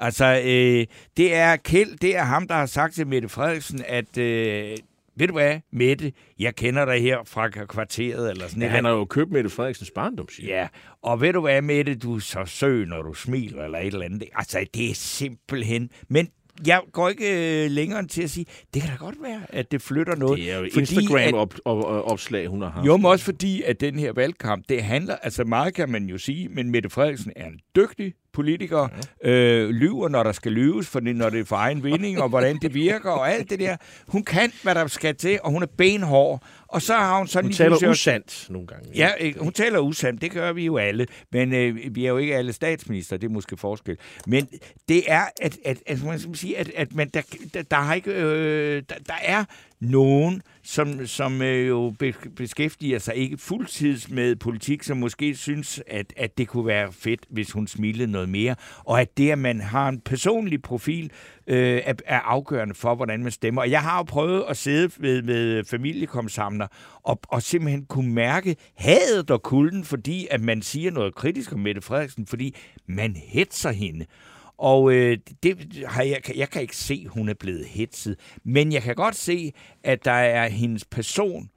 Altså, 0.00 0.24
øh, 0.44 0.86
det 1.16 1.34
er 1.34 1.56
Kjeld, 1.56 1.96
det 1.98 2.16
er 2.16 2.22
ham, 2.22 2.48
der 2.48 2.54
har 2.54 2.66
sagt 2.66 2.94
til 2.94 3.06
Mette 3.06 3.28
Frederiksen, 3.28 3.82
at, 3.88 4.18
øh, 4.18 4.76
ved 5.16 5.26
du 5.26 5.32
hvad, 5.32 5.60
Mette, 5.72 6.12
jeg 6.38 6.54
kender 6.54 6.84
dig 6.84 7.02
her 7.02 7.18
fra 7.24 7.48
kvarteret, 7.48 8.30
eller 8.30 8.48
sådan 8.48 8.62
Ja, 8.62 8.68
han 8.68 8.84
har 8.84 8.92
jo 8.92 9.04
købt 9.04 9.32
Mette 9.32 9.50
Frederiksens 9.50 9.90
barndom, 9.90 10.28
siger 10.28 10.56
Ja, 10.56 10.68
og 11.02 11.20
ved 11.20 11.32
du 11.32 11.40
hvad, 11.40 11.62
Mette, 11.62 11.94
du 11.94 12.14
er 12.14 12.18
så 12.18 12.44
sød, 12.46 12.86
når 12.86 13.02
du 13.02 13.14
smiler 13.14 13.64
eller 13.64 13.78
et 13.78 13.86
eller 13.86 14.04
andet. 14.04 14.28
Altså, 14.34 14.66
det 14.74 14.90
er 14.90 14.94
simpelthen... 14.94 15.90
Men 16.08 16.28
jeg 16.66 16.80
går 16.92 17.08
ikke 17.08 17.64
øh, 17.64 17.70
længere 17.70 18.00
end 18.00 18.08
til 18.08 18.22
at 18.22 18.30
sige, 18.30 18.46
det 18.74 18.82
kan 18.82 18.90
da 18.90 18.96
godt 18.96 19.14
være, 19.22 19.40
at 19.48 19.72
det 19.72 19.82
flytter 19.82 20.16
noget. 20.16 20.38
Det 20.38 20.52
er 20.52 20.58
jo 20.58 20.68
fordi 20.72 20.82
at- 20.96 20.98
Instagram-opslag, 20.98 22.46
hun 22.46 22.62
har 22.62 22.70
haft. 22.70 22.86
jo, 22.86 22.96
men 22.96 23.06
også 23.06 23.24
fordi, 23.24 23.62
at 23.62 23.80
den 23.80 23.98
her 23.98 24.12
valgkamp, 24.12 24.64
det 24.68 24.82
handler, 24.82 25.16
altså 25.22 25.44
meget 25.44 25.74
kan 25.74 25.88
man 25.88 26.04
jo 26.04 26.18
sige, 26.18 26.48
men 26.48 26.70
Mette 26.70 26.90
Frederiksen 26.90 27.32
er 27.36 27.46
en 27.46 27.60
dygtig 27.76 28.14
politiker, 28.32 28.88
øh, 29.24 29.68
lyver, 29.68 30.08
når 30.08 30.22
der 30.22 30.32
skal 30.32 30.52
lyves, 30.52 30.88
for 30.88 31.00
når 31.00 31.30
det 31.30 31.40
er 31.40 31.44
for 31.44 31.56
egen 31.56 31.84
vinding, 31.84 32.22
og 32.22 32.28
hvordan 32.28 32.58
det 32.62 32.74
virker, 32.74 33.10
og 33.10 33.32
alt 33.32 33.50
det 33.50 33.58
der. 33.60 33.76
Hun 34.08 34.22
kan, 34.24 34.52
hvad 34.62 34.74
der 34.74 34.86
skal 34.86 35.14
til, 35.16 35.38
og 35.44 35.50
hun 35.50 35.62
er 35.62 35.66
benhård. 35.78 36.42
Og 36.72 36.82
så 36.82 36.94
har 36.94 37.18
hun 37.18 37.26
sådan 37.26 37.44
Hun 37.44 37.52
taler 37.52 37.90
usandt 37.90 38.46
nogle 38.50 38.66
gange. 38.66 38.90
Ja, 38.94 39.10
øh, 39.20 39.34
hun 39.38 39.52
taler 39.52 39.78
usandt, 39.78 40.20
det 40.20 40.30
gør 40.30 40.52
vi 40.52 40.64
jo 40.64 40.76
alle, 40.76 41.06
men 41.32 41.54
øh, 41.54 41.94
vi 41.94 42.04
er 42.04 42.08
jo 42.08 42.18
ikke 42.18 42.36
alle 42.36 42.52
statsminister, 42.52 43.16
det 43.16 43.26
er 43.26 43.32
måske 43.32 43.56
forskel. 43.56 43.96
Men 44.26 44.48
det 44.88 45.02
er, 45.06 45.24
at, 45.40 45.58
at, 45.64 45.78
at 45.86 46.04
man 46.04 46.18
skal 46.18 46.36
sige, 46.36 46.58
at, 46.58 46.70
at 46.76 46.94
man, 46.94 47.08
der, 47.08 47.22
der, 47.54 47.62
der, 47.62 47.76
har 47.76 47.94
ikke, 47.94 48.10
øh, 48.10 48.82
der, 48.88 48.94
der 49.06 49.14
er 49.22 49.44
nogen, 49.82 50.42
som, 50.62 51.06
som 51.06 51.42
øh, 51.42 51.68
jo 51.68 51.94
beskæftiger 52.36 52.98
sig 52.98 53.14
ikke 53.14 53.36
fuldtids 53.36 54.10
med 54.10 54.36
politik, 54.36 54.82
som 54.82 54.96
måske 54.96 55.34
synes, 55.34 55.82
at, 55.86 56.12
at 56.16 56.38
det 56.38 56.48
kunne 56.48 56.66
være 56.66 56.92
fedt, 56.92 57.20
hvis 57.30 57.52
hun 57.52 57.66
smilede 57.66 58.12
noget 58.12 58.28
mere, 58.28 58.54
og 58.84 59.00
at 59.00 59.18
det, 59.18 59.30
at 59.30 59.38
man 59.38 59.60
har 59.60 59.88
en 59.88 60.00
personlig 60.00 60.62
profil, 60.62 61.10
øh, 61.46 61.80
er, 61.84 61.94
er 62.06 62.20
afgørende 62.20 62.74
for, 62.74 62.94
hvordan 62.94 63.22
man 63.22 63.32
stemmer. 63.32 63.62
Og 63.62 63.70
jeg 63.70 63.82
har 63.82 63.96
jo 63.96 64.02
prøvet 64.02 64.44
at 64.48 64.56
sidde 64.56 64.90
ved, 64.98 65.22
med 65.22 65.64
familiekomsamler 65.64 66.66
og, 67.02 67.20
og 67.28 67.42
simpelthen 67.42 67.84
kunne 67.84 68.12
mærke 68.12 68.56
hadet 68.74 69.30
og 69.30 69.42
kulden, 69.42 69.84
fordi 69.84 70.26
at 70.30 70.40
man 70.40 70.62
siger 70.62 70.90
noget 70.90 71.14
kritisk 71.14 71.52
om 71.52 71.58
Mette 71.58 71.80
Frederiksen, 71.80 72.26
fordi 72.26 72.56
man 72.86 73.16
hetser 73.16 73.72
hende. 73.72 74.04
Og 74.58 74.92
øh, 74.92 75.18
det 75.42 75.84
har 75.86 76.02
jeg, 76.02 76.20
jeg 76.36 76.50
kan 76.50 76.62
ikke 76.62 76.76
se, 76.76 77.06
hun 77.06 77.28
er 77.28 77.34
blevet 77.34 77.66
hetset. 77.66 78.18
Men 78.44 78.72
jeg 78.72 78.82
kan 78.82 78.94
godt 78.94 79.16
se, 79.16 79.52
at 79.84 80.04
der 80.04 80.12
er 80.12 80.48
hendes 80.48 80.84
person, 80.84 81.50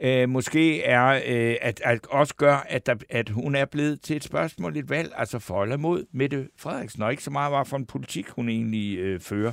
øh, 0.00 0.28
måske 0.28 0.82
er, 0.82 1.06
øh, 1.26 1.56
at, 1.60 1.80
at 1.84 2.06
også 2.06 2.34
gør, 2.34 2.66
at, 2.68 2.86
der, 2.86 2.94
at 3.10 3.28
hun 3.28 3.54
er 3.54 3.64
blevet 3.64 4.00
til 4.00 4.16
et 4.16 4.24
spørgsmål, 4.24 4.76
et 4.76 4.90
valg, 4.90 5.12
altså 5.16 5.38
for 5.38 5.62
eller 5.62 5.76
mod 5.76 6.04
Mette 6.12 6.48
Frederiksen, 6.56 7.02
og 7.02 7.10
ikke 7.10 7.22
så 7.22 7.30
meget 7.30 7.52
var 7.52 7.64
for 7.64 7.76
en 7.76 7.86
politik, 7.86 8.28
hun 8.28 8.48
egentlig 8.48 8.98
øh, 8.98 9.20
fører. 9.20 9.52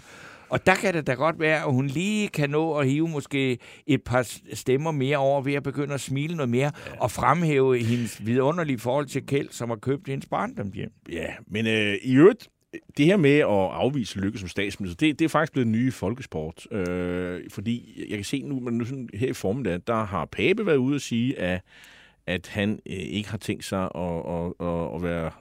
Og 0.49 0.65
der 0.65 0.75
kan 0.75 0.93
det 0.93 1.07
da 1.07 1.13
godt 1.13 1.39
være, 1.39 1.63
at 1.63 1.73
hun 1.73 1.87
lige 1.87 2.27
kan 2.27 2.49
nå 2.49 2.73
at 2.73 2.87
hive 2.87 3.07
måske 3.07 3.57
et 3.87 4.03
par 4.03 4.27
stemmer 4.53 4.91
mere 4.91 5.17
over 5.17 5.41
ved 5.41 5.53
at 5.53 5.63
begynde 5.63 5.93
at 5.93 6.01
smile 6.01 6.35
noget 6.35 6.49
mere 6.49 6.71
ja. 6.87 7.01
og 7.01 7.11
fremhæve 7.11 7.77
hendes 7.77 8.25
vidunderlige 8.25 8.79
forhold 8.79 9.05
til 9.05 9.25
Kjeld, 9.25 9.49
som 9.51 9.69
har 9.69 9.77
købt 9.77 10.07
hendes 10.07 10.25
barndomshjem. 10.25 10.91
Ja, 11.11 11.27
men 11.47 11.67
øh, 11.67 11.95
i 12.03 12.15
øvrigt, 12.15 12.49
det 12.97 13.05
her 13.05 13.17
med 13.17 13.37
at 13.37 13.47
afvise 13.47 14.19
Lykke 14.19 14.39
som 14.39 14.47
statsminister, 14.47 15.07
det, 15.07 15.19
det 15.19 15.25
er 15.25 15.29
faktisk 15.29 15.53
blevet 15.53 15.65
en 15.65 15.71
ny 15.71 15.93
folkesport. 15.93 16.67
Øh, 16.71 17.41
fordi 17.49 18.05
jeg 18.09 18.17
kan 18.17 18.25
se 18.25 18.41
nu, 18.41 18.59
men 18.59 18.77
nu 18.77 18.85
sådan, 18.85 19.09
her 19.13 19.27
i 19.27 19.33
formiddag, 19.33 19.79
der 19.87 20.03
har 20.03 20.25
Pape 20.25 20.65
været 20.65 20.77
ude 20.77 20.95
og 20.95 21.01
sige, 21.01 21.39
at, 21.39 21.61
at 22.27 22.47
han 22.47 22.71
øh, 22.71 22.95
ikke 22.95 23.29
har 23.29 23.37
tænkt 23.37 23.65
sig 23.65 23.83
at, 23.95 24.17
at, 24.27 24.67
at, 24.67 24.95
at 24.95 25.03
være... 25.03 25.31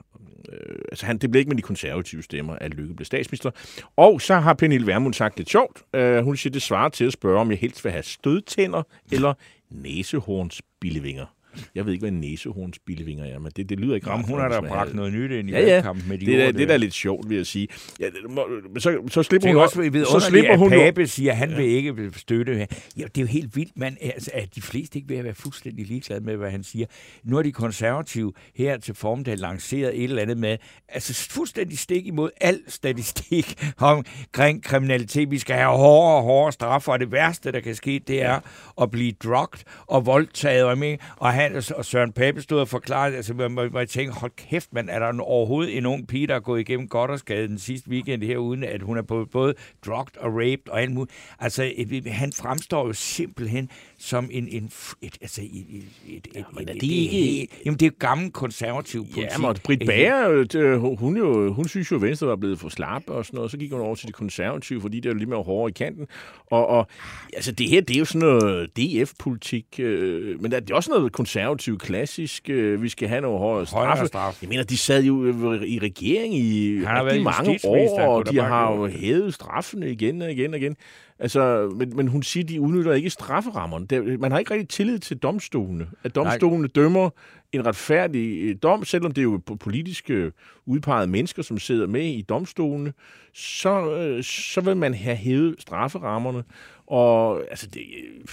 Øh, 0.52 0.76
altså 0.92 1.06
han, 1.06 1.18
det 1.18 1.30
blev 1.30 1.38
ikke 1.38 1.48
med 1.48 1.56
de 1.56 1.62
konservative 1.62 2.22
stemmer, 2.22 2.54
at 2.54 2.74
Lykke 2.74 2.94
blev 2.94 3.04
statsminister. 3.04 3.50
Og 3.96 4.20
så 4.20 4.34
har 4.34 4.54
Pernille 4.54 4.86
Vermund 4.86 5.14
sagt 5.14 5.36
lidt 5.36 5.50
sjovt. 5.50 5.82
Øh, 5.94 6.24
hun 6.24 6.36
siger, 6.36 6.52
det 6.52 6.62
svarer 6.62 6.88
til 6.88 7.04
at 7.04 7.12
spørge, 7.12 7.40
om 7.40 7.50
jeg 7.50 7.58
helst 7.58 7.84
vil 7.84 7.92
have 7.92 8.02
stødtænder 8.02 8.82
eller 9.12 9.34
næsehorns 9.70 10.62
billevinger. 10.80 11.26
Jeg 11.74 11.86
ved 11.86 11.92
ikke, 11.92 12.02
hvad 12.02 12.10
næsehornsbillevinger 12.10 13.24
er, 13.24 13.38
men 13.38 13.52
det, 13.56 13.68
det 13.68 13.80
lyder 13.80 13.94
ikke 13.94 14.10
Jamen, 14.10 14.24
rart, 14.24 14.30
hun 14.30 14.40
har 14.40 14.48
da 14.48 14.60
man 14.60 14.70
bragt 14.70 14.94
noget 14.94 15.12
nyt 15.12 15.30
ind 15.30 15.50
i 15.50 15.52
Ja, 15.52 15.60
ja. 15.60 15.92
med 16.08 16.18
de 16.18 16.26
det, 16.26 16.42
er, 16.42 16.46
ord 16.46 16.54
det 16.54 16.62
er 16.62 16.66
da 16.66 16.76
lidt 16.76 16.94
sjovt, 16.94 17.28
vil 17.28 17.36
jeg 17.36 17.46
sige. 17.46 17.68
Ja, 18.00 18.06
må, 18.28 18.48
men 18.72 18.80
så, 18.80 19.02
så 19.10 19.22
slipper 19.22 19.48
hun 19.48 19.56
er 19.56 19.60
også 19.60 19.80
ved 19.90 20.04
så 20.04 20.20
slipper 20.20 20.56
hun 20.56 20.70
Pape 20.70 21.06
siger, 21.06 21.32
at 21.32 21.38
han 21.38 21.50
ja. 21.50 21.56
vil 21.56 21.66
ikke 21.66 22.10
støtte. 22.16 22.66
Ja, 22.96 23.02
det 23.02 23.18
er 23.18 23.20
jo 23.20 23.26
helt 23.26 23.56
vildt, 23.56 23.78
man. 23.78 23.96
Altså, 24.00 24.30
at 24.34 24.54
de 24.54 24.62
fleste 24.62 24.98
ikke 24.98 25.08
vil 25.08 25.24
være 25.24 25.34
fuldstændig 25.34 25.86
ligeglade 25.86 26.20
med, 26.20 26.36
hvad 26.36 26.50
han 26.50 26.62
siger. 26.62 26.86
Nu 27.24 27.36
har 27.36 27.42
de 27.42 27.52
konservative 27.52 28.32
her 28.54 28.76
til 28.76 28.94
formiddag 28.94 29.38
lanceret 29.38 29.98
et 29.98 30.04
eller 30.04 30.22
andet 30.22 30.38
med, 30.38 30.58
altså 30.88 31.14
fuldstændig 31.30 31.78
stik 31.78 32.06
imod 32.06 32.30
al 32.40 32.60
statistik 32.68 33.64
omkring 33.78 34.62
kriminalitet. 34.62 35.30
Vi 35.30 35.38
skal 35.38 35.56
have 35.56 35.76
hårdere 35.76 36.16
og 36.16 36.22
hårdere 36.22 36.52
straffer, 36.52 36.92
og 36.92 37.00
det 37.00 37.12
værste, 37.12 37.52
der 37.52 37.60
kan 37.60 37.74
ske, 37.74 38.00
det 38.08 38.22
er 38.22 38.40
at 38.82 38.90
blive 38.90 39.12
drugt 39.12 39.64
og 39.86 40.06
voldtaget. 40.06 40.64
Og, 40.64 40.70
jeg 40.70 40.78
mener, 40.78 40.96
Johannes 41.44 41.70
og 41.70 41.84
Søren 41.84 42.12
Pape 42.12 42.42
stod 42.42 42.60
og 42.60 42.68
forklarede, 42.68 43.16
altså, 43.16 43.34
man, 43.34 43.52
man, 43.52 43.72
man 43.72 43.86
tænkte, 43.86 44.18
hold 44.18 44.30
kæft, 44.36 44.72
man, 44.72 44.88
er 44.88 44.98
der 44.98 45.20
overhovedet 45.20 45.76
en 45.76 45.86
ung 45.86 46.08
pige, 46.08 46.26
der 46.26 46.34
er 46.34 46.40
gået 46.40 46.60
igennem 46.60 46.88
Goddersgade 46.88 47.48
den 47.48 47.58
sidste 47.58 47.90
weekend 47.90 48.22
her, 48.22 48.36
uden 48.36 48.64
at 48.64 48.82
hun 48.82 48.98
er 48.98 49.02
på 49.02 49.24
både 49.32 49.54
drugged 49.86 50.16
og 50.16 50.32
raped 50.32 50.68
og 50.68 50.82
alt 50.82 50.92
muligt. 50.92 51.16
Altså, 51.38 51.72
et, 51.76 52.06
han 52.06 52.32
fremstår 52.32 52.86
jo 52.86 52.92
simpelthen 52.92 53.70
som 54.04 54.28
en, 54.32 54.48
en 54.48 54.70
et, 55.02 55.18
altså, 55.20 55.40
et, 55.42 55.48
et, 55.70 55.84
et, 56.16 56.28
et, 56.34 56.44
men 56.52 56.68
et, 56.68 56.74
det 56.80 56.82
ikke- 56.82 57.42
et, 57.42 57.48
jamen, 57.64 57.78
det 57.80 57.86
er 57.86 57.90
jo 57.90 57.96
gammel 57.98 58.30
konservativ 58.30 59.02
politik. 59.04 59.22
Ja, 59.32 59.38
men 59.38 59.56
Britt 59.64 59.86
Bager, 59.86 60.46
øh, 60.56 60.80
hun, 60.98 61.16
jo, 61.16 61.52
hun 61.52 61.68
synes 61.68 61.90
jo, 61.90 61.96
at 61.96 62.02
Venstre 62.02 62.26
var 62.26 62.36
blevet 62.36 62.58
for 62.58 62.68
slap 62.68 63.02
og 63.06 63.24
sådan 63.26 63.36
noget. 63.36 63.50
Så 63.50 63.56
gik 63.58 63.72
hun 63.72 63.80
over 63.80 63.94
til 63.94 64.06
de 64.08 64.12
konservative, 64.12 64.80
fordi 64.80 65.00
det 65.00 65.06
er 65.08 65.12
jo 65.12 65.18
lidt 65.18 65.28
mere 65.28 65.42
hårdere 65.42 65.70
i 65.70 65.72
kanten. 65.72 66.06
Og, 66.46 66.66
og 66.66 66.86
altså, 67.34 67.52
det 67.52 67.68
her, 67.68 67.80
det 67.80 67.94
er 67.96 67.98
jo 67.98 68.04
sådan 68.04 68.28
noget 68.28 68.70
DF-politik. 68.76 69.66
Øh, 69.78 70.42
men 70.42 70.50
det 70.52 70.70
er 70.70 70.74
også 70.74 70.90
noget 70.90 71.12
konservativt 71.12 71.82
klassisk. 71.82 72.50
Øh, 72.50 72.82
vi 72.82 72.88
skal 72.88 73.08
have 73.08 73.20
noget 73.20 73.38
hårdere 73.38 73.66
straffe. 73.66 73.86
Højere 73.90 74.06
straf. 74.06 74.42
Jeg 74.42 74.48
mener, 74.48 74.62
de 74.62 74.76
sad 74.76 75.02
jo 75.04 75.24
øh, 75.24 75.62
i 75.62 75.78
regering 75.78 76.34
i 76.34 76.80
rigtig 76.86 77.22
mange 77.22 77.58
år, 77.64 78.00
og 78.00 78.30
de 78.30 78.38
har 78.40 78.72
jo 78.72 78.86
hævet 78.86 79.34
straffene 79.34 79.90
igen 79.90 80.22
og 80.22 80.32
igen 80.32 80.54
og 80.54 80.60
igen. 80.60 80.76
Altså, 81.18 81.72
men, 81.76 81.96
men 81.96 82.08
hun 82.08 82.22
siger, 82.22 82.44
de 82.44 82.60
udnytter 82.60 82.92
ikke 82.92 83.10
strafferammerne. 83.10 84.18
Man 84.18 84.32
har 84.32 84.38
ikke 84.38 84.50
rigtig 84.50 84.68
tillid 84.68 84.98
til 84.98 85.16
domstolene. 85.16 85.86
At 86.02 86.14
domstolene 86.14 86.60
Nej. 86.60 86.70
dømmer 86.74 87.10
en 87.54 87.66
retfærdig 87.66 88.42
øh, 88.42 88.56
dom, 88.62 88.84
selvom 88.84 89.12
det 89.12 89.20
er 89.20 89.24
jo 89.24 89.40
på 89.46 89.54
politiske 89.56 90.32
udpegede 90.66 91.06
mennesker, 91.06 91.42
som 91.42 91.58
sidder 91.58 91.86
med 91.86 92.04
i 92.04 92.22
domstolene, 92.22 92.92
så, 93.32 93.94
øh, 93.96 94.24
så 94.24 94.60
vil 94.60 94.76
man 94.76 94.94
have 94.94 95.16
hævet 95.16 95.54
strafferammerne. 95.58 96.44
Og 96.86 97.40
altså, 97.50 97.66
det, 97.66 97.80
øh, 97.80 98.24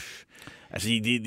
altså 0.69 0.89
det, 0.89 1.05
det, 1.05 1.25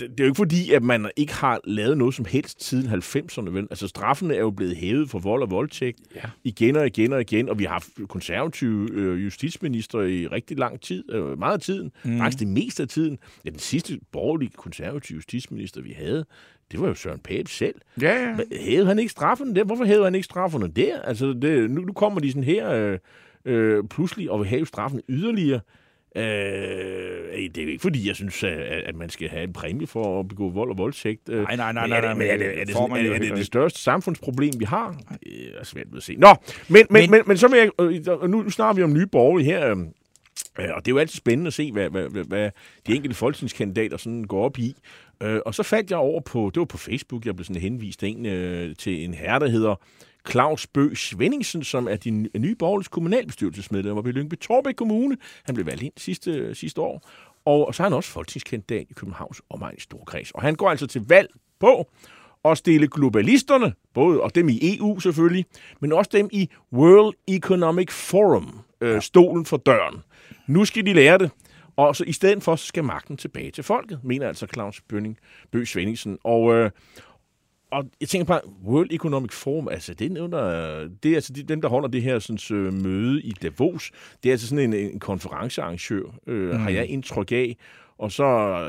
det, 0.00 0.10
det 0.10 0.20
er 0.20 0.24
jo 0.24 0.24
ikke 0.24 0.36
fordi, 0.36 0.72
at 0.72 0.82
man 0.82 1.10
ikke 1.16 1.34
har 1.34 1.60
lavet 1.64 1.98
noget 1.98 2.14
som 2.14 2.24
helst 2.24 2.64
siden 2.64 2.86
90'erne. 2.86 3.50
Vel? 3.50 3.66
Altså 3.70 3.88
straffene 3.88 4.34
er 4.34 4.40
jo 4.40 4.50
blevet 4.50 4.76
hævet 4.76 5.10
for 5.10 5.18
vold 5.18 5.42
og 5.42 5.50
voldtægt 5.50 5.98
ja. 6.14 6.20
igen 6.44 6.76
og 6.76 6.86
igen 6.86 7.12
og 7.12 7.20
igen, 7.20 7.48
og 7.48 7.58
vi 7.58 7.64
har 7.64 7.72
haft 7.72 7.88
konservative 8.08 8.90
øh, 8.92 9.24
justitsminister 9.24 10.00
i 10.00 10.26
rigtig 10.26 10.58
lang 10.58 10.80
tid, 10.80 11.12
øh, 11.12 11.38
meget 11.38 11.54
af 11.54 11.60
tiden, 11.60 11.92
mm. 12.04 12.18
faktisk 12.18 12.38
det 12.38 12.48
meste 12.48 12.82
af 12.82 12.88
tiden. 12.88 13.18
Ja, 13.44 13.50
den 13.50 13.58
sidste 13.58 14.00
borgerlige 14.12 14.50
konservative 14.56 15.16
justitsminister, 15.16 15.82
vi 15.82 15.92
havde, 15.92 16.19
det 16.72 16.80
var 16.80 16.88
jo 16.88 16.94
Søren 16.94 17.18
Pape 17.18 17.50
selv. 17.50 17.74
Ja, 18.02 18.12
ja. 18.28 18.36
Hævede 18.60 18.86
han 18.86 18.98
ikke 18.98 19.10
straffen 19.10 19.56
der? 19.56 19.64
Hvorfor 19.64 19.84
hævede 19.84 20.04
han 20.04 20.14
ikke 20.14 20.24
strafferne 20.24 20.68
der? 20.68 21.02
Altså, 21.02 21.26
det, 21.42 21.70
nu, 21.70 21.80
nu 21.80 21.92
kommer 21.92 22.20
de 22.20 22.30
sådan 22.30 22.44
her 22.44 22.70
øh, 22.70 22.98
øh, 23.44 23.84
pludselig 23.90 24.30
og 24.30 24.38
vil 24.40 24.48
hæve 24.48 24.66
straffen 24.66 25.00
yderligere. 25.08 25.60
Øh, 26.16 26.22
det 27.54 27.58
er 27.58 27.62
jo 27.62 27.68
ikke 27.68 27.82
fordi, 27.82 28.08
jeg 28.08 28.16
synes, 28.16 28.44
at, 28.44 28.52
at 28.58 28.94
man 28.96 29.10
skal 29.10 29.28
have 29.28 29.42
en 29.44 29.52
præmie 29.52 29.86
for 29.86 30.20
at 30.20 30.28
begå 30.28 30.50
vold 30.50 30.70
og 30.70 30.78
voldtægt. 30.78 31.28
Øh, 31.28 31.42
Nej, 31.42 31.56
nej, 31.56 31.72
nej, 31.72 31.86
men 31.86 31.92
er 31.92 32.00
nej, 32.00 32.00
det- 32.00 32.08
nej, 32.08 32.14
Men 32.18 32.26
er 32.28 32.36
det, 32.36 32.60
er 32.60 32.64
det, 32.64 32.74
sådan, 32.74 32.96
er, 32.96 33.00
jo 33.02 33.12
er 33.14 33.18
det 33.18 33.36
det 33.36 33.46
største 33.46 33.78
samfundsproblem, 33.80 34.52
vi 34.58 34.64
har? 34.64 34.96
Det 35.24 35.58
er 35.60 35.64
svært 35.64 35.86
ved 35.90 35.96
at 35.96 36.02
se. 36.02 36.16
Nå, 36.16 36.28
men, 36.68 36.86
men, 36.90 37.02
men, 37.02 37.10
men, 37.10 37.22
men 37.26 37.36
så 37.36 37.48
vil 37.48 37.58
jeg... 37.58 37.70
øh, 38.22 38.30
Nu 38.30 38.50
snakker 38.50 38.74
vi 38.74 38.82
om 38.82 38.92
nye 38.92 39.06
borgerlige 39.06 39.46
her. 39.46 39.70
øh, 39.70 39.76
Øh, 40.58 40.68
Og 40.74 40.84
det 40.86 40.90
er 40.90 40.94
jo 40.94 40.98
altid 40.98 41.16
spændende 41.16 41.46
at 41.46 41.52
se, 41.54 41.72
hvad, 41.72 41.90
hvad, 41.90 42.08
hvad, 42.08 42.24
hvad 42.24 42.50
de 42.86 42.94
enkelte 42.94 43.16
folketingskandidater 43.16 43.96
sådan 43.96 44.24
går 44.24 44.44
op 44.44 44.58
i. 44.58 44.74
Øh, 45.22 45.40
og 45.46 45.54
så 45.54 45.62
faldt 45.62 45.90
jeg 45.90 45.98
over 45.98 46.20
på, 46.20 46.50
det 46.54 46.60
var 46.60 46.66
på 46.66 46.78
Facebook, 46.78 47.26
jeg 47.26 47.36
blev 47.36 47.44
sådan 47.44 47.62
henvist 47.62 48.02
en, 48.02 48.26
øh, 48.26 48.76
til 48.76 49.04
en 49.04 49.14
herre, 49.14 49.38
der 49.38 49.48
hedder 49.48 49.74
Claus 50.30 50.66
Bø 50.66 50.94
Svendingsen, 50.94 51.64
som 51.64 51.88
er 51.88 51.96
din 51.96 52.28
nye 52.38 52.54
borgerlige 52.54 52.88
kommunalbestyrelsesmedlem 52.88 53.96
oppe 53.96 54.10
i 54.10 54.12
Lyngby 54.12 54.34
Torbæk 54.34 54.74
Kommune. 54.74 55.16
Han 55.44 55.54
blev 55.54 55.66
valgt 55.66 55.82
ind 55.82 55.92
sidste, 55.96 56.54
sidste 56.54 56.80
år. 56.80 57.08
Og, 57.44 57.66
og 57.66 57.74
så 57.74 57.82
er 57.82 57.84
han 57.84 57.92
også 57.92 58.10
folketingskandidat 58.10 58.86
i 58.90 58.92
Københavns 58.92 59.42
omegns 59.50 59.82
Storkreds. 59.82 60.30
Og 60.30 60.42
han 60.42 60.54
går 60.54 60.70
altså 60.70 60.86
til 60.86 61.02
valg 61.08 61.30
på 61.60 61.90
at 62.44 62.58
stille 62.58 62.88
globalisterne, 62.88 63.72
både 63.94 64.20
og 64.20 64.34
dem 64.34 64.48
i 64.48 64.76
EU 64.76 65.00
selvfølgelig, 65.00 65.44
men 65.80 65.92
også 65.92 66.10
dem 66.12 66.28
i 66.32 66.50
World 66.72 67.14
Economic 67.28 67.90
Forum, 67.90 68.60
øh, 68.80 69.00
stolen 69.00 69.46
for 69.46 69.56
døren. 69.56 70.02
Nu 70.46 70.64
skal 70.64 70.86
de 70.86 70.92
lære 70.92 71.18
det. 71.18 71.30
Og 71.88 71.96
så 71.96 72.04
i 72.04 72.12
stedet 72.12 72.42
for, 72.42 72.56
så 72.56 72.66
skal 72.66 72.84
magten 72.84 73.16
tilbage 73.16 73.50
til 73.50 73.64
folket, 73.64 74.00
mener 74.04 74.28
altså 74.28 74.46
Claus 74.54 74.80
Bønning, 74.80 75.18
Bøg 75.50 75.68
Svendingsen. 75.68 76.18
Og, 76.24 76.54
øh, 76.54 76.70
og 77.70 77.84
jeg 78.00 78.08
tænker 78.08 78.24
bare, 78.24 78.40
World 78.64 78.88
Economic 78.90 79.32
Forum, 79.32 79.68
altså 79.68 79.94
det 79.94 80.12
er, 80.12 80.88
det 81.02 81.10
er 81.10 81.14
altså 81.14 81.32
de, 81.32 81.42
dem, 81.42 81.60
der 81.60 81.68
holder 81.68 81.88
det 81.88 82.02
her 82.02 82.18
sådan, 82.18 82.58
øh, 82.58 82.72
møde 82.72 83.22
i 83.22 83.30
Davos. 83.30 83.90
Det 84.22 84.28
er 84.28 84.32
altså 84.32 84.48
sådan 84.48 84.74
en, 84.74 84.74
en 84.74 85.00
konferencearrangør, 85.00 86.02
øh, 86.26 86.50
mm. 86.50 86.60
har 86.60 86.70
jeg 86.70 86.86
indtryk 86.86 87.32
af. 87.32 87.56
Og 87.98 88.12
så 88.12 88.24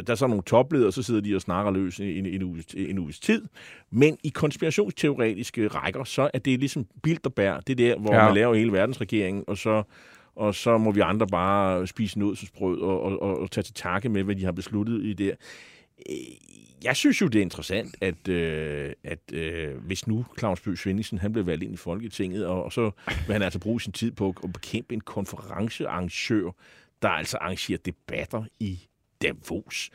der 0.08 0.12
er 0.12 0.16
så 0.16 0.28
nogle 0.28 0.44
topledere, 0.44 0.92
så 0.92 1.04
sidder 1.04 1.22
de 1.22 1.36
og 1.36 1.42
snakker 1.42 1.72
løs 1.72 2.00
en, 2.00 2.26
en, 2.26 2.44
uges, 2.44 2.66
en 2.78 3.00
uges 3.00 3.20
tid. 3.20 3.46
Men 3.92 4.18
i 4.24 4.30
konspirationsteoretiske 4.30 5.68
rækker, 5.68 6.04
så 6.04 6.30
er 6.34 6.40
det 6.40 6.60
ligesom 6.60 6.86
Bilderberg, 7.04 7.68
det 7.68 7.78
der, 7.78 7.98
hvor 7.98 8.16
ja. 8.16 8.26
man 8.26 8.34
laver 8.34 8.56
hele 8.56 8.72
verdensregeringen, 8.72 9.44
og 9.48 9.58
så 9.58 9.84
og 10.36 10.56
så 10.56 10.78
må 10.78 10.92
vi 10.92 11.00
andre 11.00 11.28
bare 11.28 11.88
spise 11.88 12.20
nødsesbrød 12.20 12.82
og, 12.82 13.02
og, 13.02 13.22
og, 13.22 13.40
og 13.40 13.52
tage 13.52 13.64
til 13.64 13.74
takke 13.74 14.10
med, 14.10 14.24
hvad 14.24 14.36
de 14.36 14.46
har 14.46 14.52
besluttet 14.52 15.06
i 15.06 15.14
det. 15.14 15.36
Øh, 16.10 16.16
jeg 16.84 16.96
synes 16.96 17.22
jo, 17.22 17.28
det 17.28 17.40
er 17.40 17.42
interessant, 17.42 17.96
at, 18.02 18.28
øh, 18.28 18.94
at 19.04 19.34
øh, 19.34 19.78
hvis 19.78 20.08
nu 20.08 20.26
Claus 20.40 20.62
Bøgh 20.62 20.78
Svendsen, 20.78 21.18
han 21.18 21.34
blev 21.34 21.46
valgt 21.46 21.64
ind 21.64 21.74
i 21.74 21.78
Folketinget, 21.78 22.46
og, 22.46 22.64
og 22.64 22.74
så 22.74 22.92
vil 23.28 23.34
han 23.34 23.42
altså 23.42 23.60
bruge 23.60 23.82
sin 23.82 23.94
tid 23.94 24.12
på 24.12 24.36
at 24.44 24.54
bekæmpe 24.54 24.94
en 24.94 25.02
konferencearrangør, 25.02 26.52
der 27.02 27.10
altså 27.10 27.38
arrangerer 27.38 27.78
debatter 27.78 28.44
i 28.60 28.80
Davos. 29.22 29.90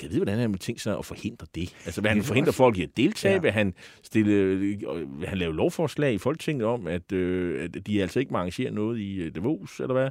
Kan 0.00 0.06
jeg 0.06 0.10
vide, 0.10 0.24
hvordan 0.24 0.38
han 0.38 0.50
vil 0.50 0.58
tænke 0.58 0.82
sig 0.82 0.98
at 0.98 1.04
forhindre 1.04 1.46
det? 1.54 1.74
Altså, 1.84 2.00
vil 2.00 2.08
han 2.08 2.22
forhindre 2.22 2.52
folk 2.52 2.76
i 2.78 2.82
at 2.82 2.96
deltage? 2.96 3.34
Ja. 3.34 3.40
Vil, 3.40 3.50
han 3.50 3.74
stille, 4.02 4.56
vil 4.56 5.28
han 5.28 5.38
lave 5.38 5.56
lovforslag 5.56 6.14
i 6.14 6.18
Folketinget 6.18 6.66
om, 6.66 6.86
at, 6.86 7.12
øh, 7.12 7.64
at 7.64 7.86
de 7.86 8.02
altså 8.02 8.20
ikke 8.20 8.32
må 8.32 8.38
arrangere 8.38 8.70
noget 8.70 8.98
i 8.98 9.16
øh, 9.16 9.34
Davos, 9.34 9.80
eller 9.80 9.92
hvad? 9.92 10.10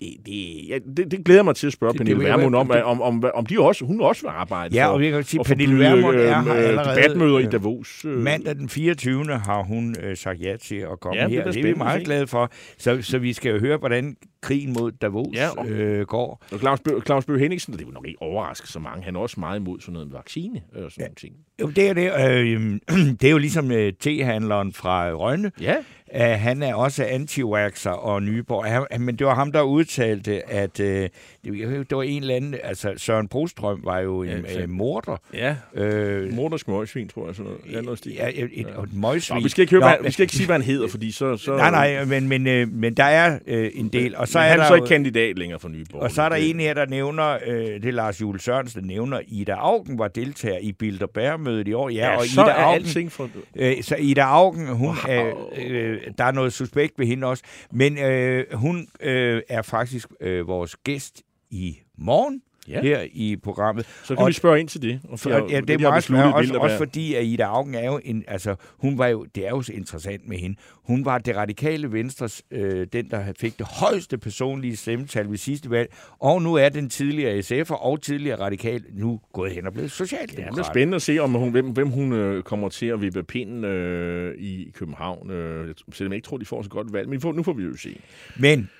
Det, 0.00 0.16
det, 0.26 0.68
ja, 0.68 0.78
det, 0.96 1.10
det 1.10 1.24
glæder 1.24 1.42
mig 1.42 1.56
til 1.56 1.66
at 1.66 1.72
spørge 1.72 1.92
det, 1.92 1.98
Pernille 1.98 2.24
Vermund 2.24 2.54
om, 2.54 2.70
om, 2.70 3.02
om, 3.02 3.24
om 3.34 3.46
de 3.46 3.60
også, 3.60 3.84
hun 3.84 4.00
også 4.00 4.22
vil 4.22 4.28
arbejde 4.28 4.74
ja, 4.74 4.86
for, 4.86 4.92
og 4.92 5.00
vi 5.00 5.10
kan 5.10 5.24
sige, 5.24 5.44
Pernille 5.44 5.78
Vermund 5.78 6.16
er 6.16 6.42
her 6.42 6.54
øh, 6.54 6.68
allerede. 6.68 7.02
Debatmøder 7.02 7.38
i 7.38 7.46
Davos. 7.46 8.04
Øh. 8.04 8.18
Mandag 8.18 8.54
den 8.54 8.68
24. 8.68 9.24
har 9.24 9.62
hun 9.62 9.96
øh, 10.02 10.16
sagt 10.16 10.40
ja 10.40 10.56
til 10.56 10.76
at 10.76 11.00
komme 11.00 11.20
ja, 11.20 11.28
her. 11.28 11.38
Det 11.38 11.48
er, 11.48 11.52
det 11.52 11.60
er 11.60 11.72
vi 11.72 11.74
meget 11.74 12.04
glade 12.04 12.26
for. 12.26 12.50
Så, 12.78 13.02
så 13.02 13.18
vi 13.18 13.32
skal 13.32 13.52
jo 13.52 13.58
høre, 13.58 13.76
hvordan 13.76 14.16
krigen 14.40 14.72
mod 14.72 14.92
Davos 14.92 15.34
ja, 15.34 15.48
og, 15.58 15.68
øh, 15.68 16.06
går. 16.06 16.44
Og 16.52 16.58
Claus, 16.58 16.80
Bø, 16.80 17.00
Claus 17.06 17.24
Bøge 17.24 17.38
Henningsen, 17.38 17.72
det 17.72 17.86
vil 17.86 17.94
nok 17.94 18.06
ikke 18.06 18.22
overraske 18.22 18.68
så 18.68 18.78
mange, 18.78 19.04
han 19.04 19.16
er 19.16 19.20
også 19.20 19.40
meget 19.40 19.60
imod 19.60 19.80
sådan 19.80 19.92
noget 19.92 20.08
med 20.08 20.16
vaccine 20.16 20.62
og 20.74 20.92
sådan 20.92 21.06
ja. 21.08 21.14
ting. 21.14 21.34
Jo, 21.60 21.70
det 21.70 21.88
er 21.88 21.94
det. 21.94 22.30
Øh, 22.30 22.80
det 23.20 23.24
er 23.24 23.30
jo 23.30 23.38
ligesom 23.38 23.72
øh, 23.72 23.92
tehandleren 24.00 24.72
fra 24.72 25.10
Rønne. 25.10 25.52
Ja. 25.60 25.76
Uh, 26.14 26.40
han 26.40 26.62
er 26.62 26.74
også 26.74 27.04
anti 27.04 27.42
og 27.42 28.22
Nyborg. 28.22 28.64
Han, 28.64 29.00
men 29.00 29.16
det 29.16 29.26
var 29.26 29.34
ham, 29.34 29.52
der 29.52 29.62
udtalte, 29.62 30.50
at 30.50 30.80
uh, 30.80 31.06
det, 31.52 31.96
var 31.96 32.02
en 32.02 32.22
eller 32.22 32.34
anden... 32.34 32.54
Altså, 32.62 32.94
Søren 32.96 33.28
Brostrøm 33.28 33.80
var 33.84 33.98
jo 33.98 34.22
en 34.22 34.28
ja, 34.28 34.64
uh, 34.64 34.70
morder. 34.70 35.16
Ja, 35.34 35.56
uh, 35.72 36.34
mordersk 36.34 36.68
møgsvin, 36.68 37.08
tror 37.08 37.26
jeg. 37.26 37.34
Sådan 37.34 37.52
noget. 37.52 37.76
Ja, 37.76 37.80
noget 37.80 38.06
ja, 38.06 38.28
et, 38.28 38.50
et, 38.52 38.66
ja. 38.66 38.82
møgsvin. 38.92 39.36
Nå, 39.36 39.42
vi, 39.42 39.48
skal 39.48 39.62
ikke 39.62 39.70
høre, 39.70 39.96
Nå, 39.98 40.04
vi 40.04 40.10
skal 40.10 40.22
ikke 40.22 40.36
sige, 40.36 40.46
hvad 40.46 40.54
han 40.54 40.62
hedder, 40.62 40.88
fordi 40.88 41.10
så... 41.10 41.36
så 41.36 41.56
nej, 41.56 41.70
nej, 41.70 42.04
men, 42.04 42.28
men, 42.28 42.62
uh, 42.62 42.74
men 42.74 42.94
der 42.94 43.04
er 43.04 43.38
uh, 43.48 43.80
en 43.80 43.88
del. 43.88 44.16
Og 44.16 44.28
så 44.28 44.38
men 44.38 44.44
er 44.44 44.48
han 44.48 44.58
der, 44.58 44.64
er 44.64 44.68
så 44.68 44.74
ikke 44.74 44.86
kandidat 44.86 45.38
længere 45.38 45.60
for 45.60 45.68
Nyborg. 45.68 46.02
Og 46.02 46.10
så 46.10 46.22
er 46.22 46.28
der 46.28 46.36
en 46.36 46.60
her, 46.60 46.74
der 46.74 46.86
nævner, 46.86 47.36
uh, 47.36 47.54
det 47.54 47.84
er 47.84 47.92
Lars 47.92 48.20
Jules 48.20 48.42
Sørensen, 48.42 48.80
der 48.80 48.86
nævner, 48.86 49.20
Ida 49.28 49.52
Augen 49.52 49.98
var 49.98 50.08
deltager 50.08 50.58
i 50.58 50.72
Bilderberg-mødet 50.72 51.68
i 51.68 51.72
år. 51.72 51.88
Ja, 51.88 52.10
ja 52.10 52.16
og 52.16 52.24
så 52.24 52.42
Ida 52.42 52.50
er 52.50 52.54
Augen, 52.54 52.82
alting 52.82 53.12
for... 53.12 53.24
Uh, 53.24 53.72
så 53.82 53.96
Ida 53.96 54.20
Augen, 54.20 54.66
hun, 54.66 54.96
wow. 55.08 55.26
uh, 55.26 55.38
uh, 55.52 55.96
der 56.18 56.24
er 56.24 56.32
noget 56.32 56.52
suspekt 56.52 56.98
ved 56.98 57.06
hende 57.06 57.26
også. 57.26 57.42
Men 57.72 57.98
øh, 57.98 58.44
hun 58.52 58.88
øh, 59.00 59.42
er 59.48 59.62
faktisk 59.62 60.08
øh, 60.20 60.48
vores 60.48 60.76
gæst 60.76 61.22
i 61.56 61.80
morgen 61.98 62.42
ja. 62.68 62.82
her 62.82 63.06
i 63.12 63.36
programmet. 63.36 63.86
Så 64.04 64.14
kan 64.14 64.22
og, 64.22 64.28
vi 64.28 64.32
spørge 64.32 64.60
ind 64.60 64.68
til 64.68 64.82
det. 64.82 65.00
Og 65.08 65.18
for, 65.18 65.30
ja, 65.30 65.60
det, 65.60 65.68
det 65.68 65.82
er 65.82 65.88
også, 65.88 66.32
også, 66.34 66.54
også 66.58 66.76
fordi, 66.76 67.14
at 67.14 67.24
Ida 67.24 67.42
Augen 67.42 67.74
er 67.74 67.86
jo 67.86 68.00
en, 68.04 68.24
altså, 68.28 68.54
hun 68.78 68.98
var 68.98 69.06
jo, 69.06 69.26
det 69.34 69.46
er 69.46 69.50
jo 69.50 69.62
så 69.62 69.72
interessant 69.72 70.28
med 70.28 70.38
hende. 70.38 70.56
Hun 70.84 71.04
var 71.04 71.18
det 71.18 71.36
radikale 71.36 71.92
venstres, 71.92 72.42
øh, 72.50 72.86
den 72.92 73.10
der 73.10 73.32
fik 73.40 73.58
det 73.58 73.66
højeste 73.66 74.18
personlige 74.18 74.76
stemmetal 74.76 75.30
ved 75.30 75.36
sidste 75.36 75.70
valg, 75.70 75.94
og 76.18 76.42
nu 76.42 76.54
er 76.54 76.68
den 76.68 76.90
tidligere 76.90 77.38
SF'er 77.38 77.74
og 77.74 78.02
tidligere 78.02 78.40
radikal 78.40 78.84
nu 78.92 79.20
gået 79.32 79.52
hen 79.52 79.66
og 79.66 79.72
blevet 79.72 79.90
socialdemokrat. 79.90 80.46
Ja, 80.46 80.50
det 80.50 80.58
er 80.58 80.72
spændende 80.72 80.96
at 80.96 81.02
se, 81.02 81.18
om 81.18 81.30
hun, 81.30 81.50
hvem, 81.50 81.70
hvem 81.70 81.88
hun 81.88 82.12
øh, 82.12 82.42
kommer 82.42 82.68
til 82.68 82.86
at 82.86 83.02
vippe 83.02 83.22
pinden 83.22 83.64
øh, 83.64 84.34
i 84.38 84.70
København, 84.74 85.30
øh, 85.30 85.74
selvom 85.92 86.12
jeg 86.12 86.16
ikke 86.16 86.26
tror, 86.26 86.36
de 86.36 86.44
får 86.44 86.62
så 86.62 86.70
godt 86.70 86.92
valg. 86.92 87.08
Men 87.08 87.20
nu 87.34 87.42
får 87.42 87.52
vi 87.52 87.62
jo 87.62 87.76
se. 87.76 88.00
Men 88.36 88.70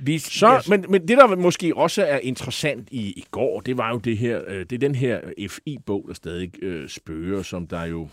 vi, 0.00 0.18
så, 0.18 0.54
yes. 0.56 0.68
men, 0.68 0.84
men 0.88 1.08
det, 1.08 1.18
der 1.18 1.36
måske 1.36 1.76
også 1.76 2.04
er 2.04 2.18
interessant 2.18 2.88
i, 2.90 3.00
i 3.00 3.24
går, 3.30 3.60
det 3.60 3.76
var 3.76 3.90
jo 3.90 3.98
det 3.98 4.18
her, 4.18 4.42
øh, 4.46 4.60
det 4.60 4.72
er 4.72 4.78
den 4.78 4.94
her 4.94 5.20
FI-bog, 5.48 6.04
der 6.08 6.14
stadig 6.14 6.62
øh, 6.62 6.88
spørger, 6.88 7.42
som 7.42 7.66
der 7.66 7.84
jo 7.84 8.08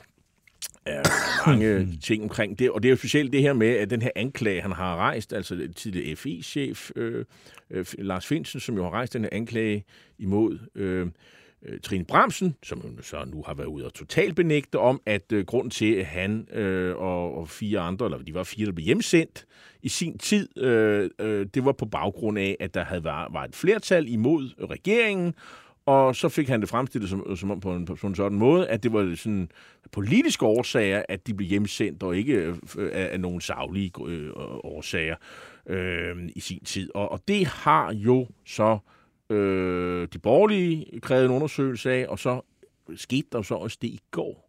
er 0.86 1.02
mange 1.48 1.88
ting 2.08 2.24
omkring 2.24 2.60
det. 2.60 2.72
Og 2.72 2.84
det 2.84 2.90
er 2.90 2.92
jo 2.92 2.98
specielt 2.98 3.32
det 3.32 3.42
her 3.42 3.54
med, 3.54 3.68
at 3.68 3.90
den 3.90 4.02
her 4.02 4.12
anklage, 4.16 4.62
han 4.62 4.72
har 4.72 4.96
rejst, 4.96 5.34
altså 5.34 5.68
tidligere 5.76 6.16
FI-chef 6.16 6.92
øh, 6.96 7.26
øh, 7.72 7.86
Lars 7.98 8.28
Finsen, 8.28 8.60
som 8.60 8.76
jo 8.76 8.84
har 8.84 8.90
rejst 8.90 9.14
den 9.14 9.22
her 9.22 9.30
anklage 9.32 9.84
imod 10.20 10.60
øh, 10.76 11.08
øh, 11.66 11.80
Trine 11.80 12.06
Bramsen, 12.06 12.56
som 12.64 13.02
så 13.02 13.26
nu 13.26 13.44
har 13.46 13.54
været 13.54 13.68
ude 13.68 13.86
og 13.86 13.94
totalt 13.94 14.36
benægte 14.36 14.80
om, 14.80 15.02
at 15.06 15.32
øh, 15.32 15.46
grunden 15.46 15.70
til, 15.70 15.94
at 15.94 16.06
han 16.06 16.48
øh, 16.54 16.96
og, 16.96 17.38
og 17.38 17.50
fire 17.50 17.80
andre, 17.80 18.06
eller 18.06 18.18
de 18.18 18.34
var 18.34 18.44
fire, 18.44 18.66
der 18.66 18.72
blev 18.72 18.86
hjemsendt 18.86 19.46
i 19.82 19.90
sin 19.90 20.18
tid, 20.18 20.60
øh, 20.62 21.10
øh, 21.20 21.46
det 21.54 21.66
var 21.66 21.72
på 21.72 21.86
baggrund 21.86 22.40
af, 22.40 22.58
at 22.60 22.74
der 22.74 22.84
havde 22.84 23.04
været, 23.04 23.34
var 23.34 23.44
et 23.44 23.56
flertal 23.56 24.08
imod 24.10 24.70
regeringen, 24.70 25.34
og 25.86 26.16
så 26.16 26.30
fik 26.30 26.48
han 26.48 26.62
det 26.62 26.70
fremstillet 26.70 27.10
som, 27.10 27.36
som 27.36 27.60
på, 27.60 27.74
en, 27.74 27.86
på 27.86 28.08
en 28.08 28.16
sådan 28.16 28.38
måde, 28.38 28.68
at 28.68 28.84
det 28.84 28.94
var 28.94 29.16
sådan 29.16 29.50
politiske 29.92 30.46
årsager, 30.46 31.04
at 31.10 31.28
de 31.28 31.34
blev 31.34 31.50
hjemsendt, 31.50 32.04
og 32.04 32.18
ikke 32.18 32.34
øh, 32.34 32.56
af, 32.78 33.10
af 33.12 33.20
nogle 33.20 33.42
savlige 33.42 33.92
øh, 34.08 34.30
årsager 34.64 35.16
øh, 35.68 36.16
i 36.36 36.40
sin 36.40 36.64
tid. 36.64 36.90
Og, 36.96 37.12
og 37.12 37.22
det 37.28 37.48
har 37.48 37.94
jo 37.94 38.28
så 38.46 38.72
øh, 38.74 38.95
de 40.14 40.20
borgerlige 40.24 41.00
krævede 41.02 41.26
en 41.26 41.32
undersøgelse 41.32 41.92
af, 41.92 42.06
og 42.10 42.20
så 42.20 42.42
skete 42.96 43.28
der 43.32 43.42
så 43.42 43.56
også 43.56 43.78
det 43.82 43.88
i 43.88 44.00
går. 44.12 44.46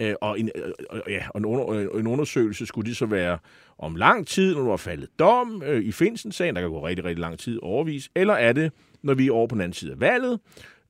Øh, 0.00 0.14
og 0.20 0.40
en, 0.40 0.50
øh, 0.54 1.00
ja, 1.08 1.22
og 1.28 1.38
en, 1.38 1.44
under, 1.44 1.90
en 1.98 2.06
undersøgelse 2.06 2.66
skulle 2.66 2.88
det 2.88 2.96
så 2.96 3.06
være 3.06 3.38
om 3.78 3.96
lang 3.96 4.26
tid, 4.26 4.54
når 4.54 4.60
der 4.60 4.68
var 4.68 4.76
faldet 4.76 5.08
dom 5.18 5.62
øh, 5.66 5.84
i 5.84 5.92
Finsen-sagen, 5.92 6.54
der 6.54 6.60
kan 6.60 6.70
gå 6.70 6.86
rigtig, 6.86 7.04
rigtig 7.04 7.20
lang 7.20 7.38
tid 7.38 7.58
overvis, 7.62 8.10
eller 8.14 8.34
er 8.34 8.52
det, 8.52 8.72
når 9.02 9.14
vi 9.14 9.26
er 9.26 9.32
over 9.32 9.46
på 9.46 9.54
den 9.54 9.60
anden 9.60 9.74
side 9.74 9.92
af 9.92 10.00
valget, 10.00 10.40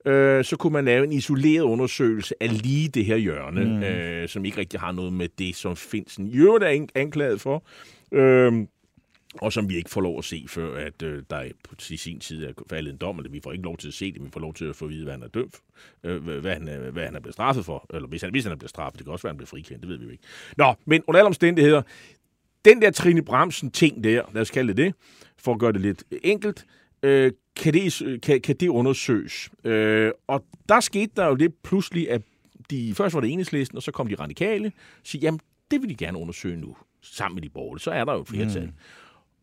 øh, 0.05 0.45
så 0.45 0.57
kunne 0.57 0.73
man 0.73 0.85
lave 0.85 1.05
en 1.05 1.13
isoleret 1.13 1.63
undersøgelse 1.63 2.35
af 2.41 2.63
lige 2.63 2.89
det 2.89 3.05
her 3.05 3.17
hjørne, 3.17 3.65
mm. 3.65 3.83
øh, 3.83 4.29
som 4.29 4.45
ikke 4.45 4.59
rigtig 4.59 4.81
har 4.81 4.93
noget 4.93 5.13
med 5.13 5.29
det, 5.39 5.57
som 5.57 5.77
Finsen 5.77 6.27
i 6.27 6.37
øvrigt 6.37 6.65
er 6.65 6.87
anklaget 6.95 7.41
for. 7.41 7.65
Øh, 8.13 8.53
og 9.35 9.53
som 9.53 9.69
vi 9.69 9.77
ikke 9.77 9.91
får 9.91 10.01
lov 10.01 10.19
at 10.19 10.25
se, 10.25 10.45
før 10.49 10.77
at 10.77 11.03
øh, 11.03 11.23
der 11.31 11.49
på 11.69 11.75
sin 11.79 12.21
tid 12.21 12.45
er 12.45 12.53
faldet 12.71 12.93
en 12.93 12.97
dom, 12.97 13.19
eller 13.19 13.31
vi 13.31 13.41
får 13.41 13.53
ikke 13.53 13.65
lov 13.65 13.77
til 13.77 13.89
at 13.89 13.95
se 13.95 14.13
det, 14.13 14.25
vi 14.25 14.31
får 14.31 14.41
lov 14.41 14.55
til 14.55 14.65
at 14.65 14.77
få 14.77 14.85
at 14.85 14.91
vide, 14.91 15.05
hvad 15.05 15.13
han 15.13 15.23
er 15.23 15.29
dømt, 15.29 15.57
øh, 16.05 16.23
hvad, 16.23 16.53
han, 16.53 16.69
øh, 16.69 16.93
hvad 16.93 17.05
han 17.05 17.15
er 17.15 17.21
blevet 17.21 17.35
straffet 17.35 17.65
for, 17.65 17.87
eller 17.95 18.09
hvis 18.09 18.23
han, 18.23 18.31
hvis 18.31 18.45
han 18.45 18.53
er 18.53 18.57
blevet 18.57 18.71
straffet, 18.71 18.99
det 18.99 19.07
kan 19.07 19.13
også 19.13 19.23
være, 19.23 19.31
at 19.31 19.33
han 19.33 19.37
bliver 19.37 19.49
frikendt, 19.49 19.83
det 19.83 19.89
ved 19.89 19.99
vi 19.99 20.05
jo 20.05 20.11
ikke. 20.11 20.25
Nå, 20.57 20.75
men 20.85 21.03
under 21.07 21.19
alle 21.19 21.27
omstændigheder, 21.27 21.83
den 22.65 22.83
der 22.83 22.91
Trine 22.91 23.23
Bramsen 23.23 23.71
ting 23.71 24.05
der, 24.05 24.23
lad 24.33 24.43
os 24.43 24.51
kalde 24.51 24.69
det 24.69 24.77
det, 24.77 24.95
for 25.39 25.53
at 25.53 25.59
gøre 25.59 25.73
det 25.73 25.81
lidt 25.81 26.05
enkelt, 26.23 26.67
øh, 27.03 27.33
kan, 27.57 27.75
det, 27.75 28.03
øh, 28.03 28.21
kan, 28.21 28.41
kan 28.41 28.57
det 28.57 28.69
undersøges. 28.69 29.51
Øh, 29.65 30.13
og 30.27 30.45
der 30.69 30.81
skete 30.81 31.13
der 31.17 31.27
jo 31.27 31.35
det 31.35 31.55
pludselig, 31.55 32.11
at 32.11 32.23
de, 32.71 32.95
først 32.95 33.15
var 33.15 33.21
det 33.21 33.31
enhedslisten, 33.31 33.77
og 33.77 33.83
så 33.83 33.93
kom 33.93 34.09
de 34.09 34.15
radikale, 34.15 34.67
og 34.67 34.73
siger, 35.05 35.23
jamen, 35.23 35.41
det 35.71 35.83
vil 35.83 35.89
de 35.89 35.95
gerne 35.95 36.19
undersøge 36.19 36.57
nu, 36.57 36.77
sammen 37.03 37.35
med 37.35 37.43
de 37.43 37.49
borgerlige. 37.49 37.83
Så 37.83 37.91
er 37.91 38.05
der 38.05 38.13
jo 38.13 38.21
et 38.21 38.29
flertal. 38.29 38.67
Mm. 38.67 38.73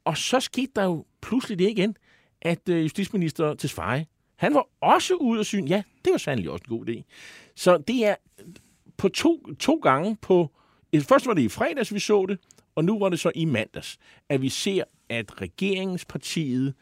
Og 0.06 0.18
så 0.18 0.40
skete 0.40 0.72
der 0.76 0.84
jo 0.84 1.06
pludselig 1.22 1.60
det 1.60 1.70
igen, 1.70 1.98
at 2.42 2.70
øh, 2.70 2.84
justitsminister 2.84 3.54
Tesfaye, 3.54 4.06
han 4.36 4.54
var 4.54 4.68
også 4.82 5.16
ude 5.16 5.40
og 5.40 5.46
syne, 5.46 5.68
ja, 5.68 5.84
det 6.06 6.12
var 6.12 6.18
sandelig 6.18 6.52
også 6.52 6.64
en 6.70 6.78
god 6.78 6.90
idé. 6.90 7.04
Så 7.56 7.78
det 7.78 8.06
er 8.06 8.16
på 8.98 9.10
to, 9.10 9.54
to 9.60 9.76
gange 9.76 10.18
på, 10.22 10.50
først 11.02 11.28
var 11.28 11.34
det 11.34 11.42
i 11.42 11.50
fredags, 11.50 11.94
vi 11.94 12.00
så 12.00 12.26
det, 12.26 12.40
og 12.76 12.86
nu 12.86 13.00
var 13.00 13.10
det 13.10 13.20
så 13.20 13.32
i 13.36 13.46
mandags, 13.46 13.98
at 14.30 14.42
vi 14.42 14.50
ser, 14.50 14.84
at 15.10 15.42
regeringspartiet 15.42 16.74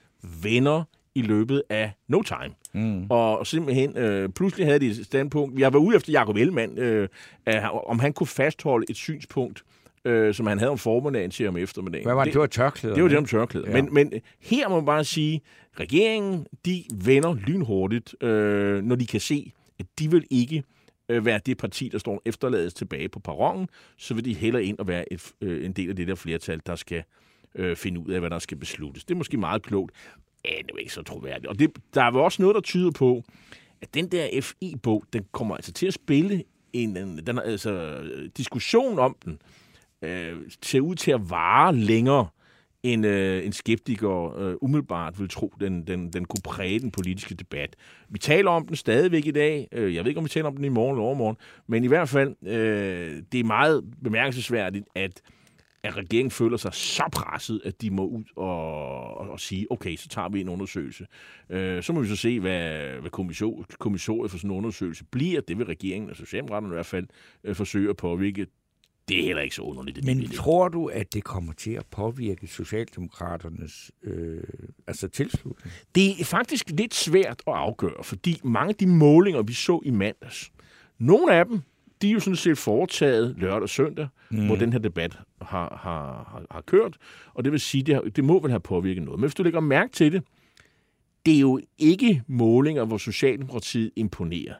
vender 0.41 0.83
i 1.15 1.21
løbet 1.21 1.63
af 1.69 1.91
no 2.07 2.21
time. 2.21 2.55
Mm. 2.73 3.05
Og 3.09 3.47
simpelthen, 3.47 3.97
øh, 3.97 4.29
pludselig 4.29 4.67
havde 4.67 4.79
de 4.79 4.87
et 4.87 5.05
standpunkt. 5.05 5.59
Jeg 5.59 5.73
var 5.73 5.79
ude 5.79 5.95
efter 5.95 6.11
Jacob 6.11 6.35
Ellemann, 6.35 6.77
øh, 6.77 7.09
om 7.87 7.99
han 7.99 8.13
kunne 8.13 8.27
fastholde 8.27 8.85
et 8.89 8.95
synspunkt, 8.95 9.63
øh, 10.05 10.33
som 10.33 10.47
han 10.47 10.59
havde 10.59 10.71
om 10.71 10.77
formiddagen 10.77 11.31
til 11.31 11.47
om 11.47 11.57
eftermiddagen. 11.57 12.05
Hvad 12.05 12.15
var 12.15 12.23
det? 12.23 12.33
Det 12.33 12.41
var 12.41 12.47
tørklæder. 12.47 12.95
Det 12.95 13.03
var 13.03 13.09
det 13.09 13.17
om 13.17 13.25
tørklæder. 13.25 13.69
Ja. 13.69 13.75
Ja. 13.75 13.81
Men, 13.81 13.93
men 13.93 14.13
her 14.39 14.69
må 14.69 14.75
man 14.75 14.85
bare 14.85 15.03
sige, 15.03 15.41
regeringen, 15.79 16.47
de 16.65 16.83
vender 16.93 17.33
lynhurtigt, 17.33 18.23
øh, 18.23 18.83
når 18.83 18.95
de 18.95 19.07
kan 19.07 19.19
se, 19.19 19.51
at 19.79 19.85
de 19.99 20.11
vil 20.11 20.25
ikke 20.29 20.63
øh, 21.09 21.25
være 21.25 21.39
det 21.45 21.57
parti, 21.57 21.89
der 21.89 21.97
står 21.97 22.21
efterlades 22.25 22.73
tilbage 22.73 23.09
på 23.09 23.19
perronen, 23.19 23.67
så 23.97 24.13
vil 24.13 24.25
de 24.25 24.33
hellere 24.33 24.63
ind 24.63 24.79
og 24.79 24.87
være 24.87 25.13
et, 25.13 25.31
øh, 25.41 25.65
en 25.65 25.73
del 25.73 25.89
af 25.89 25.95
det 25.95 26.07
der 26.07 26.15
flertal, 26.15 26.61
der 26.65 26.75
skal 26.75 27.03
øh, 27.55 27.75
finde 27.75 27.99
ud 27.99 28.11
af, 28.11 28.19
hvad 28.19 28.29
der 28.29 28.39
skal 28.39 28.57
besluttes. 28.57 29.05
Det 29.05 29.13
er 29.13 29.17
måske 29.17 29.37
meget 29.37 29.61
klogt, 29.61 29.91
men 30.45 30.65
det 30.65 30.71
er 30.73 30.79
ikke 30.79 30.93
så 30.93 31.03
troværdigt. 31.03 31.47
Og 31.47 31.59
det, 31.59 31.71
der 31.93 32.03
er 32.03 32.11
jo 32.11 32.23
også 32.23 32.41
noget, 32.41 32.55
der 32.55 32.61
tyder 32.61 32.91
på, 32.91 33.23
at 33.81 33.93
den 33.93 34.07
der 34.07 34.41
FI-bog, 34.41 35.03
den 35.13 35.25
kommer 35.31 35.55
altså 35.55 35.71
til 35.71 35.87
at 35.87 35.93
spille 35.93 36.43
en, 36.73 36.97
en 36.97 37.17
den, 37.17 37.39
altså, 37.39 38.01
diskussion 38.37 38.99
om 38.99 39.15
den, 39.25 39.39
øh, 40.03 40.35
ser 40.63 40.81
ud 40.81 40.95
til 40.95 41.11
at 41.11 41.29
vare 41.29 41.75
længere, 41.75 42.27
end 42.83 43.05
øh, 43.05 43.45
en 43.45 43.53
skeptiker 43.53 44.37
øh, 44.37 44.55
umiddelbart 44.61 45.19
vil 45.19 45.29
tro, 45.29 45.53
den, 45.59 45.87
den, 45.87 46.13
den 46.13 46.25
kunne 46.25 46.41
præge 46.43 46.79
den 46.79 46.91
politiske 46.91 47.35
debat. 47.35 47.75
Vi 48.09 48.19
taler 48.19 48.51
om 48.51 48.67
den 48.67 48.75
stadigvæk 48.75 49.25
i 49.25 49.31
dag. 49.31 49.67
Øh, 49.71 49.95
jeg 49.95 50.03
ved 50.03 50.09
ikke, 50.09 50.17
om 50.17 50.23
vi 50.23 50.29
taler 50.29 50.47
om 50.47 50.55
den 50.55 50.65
i 50.65 50.69
morgen 50.69 50.95
eller 50.95 51.03
overmorgen, 51.03 51.37
men 51.67 51.83
i 51.83 51.87
hvert 51.87 52.09
fald, 52.09 52.47
øh, 52.47 53.23
det 53.31 53.39
er 53.39 53.43
meget 53.43 53.83
bemærkelsesværdigt, 54.03 54.85
at 54.95 55.21
at 55.83 55.97
regeringen 55.97 56.31
føler 56.31 56.57
sig 56.57 56.73
så 56.73 57.03
presset, 57.11 57.61
at 57.65 57.81
de 57.81 57.91
må 57.91 58.05
ud 58.07 58.23
og, 58.35 59.17
og, 59.17 59.29
og 59.29 59.39
sige, 59.39 59.67
okay, 59.71 59.95
så 59.95 60.07
tager 60.07 60.29
vi 60.29 60.41
en 60.41 60.49
undersøgelse. 60.49 61.05
Øh, 61.49 61.83
så 61.83 61.93
må 61.93 62.01
vi 62.01 62.07
så 62.07 62.15
se, 62.15 62.39
hvad, 62.39 62.93
hvad 63.01 63.09
kommission, 63.09 63.65
kommissoriet 63.79 64.31
for 64.31 64.37
sådan 64.37 64.51
en 64.51 64.57
undersøgelse 64.57 65.05
bliver. 65.05 65.41
Det 65.41 65.57
vil 65.57 65.65
regeringen 65.65 66.09
og 66.09 66.15
Socialdemokraterne 66.15 66.73
i 66.73 66.75
hvert 66.75 66.85
fald 66.85 67.07
øh, 67.43 67.55
forsøge 67.55 67.89
at 67.89 67.97
påvirke. 67.97 68.47
Det 69.07 69.19
er 69.19 69.25
heller 69.25 69.41
ikke 69.41 69.55
så 69.55 69.61
underligt. 69.61 69.97
at 69.97 70.03
de 70.03 70.07
Men 70.15 70.23
det. 70.23 70.31
tror 70.31 70.67
du, 70.67 70.85
at 70.85 71.13
det 71.13 71.23
kommer 71.23 71.53
til 71.53 71.71
at 71.71 71.85
påvirke 71.91 72.47
Socialdemokraternes 72.47 73.91
øh, 74.03 74.43
altså 74.87 75.07
tilslutning? 75.07 75.73
Det 75.95 76.21
er 76.21 76.25
faktisk 76.25 76.69
lidt 76.69 76.93
svært 76.93 77.41
at 77.47 77.53
afgøre, 77.53 78.03
fordi 78.03 78.39
mange 78.43 78.69
af 78.69 78.75
de 78.75 78.87
målinger, 78.87 79.41
vi 79.41 79.53
så 79.53 79.81
i 79.85 79.91
mandags, 79.91 80.51
nogle 80.99 81.33
af 81.33 81.45
dem, 81.45 81.61
de 82.01 82.09
er 82.09 82.13
jo 82.13 82.19
sådan 82.19 82.35
set 82.35 82.57
foretaget 82.57 83.35
lørdag 83.37 83.61
og 83.61 83.69
søndag, 83.69 84.07
mm. 84.31 84.45
hvor 84.45 84.55
den 84.55 84.73
her 84.73 84.79
debat 84.79 85.17
har, 85.41 85.79
har, 85.81 86.29
har, 86.31 86.45
har 86.51 86.61
kørt, 86.61 86.97
og 87.33 87.43
det 87.43 87.51
vil 87.51 87.59
sige, 87.59 87.83
det, 87.83 87.95
har, 87.95 88.01
det 88.01 88.23
må 88.23 88.39
vel 88.39 88.51
have 88.51 88.59
påvirket 88.59 89.03
noget. 89.03 89.19
Men 89.19 89.27
hvis 89.27 89.35
du 89.35 89.43
lægger 89.43 89.59
mærke 89.59 89.91
til 89.91 90.11
det, 90.11 90.23
det 91.25 91.35
er 91.35 91.39
jo 91.39 91.59
ikke 91.77 92.23
målinger, 92.27 92.85
hvor 92.85 92.97
Socialdemokratiet 92.97 93.91
imponerer. 93.95 94.53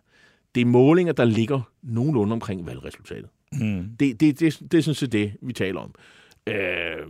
Det 0.55 0.61
er 0.61 0.65
målinger, 0.65 1.13
der 1.13 1.25
ligger 1.25 1.61
nogenlunde 1.81 2.33
omkring 2.33 2.65
valgresultatet. 2.65 3.29
Mm. 3.59 3.89
Det, 3.99 4.19
det, 4.19 4.39
det, 4.39 4.59
det 4.71 4.77
er 4.77 4.81
sådan 4.81 4.95
set 4.95 5.11
det, 5.11 5.33
vi 5.41 5.53
taler 5.53 5.79
om. 5.79 5.95
Øh, 6.47 7.07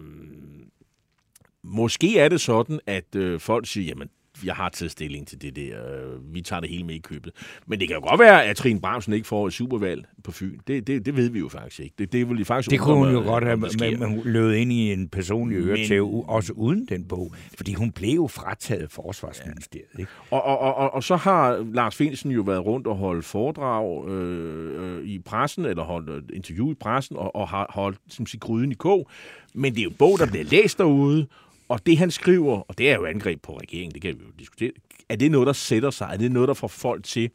måske 1.63 2.19
er 2.19 2.29
det 2.29 2.41
sådan, 2.41 2.79
at 2.85 3.15
øh, 3.15 3.39
folk 3.39 3.67
siger, 3.67 3.85
jamen, 3.85 4.09
jeg 4.45 4.55
har 4.55 4.69
taget 4.69 4.91
stilling 4.91 5.27
til 5.27 5.41
det 5.41 5.55
der, 5.55 5.63
øh, 5.95 6.33
vi 6.35 6.41
tager 6.41 6.59
det 6.59 6.69
hele 6.69 6.83
med 6.83 6.95
i 6.95 6.99
købet. 6.99 7.33
Men 7.67 7.79
det 7.79 7.87
kan 7.87 7.97
jo 7.97 8.09
godt 8.09 8.19
være, 8.19 8.45
at 8.45 8.55
Trine 8.55 8.81
Bramsen 8.81 9.13
ikke 9.13 9.27
får 9.27 9.47
et 9.47 9.53
supervalg 9.53 10.05
på 10.23 10.31
Fyn. 10.31 10.57
Det, 10.67 10.87
det, 10.87 11.05
det 11.05 11.15
ved 11.15 11.29
vi 11.29 11.39
jo 11.39 11.49
faktisk 11.49 11.79
ikke. 11.79 11.95
Det, 11.99 12.13
det 12.13 12.29
vil 12.29 12.45
faktisk 12.45 12.71
Det 12.71 12.79
kunne 12.79 12.95
hun 12.95 13.07
jo 13.11 13.19
mig, 13.19 13.25
godt 13.25 13.43
have, 13.43 13.57
men, 13.57 13.69
men 13.99 14.09
hun 14.09 14.21
lød 14.25 14.53
ind 14.53 14.71
i 14.71 14.93
en 14.93 15.07
personlig 15.09 15.59
Men- 15.59 15.69
øretæve, 15.69 16.05
u- 16.07 16.29
også 16.29 16.53
uden 16.53 16.85
den 16.89 17.05
bog. 17.05 17.33
Fordi 17.57 17.73
hun 17.73 17.91
blev 17.91 18.15
jo 18.15 18.27
frataget 18.27 18.91
forsvarsministeriet. 18.91 19.87
Ikke? 19.99 20.11
Og, 20.31 20.43
og, 20.43 20.59
og, 20.59 20.75
og, 20.75 20.93
og 20.93 21.03
så 21.03 21.15
har 21.15 21.65
Lars 21.73 21.95
Finsen 21.95 22.31
jo 22.31 22.41
været 22.41 22.65
rundt 22.65 22.87
og 22.87 22.95
holdt 22.95 23.25
foredrag 23.25 24.09
øh, 24.09 24.97
øh, 24.99 25.05
i 25.05 25.19
pressen, 25.19 25.65
eller 25.65 25.83
holdt 25.83 26.09
et 26.09 26.35
interview 26.35 26.71
i 26.71 26.73
pressen, 26.73 27.17
og, 27.17 27.35
og 27.35 27.47
har 27.47 27.67
holdt 27.69 27.97
som 28.09 28.25
sige, 28.25 28.39
gryden 28.39 28.71
i 28.71 28.75
kog. 28.75 29.09
Men 29.53 29.73
det 29.73 29.79
er 29.79 29.83
jo 29.83 29.89
en 29.89 29.95
bog, 29.95 30.19
der 30.19 30.25
bliver 30.27 30.45
læst 30.45 30.77
derude, 30.77 31.27
og 31.73 31.85
det 31.85 31.97
han 31.97 32.11
skriver, 32.11 32.59
og 32.59 32.77
det 32.77 32.91
er 32.91 32.95
jo 32.95 33.05
angreb 33.05 33.41
på 33.41 33.57
regeringen, 33.57 33.93
det 33.93 34.01
kan 34.01 34.19
vi 34.19 34.23
jo 34.25 34.31
diskutere, 34.39 34.71
er 35.09 35.15
det 35.15 35.31
noget, 35.31 35.47
der 35.47 35.53
sætter 35.53 35.89
sig? 35.89 36.09
Er 36.13 36.17
det 36.17 36.31
noget, 36.31 36.47
der 36.47 36.53
får 36.53 36.67
folk 36.67 37.03
til 37.03 37.29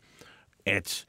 at, 0.66 1.06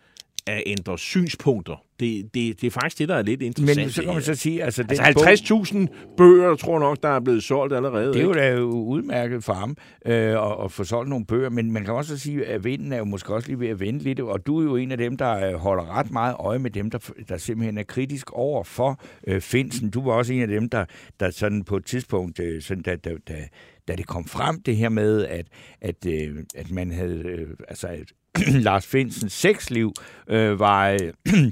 at 0.49 0.63
ændre 0.65 0.97
synspunkter? 0.97 1.83
Det, 1.99 2.33
det, 2.33 2.61
det 2.61 2.67
er 2.67 2.71
faktisk 2.71 2.99
det, 2.99 3.09
der 3.09 3.15
er 3.15 3.21
lidt 3.21 3.41
interessant. 3.41 3.85
Men 3.85 3.89
så 3.89 4.03
kan 4.03 4.13
man 4.13 4.21
så 4.21 4.35
sige, 4.35 4.63
altså, 4.63 4.85
Altså 4.89 5.83
50.000 5.89 6.15
bøger, 6.17 6.55
tror 6.55 6.73
jeg 6.73 6.79
nok, 6.79 7.03
der 7.03 7.09
er 7.09 7.19
blevet 7.19 7.43
solgt 7.43 7.75
allerede. 7.75 8.13
Det 8.13 8.19
er 8.19 8.23
jo 8.23 8.33
da 8.33 8.51
jo 8.51 8.65
udmærket 8.65 9.43
for 9.43 9.53
ham 9.53 9.77
øh, 10.05 10.13
at, 10.13 10.63
at 10.63 10.71
få 10.71 10.83
solgt 10.83 11.09
nogle 11.09 11.25
bøger, 11.25 11.49
men 11.49 11.71
man 11.71 11.85
kan 11.85 11.93
også 11.93 12.17
sige, 12.17 12.45
at 12.45 12.63
vinden 12.63 12.93
er 12.93 12.97
jo 12.97 13.05
måske 13.05 13.33
også 13.33 13.47
lige 13.47 13.59
ved 13.59 13.67
at 13.67 13.79
vende 13.79 13.99
lidt, 13.99 14.19
og 14.19 14.45
du 14.45 14.59
er 14.59 14.63
jo 14.63 14.75
en 14.75 14.91
af 14.91 14.97
dem, 14.97 15.17
der 15.17 15.49
øh, 15.49 15.53
holder 15.53 15.97
ret 15.97 16.11
meget 16.11 16.35
øje 16.39 16.59
med 16.59 16.71
dem, 16.71 16.89
der, 16.89 17.11
der 17.29 17.37
simpelthen 17.37 17.77
er 17.77 17.83
kritisk 17.83 18.31
over 18.31 18.63
for 18.63 19.01
øh, 19.27 19.41
Finsen. 19.41 19.89
Du 19.89 20.03
var 20.05 20.13
også 20.13 20.33
en 20.33 20.41
af 20.41 20.47
dem, 20.47 20.69
der, 20.69 20.85
der 21.19 21.29
sådan 21.29 21.63
på 21.63 21.77
et 21.77 21.85
tidspunkt, 21.85 22.39
øh, 22.39 22.61
sådan, 22.61 22.83
da, 22.83 22.95
da, 22.95 23.11
da, 23.27 23.47
da 23.87 23.95
det 23.95 24.07
kom 24.07 24.25
frem 24.25 24.61
det 24.61 24.75
her 24.75 24.89
med, 24.89 25.25
at, 25.25 25.47
at, 25.81 26.05
øh, 26.07 26.35
at 26.55 26.71
man 26.71 26.91
havde, 26.91 27.23
øh, 27.25 27.47
altså 27.67 27.87
at 27.87 28.13
Lars 28.67 28.87
Finsens 28.87 29.33
sexliv 29.33 29.93
øh, 30.27 30.59
var... 30.59 30.89
Øh, 30.89 31.51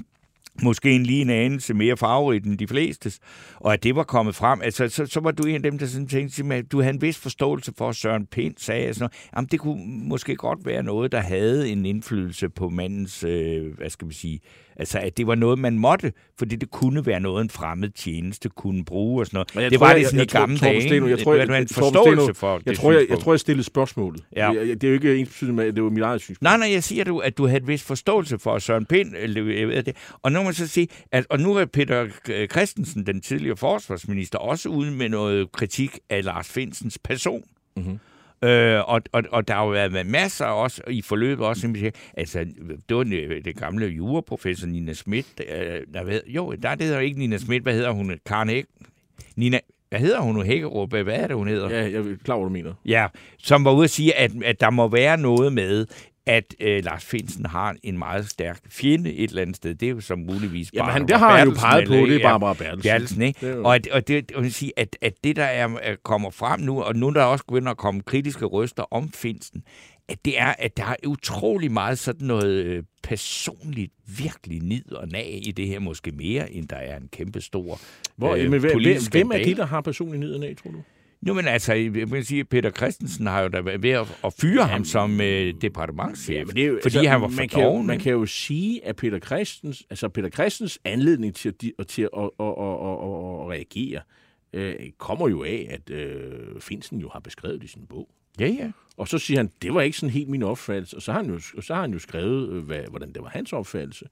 måske 0.62 0.90
en 0.90 1.02
lige 1.02 1.22
en 1.22 1.30
anelse 1.30 1.74
mere 1.74 1.96
farverigt 1.96 2.46
end 2.46 2.58
de 2.58 2.66
flestes, 2.66 3.18
og 3.56 3.72
at 3.72 3.82
det 3.82 3.96
var 3.96 4.02
kommet 4.02 4.34
frem, 4.34 4.60
altså, 4.62 4.88
så, 4.88 5.06
så 5.06 5.20
var 5.20 5.30
du 5.30 5.42
en 5.46 5.54
af 5.54 5.62
dem, 5.62 5.78
der 5.78 5.86
sådan 5.86 6.06
tænkte, 6.06 6.54
at 6.54 6.72
du 6.72 6.80
havde 6.80 6.94
en 6.94 7.02
vis 7.02 7.18
forståelse 7.18 7.72
for, 7.78 7.88
at 7.88 7.96
Søren 7.96 8.26
Pind 8.26 8.54
sagde, 8.56 8.94
sådan 8.94 9.02
noget, 9.02 9.12
jamen, 9.36 9.48
det 9.50 9.60
kunne 9.60 10.08
måske 10.08 10.36
godt 10.36 10.66
være 10.66 10.82
noget, 10.82 11.12
der 11.12 11.20
havde 11.20 11.68
en 11.68 11.86
indflydelse 11.86 12.48
på 12.48 12.68
mandens, 12.68 13.24
øh, 13.24 13.76
hvad 13.76 13.90
skal 13.90 14.04
man 14.04 14.12
sige, 14.12 14.40
altså 14.78 14.98
at 14.98 15.16
det 15.16 15.26
var 15.26 15.34
noget, 15.34 15.58
man 15.58 15.78
måtte, 15.78 16.12
fordi 16.38 16.56
det 16.56 16.70
kunne 16.70 17.06
være 17.06 17.20
noget, 17.20 17.42
en 17.42 17.50
fremmed 17.50 17.88
tjeneste 17.90 18.48
kunne 18.48 18.84
bruge 18.84 19.22
og 19.22 19.26
sådan 19.26 19.36
noget. 19.36 19.54
Jeg 19.54 19.70
det 19.70 19.78
tror, 19.78 19.86
var 19.86 19.92
jeg- 19.92 19.98
det 20.00 20.06
sådan 20.06 20.18
jeg 20.18 20.24
i 20.24 20.28
tror- 20.28 20.40
gamle 20.40 20.58
dage. 20.58 20.82
Steno, 20.82 21.06
jeg 21.06 21.18
tror, 21.18 21.32
det 21.32 21.40
jeg- 21.40 21.48
var 21.48 21.56
en 21.56 21.68
forståelse 21.68 22.20
Steno, 22.22 22.32
for 22.34 22.52
Jeg 22.54 22.64
det 22.66 22.76
tror, 22.78 22.92
jeg, 22.92 23.06
jeg 23.10 23.18
tror, 23.18 23.32
jeg 23.32 23.40
stillede 23.40 23.64
spørgsmålet. 23.64 24.24
Ja. 24.36 24.50
Jeg- 24.50 24.68
jeg- 24.68 24.80
Det 24.80 24.84
er 24.84 24.88
jo 24.88 24.94
ikke 24.94 25.16
ens 25.16 25.42
med, 25.42 25.64
at 25.64 25.74
det 25.76 25.82
var 25.84 25.90
mit 25.90 26.02
eget 26.02 26.20
synspunkt. 26.20 26.42
Nej, 26.42 26.56
nej, 26.56 26.72
jeg 26.72 26.84
siger 26.84 27.04
du, 27.04 27.18
at 27.18 27.38
du 27.38 27.46
havde 27.46 27.60
et 27.60 27.68
vis 27.68 27.82
forståelse 27.82 28.38
for 28.38 28.58
Søren 28.58 28.86
Pind. 28.86 29.14
eller 29.16 29.52
Jeg 29.54 29.68
ved 29.68 29.82
det. 29.82 29.96
Og 30.22 30.32
nu 30.32 30.38
må 30.38 30.44
man 30.44 30.54
så 30.54 30.66
sige, 30.66 30.88
at 31.12 31.26
og 31.30 31.40
nu 31.40 31.54
er 31.56 31.64
Peter 31.64 32.06
øh, 32.28 32.48
Christensen, 32.48 33.06
den 33.06 33.20
tidligere 33.20 33.56
forsvarsminister, 33.56 34.38
også 34.38 34.68
ude 34.68 34.90
med 34.90 35.08
noget 35.08 35.52
kritik 35.52 35.98
af 36.10 36.24
Lars 36.24 36.48
Finsens 36.48 36.98
person. 37.04 37.42
Mhm. 37.76 37.98
Øh, 38.42 38.88
og, 38.88 39.02
og, 39.12 39.22
og 39.32 39.48
der 39.48 39.54
har 39.54 39.64
jo 39.64 39.70
været 39.70 40.06
masser 40.06 40.44
også 40.44 40.82
i 40.88 41.02
forløbet 41.02 41.46
også, 41.46 41.90
altså, 42.16 42.46
det 42.88 42.96
var 42.96 43.02
den, 43.02 43.44
den 43.44 43.54
gamle 43.54 43.86
juraprofessor 43.86 44.66
Nina 44.66 44.92
Schmidt, 44.92 45.26
øh, 45.48 45.80
der 45.94 46.04
ved, 46.04 46.20
jo, 46.26 46.52
der 46.62 46.74
det 46.74 46.86
hedder 46.86 47.00
ikke 47.00 47.18
Nina 47.18 47.36
Schmidt, 47.36 47.62
hvad 47.62 47.74
hedder 47.74 47.90
hun? 47.90 48.18
Karen 48.26 48.48
Hæk? 48.48 48.64
Nina, 49.36 49.58
hvad 49.88 50.00
hedder 50.00 50.20
hun 50.20 50.34
nu? 50.34 50.42
Hækkerup, 50.42 50.90
hvad 50.90 51.04
er 51.06 51.26
det, 51.26 51.36
hun 51.36 51.48
hedder? 51.48 51.70
Ja, 51.70 51.82
jeg 51.82 51.94
er 51.94 52.16
klar, 52.24 52.36
hvad 52.36 52.44
du 52.44 52.52
mener. 52.52 52.74
Ja, 52.84 53.06
som 53.38 53.64
var 53.64 53.72
ude 53.72 53.84
at 53.84 53.90
sige, 53.90 54.16
at, 54.16 54.32
at 54.44 54.60
der 54.60 54.70
må 54.70 54.88
være 54.88 55.16
noget 55.16 55.52
med, 55.52 55.86
at 56.28 56.54
øh, 56.60 56.84
Lars 56.84 57.04
Finsen 57.04 57.46
har 57.46 57.76
en 57.82 57.98
meget 57.98 58.28
stærk 58.30 58.60
fjende 58.70 59.12
et 59.14 59.28
eller 59.30 59.42
andet 59.42 59.56
sted. 59.56 59.74
Det 59.74 59.86
er 59.86 59.90
jo 59.90 60.00
som 60.00 60.18
muligvis 60.18 60.70
Jamen, 60.72 60.80
Barbara 60.86 60.92
han, 60.98 61.08
det 61.08 61.18
har 61.18 61.38
han 61.38 61.48
jo 61.48 61.54
peget 61.54 61.88
på, 61.88 61.94
eller- 61.94 62.06
det 62.06 62.16
er 62.16 62.28
Barbara 62.28 62.52
Bertelsen. 62.54 62.82
Bertelsen, 62.90 63.22
ikke? 63.22 63.40
Det 63.40 63.48
er 63.50 63.54
jo- 63.56 63.64
Og, 63.64 63.74
at, 63.74 63.88
og 63.88 64.08
det, 64.08 64.32
og 64.32 64.44
sige, 64.46 64.72
at, 64.76 64.96
at 65.00 65.12
det, 65.24 65.36
der 65.36 65.44
er, 65.44 65.68
er- 65.82 65.96
kommer 66.04 66.30
frem 66.30 66.60
nu, 66.60 66.82
og 66.82 66.96
nu 66.96 67.06
er 67.08 67.10
der 67.12 67.22
også 67.22 67.44
begynder 67.48 67.70
at 67.70 67.76
komme 67.76 68.00
kritiske 68.02 68.44
røster 68.44 68.82
om 68.94 69.12
Finsen, 69.12 69.62
at 70.08 70.24
det 70.24 70.40
er, 70.40 70.54
at 70.58 70.76
der 70.76 70.84
er 70.84 70.94
utrolig 71.06 71.72
meget 71.72 71.98
sådan 71.98 72.26
noget 72.26 72.64
øh, 72.64 72.82
personligt 73.02 73.92
virkelig 74.18 74.60
nid 74.62 74.92
og 74.92 75.08
nag 75.08 75.40
i 75.46 75.50
det 75.52 75.66
her, 75.66 75.78
måske 75.78 76.10
mere, 76.10 76.52
end 76.52 76.68
der 76.68 76.76
er 76.76 76.96
en 76.96 77.08
kæmpe 77.12 77.40
stor 77.40 77.80
Hvor, 78.16 78.34
øh, 78.34 78.50
men, 78.50 78.60
hvem, 78.60 78.72
hvem, 79.10 79.30
er 79.30 79.44
det, 79.44 79.56
der 79.56 79.66
har 79.66 79.80
personlig 79.80 80.20
nyheden 80.20 80.42
af, 80.42 80.54
tror 80.62 80.70
du? 80.70 80.82
Jo, 81.26 81.34
men 81.34 81.48
altså, 81.48 81.72
jeg 81.72 82.10
vil 82.10 82.26
sige, 82.26 82.44
Peter 82.44 82.70
Christensen 82.70 83.26
har 83.26 83.42
jo 83.42 83.48
da 83.48 83.60
været 83.60 83.82
ved 83.82 83.90
at, 83.90 84.18
at 84.24 84.34
fyre 84.40 84.66
ham 84.66 84.84
som 84.84 85.20
øh, 85.20 85.54
departementschef, 85.60 86.46
men 86.46 86.56
det 86.56 86.64
er 86.64 86.68
jo, 86.68 86.78
fordi 86.82 87.04
han 87.04 87.20
var 87.20 87.28
for 87.28 87.36
man 87.36 87.48
kan, 87.48 87.62
jo, 87.62 87.82
man 87.82 87.98
kan 87.98 88.12
jo 88.12 88.26
sige, 88.26 88.86
at 88.86 88.96
Peter 88.96 89.18
Christens, 89.18 89.82
altså 89.90 90.08
Peter 90.08 90.28
Christens 90.30 90.78
anledning 90.84 91.34
til 91.34 91.54
at, 91.78 91.86
til 91.86 92.02
at, 92.02 92.08
at, 92.14 92.30
at, 92.40 92.46
at, 92.46 92.96
at, 93.40 93.50
reagere, 93.50 94.00
øh, 94.52 94.74
kommer 94.98 95.28
jo 95.28 95.44
af, 95.44 95.66
at 95.70 95.90
øh, 95.90 96.60
Finsen 96.60 96.98
jo 96.98 97.08
har 97.12 97.20
beskrevet 97.20 97.60
det 97.60 97.64
i 97.64 97.72
sin 97.72 97.86
bog. 97.88 98.08
Ja, 98.40 98.46
ja. 98.46 98.70
Og 98.96 99.08
så 99.08 99.18
siger 99.18 99.38
han, 99.38 99.50
det 99.62 99.74
var 99.74 99.80
ikke 99.80 99.98
sådan 99.98 100.12
helt 100.12 100.28
min 100.28 100.42
opfattelse. 100.42 100.96
Og 100.96 101.02
så 101.02 101.12
har 101.12 101.22
han 101.22 101.30
jo, 101.30 101.38
så 101.38 101.74
har 101.74 101.80
han 101.80 101.92
jo 101.92 101.98
skrevet, 101.98 102.48
øh, 102.48 102.64
hvad, 102.64 102.82
hvordan 102.90 103.12
det 103.12 103.22
var 103.22 103.28
hans 103.28 103.52
opfattelse. 103.52 104.04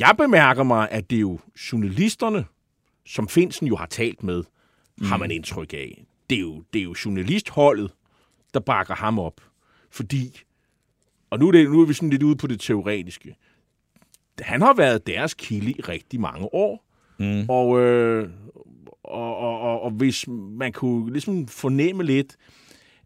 Jeg 0.00 0.14
bemærker 0.18 0.62
mig, 0.62 0.90
at 0.90 1.10
det 1.10 1.16
er 1.16 1.20
jo 1.20 1.38
journalisterne, 1.72 2.44
som 3.06 3.28
Finsen 3.28 3.66
jo 3.66 3.76
har 3.76 3.86
talt 3.86 4.22
med, 4.22 4.42
mm. 4.98 5.06
har 5.06 5.16
man 5.16 5.30
indtryk 5.30 5.72
af. 5.74 6.04
Det 6.32 6.38
er, 6.38 6.42
jo, 6.42 6.62
det 6.72 6.78
er 6.78 6.82
jo 6.82 6.94
journalistholdet, 7.04 7.90
der 8.54 8.60
bakker 8.60 8.94
ham 8.94 9.18
op. 9.18 9.40
Fordi, 9.90 10.40
og 11.30 11.38
nu 11.38 11.48
er, 11.48 11.52
det, 11.52 11.70
nu 11.70 11.80
er 11.80 11.86
vi 11.86 11.94
sådan 11.94 12.10
lidt 12.10 12.22
ude 12.22 12.36
på 12.36 12.46
det 12.46 12.60
teoretiske, 12.60 13.36
han 14.40 14.62
har 14.62 14.74
været 14.74 15.06
deres 15.06 15.34
kilde 15.34 15.70
i 15.70 15.80
rigtig 15.80 16.20
mange 16.20 16.54
år. 16.54 16.84
Mm. 17.18 17.44
Og, 17.48 17.80
øh, 17.80 18.30
og, 19.04 19.36
og, 19.36 19.60
og, 19.60 19.82
og 19.82 19.90
hvis 19.90 20.24
man 20.28 20.72
kunne 20.72 21.12
ligesom 21.12 21.48
fornemme 21.48 22.02
lidt, 22.02 22.36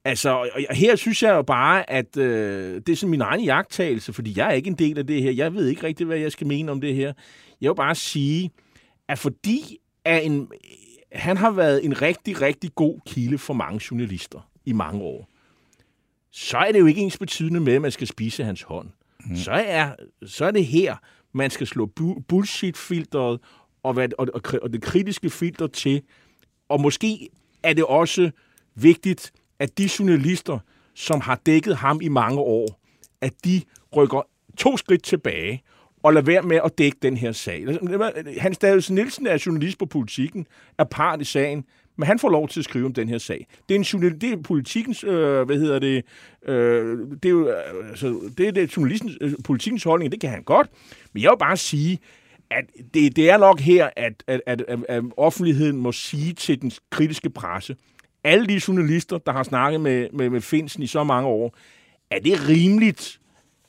altså 0.05 0.31
og 0.69 0.77
her 0.77 0.97
synes 0.97 1.23
jeg 1.23 1.31
jo 1.31 1.43
bare, 1.43 1.91
at 1.91 2.17
øh, 2.17 2.75
det 2.75 2.89
er 2.89 2.97
sådan 2.97 3.11
min 3.11 3.21
egen 3.21 3.45
jagttagelse, 3.45 4.13
fordi 4.13 4.35
jeg 4.37 4.49
er 4.49 4.53
ikke 4.53 4.71
en 4.71 4.79
del 4.79 4.99
af 4.99 5.07
det 5.07 5.23
her. 5.23 5.31
Jeg 5.31 5.55
ved 5.55 5.69
ikke 5.69 5.83
rigtig, 5.83 6.07
hvad 6.07 6.19
jeg 6.19 6.33
skal 6.33 6.47
mene 6.47 6.73
om 6.73 6.81
det 6.81 6.95
her. 6.95 7.13
Jeg 7.61 7.71
vil 7.71 7.77
bare 7.77 7.95
sige, 7.95 8.51
at 9.09 9.19
fordi 9.19 9.79
er 10.05 10.19
en, 10.19 10.49
han 11.13 11.37
har 11.37 11.51
været 11.51 11.85
en 11.85 12.03
rigtig, 12.03 12.41
rigtig 12.41 12.75
god 12.75 13.01
kilde 13.07 13.39
for 13.39 13.55
mange 13.55 13.81
journalister 13.91 14.51
i 14.65 14.73
mange 14.73 15.03
år. 15.03 15.29
Så 16.31 16.59
er 16.59 16.73
det 16.73 16.81
jo 16.81 16.87
ikke 16.87 17.01
ens 17.01 17.19
betydende 17.19 17.61
med, 17.61 17.73
at 17.73 17.83
man 17.83 17.91
skal 17.91 18.07
spise 18.07 18.45
hans 18.45 18.63
hånd. 18.63 18.89
Mm. 19.27 19.37
Så, 19.37 19.51
er, 19.51 19.95
så 20.27 20.45
er 20.45 20.51
det 20.51 20.67
her, 20.67 20.97
man 21.33 21.51
skal 21.51 21.67
slå 21.67 21.91
bu- 22.01 22.23
bullshit-filteret 22.29 23.41
og, 23.83 23.93
hvad, 23.93 24.09
og, 24.19 24.29
og, 24.35 24.43
og 24.63 24.73
det 24.73 24.83
kritiske 24.83 25.31
filter 25.31 25.67
til. 25.67 26.03
Og 26.69 26.81
måske 26.81 27.29
er 27.63 27.73
det 27.73 27.85
også 27.85 28.31
vigtigt, 28.75 29.33
at 29.59 29.79
de 29.79 29.89
journalister, 29.99 30.59
som 30.95 31.21
har 31.21 31.41
dækket 31.47 31.77
ham 31.77 32.01
i 32.03 32.09
mange 32.09 32.41
år, 32.41 32.81
at 33.21 33.33
de 33.45 33.63
rykker 33.97 34.29
to 34.57 34.77
skridt 34.77 35.03
tilbage 35.03 35.63
og 36.07 36.13
lade 36.13 36.27
være 36.27 36.43
med 36.43 36.61
at 36.65 36.79
dække 36.79 36.99
den 37.03 37.17
her 37.17 37.33
sag. 37.33 37.69
Altså, 37.69 38.13
Hans 38.39 38.59
Davidsen 38.59 38.95
Nielsen 38.95 39.27
er 39.27 39.43
journalist 39.47 39.79
på 39.79 39.87
politikken, 39.87 40.47
er 40.79 40.85
part 40.85 41.21
i 41.21 41.25
sagen, 41.25 41.65
men 41.97 42.07
han 42.07 42.19
får 42.19 42.29
lov 42.29 42.49
til 42.49 42.61
at 42.61 42.65
skrive 42.65 42.87
om 42.87 42.93
den 42.93 43.09
her 43.09 43.19
sag. 43.19 43.47
Det 43.69 43.75
er, 43.75 43.79
en 43.79 43.85
journal, 43.85 44.21
det 44.21 44.33
er 44.33 44.37
politikens, 44.43 45.05
øh, 45.05 45.43
hvad 45.43 45.59
hedder 45.59 45.79
det, 45.79 46.05
øh, 46.49 46.99
det 47.23 47.25
er 47.25 47.31
jo, 47.31 47.49
øh, 47.49 47.89
altså, 47.91 48.21
det 48.39 48.49
er 48.49 48.53
det 48.53 48.77
journalistens, 48.77 49.19
øh, 49.21 49.33
politikens 49.45 49.85
holdning, 49.85 50.13
det 50.13 50.21
kan 50.21 50.31
han 50.31 50.43
godt, 50.43 50.71
men 51.13 51.23
jeg 51.23 51.31
vil 51.31 51.39
bare 51.39 51.57
sige, 51.57 51.99
at 52.51 52.65
det, 52.95 53.17
det 53.17 53.31
er 53.31 53.37
nok 53.37 53.61
her, 53.61 53.91
at, 53.97 54.25
at, 54.27 54.41
at, 54.47 54.65
at, 54.69 54.79
at 54.89 55.05
offentligheden 55.17 55.77
må 55.77 55.93
sige 55.93 56.33
til 56.33 56.63
den 56.63 56.73
kritiske 56.91 57.31
presse, 57.31 57.77
alle 58.25 58.47
de 58.47 58.61
journalister, 58.69 59.19
der 59.19 59.33
har 59.33 59.43
snakket 59.43 59.81
med, 59.81 60.09
med, 60.13 60.31
med 60.31 60.41
Finsen 60.41 60.83
i 60.83 60.87
så 60.87 61.05
mange 61.05 61.29
år, 61.29 61.57
er 62.11 62.19
det 62.19 62.49
rimeligt, 62.49 63.21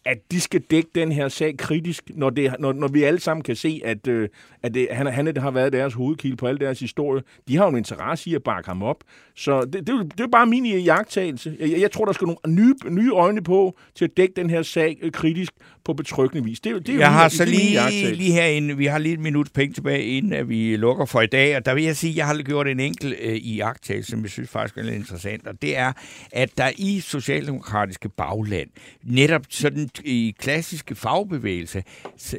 at 0.08 0.32
de 0.32 0.42
skal 0.42 0.62
dække 0.62 0.90
den 0.96 1.12
her 1.12 1.28
sag 1.28 1.58
kritisk, 1.58 2.12
når, 2.16 2.30
det, 2.30 2.56
når, 2.60 2.74
når 2.74 2.88
vi 2.88 3.04
alle 3.04 3.20
sammen 3.20 3.44
kan 3.44 3.56
se, 3.56 3.82
at, 3.86 4.08
øh, 4.08 4.30
at 4.64 4.74
det, 4.74 4.88
han, 4.92 5.08
han 5.08 5.26
det 5.26 5.38
har 5.38 5.52
været 5.52 5.74
deres 5.74 5.94
hovedkilde 5.94 6.38
på 6.38 6.48
al 6.48 6.60
deres 6.60 6.80
historie. 6.80 7.24
De 7.48 7.58
har 7.58 7.64
jo 7.64 7.70
en 7.70 7.78
interesse 7.78 8.30
i 8.30 8.36
at 8.36 8.44
bakke 8.44 8.70
ham 8.70 8.84
op. 8.84 9.04
Så 9.40 9.62
det, 9.62 9.88
det, 9.88 10.12
det 10.18 10.20
er 10.20 10.28
bare 10.32 10.46
min 10.46 10.66
jagttagelse. 10.66 11.58
Jeg, 11.60 11.82
jeg 11.82 11.92
tror, 11.92 12.06
der 12.06 12.14
skal 12.14 12.26
nogle 12.26 12.40
nye, 12.48 12.74
nye 12.90 13.12
øjne 13.12 13.44
på 13.44 13.78
til 13.96 14.06
at 14.06 14.18
dække 14.18 14.34
den 14.36 14.50
her 14.50 14.62
sag 14.62 14.98
øh, 15.02 15.12
kritisk 15.12 15.52
på 15.86 15.94
betryggende 15.94 16.44
vis. 16.44 16.60
Det, 16.60 16.88
det 16.88 16.96
er 16.96 17.00
jeg 17.00 17.10
min, 17.10 17.14
har 17.14 17.30
så 17.30 17.46
det 17.46 17.54
lige, 17.54 18.16
lige 18.16 18.32
herinde, 18.32 18.78
vi 18.78 18.86
har 18.86 18.98
lige 18.98 19.14
et 19.14 19.20
minut 19.20 19.48
penge 19.54 19.74
tilbage, 19.74 20.04
inden 20.04 20.34
at 20.34 20.50
vi 20.50 20.76
lukker 20.76 21.06
for 21.06 21.22
i 21.22 21.28
dag, 21.28 21.56
og 21.56 21.66
der 21.66 21.74
vil 21.74 21.84
jeg 21.84 21.98
sige, 21.98 22.12
at 22.12 22.18
jeg 22.18 22.28
har 22.28 22.44
gjort 22.44 22.68
en 22.68 22.80
enkelt 22.80 23.16
øh, 23.22 23.36
i 23.36 23.56
jagttagelse, 23.56 24.12
som 24.12 24.22
jeg 24.22 24.30
synes 24.30 24.50
faktisk 24.50 24.78
er 24.78 24.82
lidt 24.82 24.96
interessant, 24.96 25.48
og 25.48 25.62
det 25.62 25.78
er, 25.78 25.94
at 26.32 26.58
der 26.58 26.72
i 26.78 27.00
socialdemokratiske 27.00 28.10
bagland, 28.10 28.70
netop 29.04 29.42
sådan 29.50 29.90
i 30.04 30.36
klassiske 30.40 30.96
fagbevægelse 30.96 31.84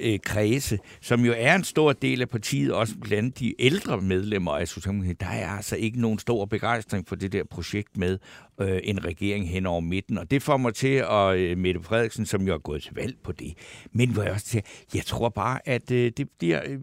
øh, 0.01 0.19
kredse, 0.25 0.79
som 1.01 1.25
jo 1.25 1.35
er 1.37 1.55
en 1.55 1.65
stor 1.65 1.93
del 1.93 2.21
af 2.21 2.29
partiet, 2.29 2.73
også 2.73 2.95
blandt 3.01 3.39
de 3.39 3.55
ældre 3.59 4.01
medlemmer 4.01 4.53
af 4.53 4.69
Socialdemokratiet, 4.69 5.21
der 5.21 5.27
er 5.27 5.49
altså 5.49 5.77
ikke 5.77 6.01
nogen 6.01 6.19
stor 6.19 6.45
begejstring 6.45 6.88
for 7.07 7.17
det 7.17 7.33
der 7.33 7.45
projekt 7.45 7.97
med 7.97 8.19
øh, 8.61 8.81
en 8.85 9.05
regering 9.05 9.49
hen 9.49 9.67
over 9.67 9.81
midten. 9.81 10.19
Og 10.19 10.31
det 10.31 10.43
får 10.43 10.57
mig 10.57 10.75
til 10.75 11.05
at 11.11 11.37
øh, 11.37 11.59
Mette 11.59 11.83
Frederiksen, 11.83 12.27
som 12.27 12.47
jo 12.47 12.55
er 12.55 12.59
gået 12.59 12.83
til 12.83 12.95
valg 12.95 13.17
på 13.25 13.33
det. 13.33 13.55
Men 13.93 14.11
hvor 14.11 14.23
jeg 14.23 14.33
også 14.33 14.47
siger, 14.47 14.63
jeg 14.95 15.07
tror 15.07 15.29
bare, 15.29 15.69
at 15.69 15.91
øh, 15.91 16.13
det 16.17 16.29
bliver, 16.39 16.63
øh, 16.67 16.79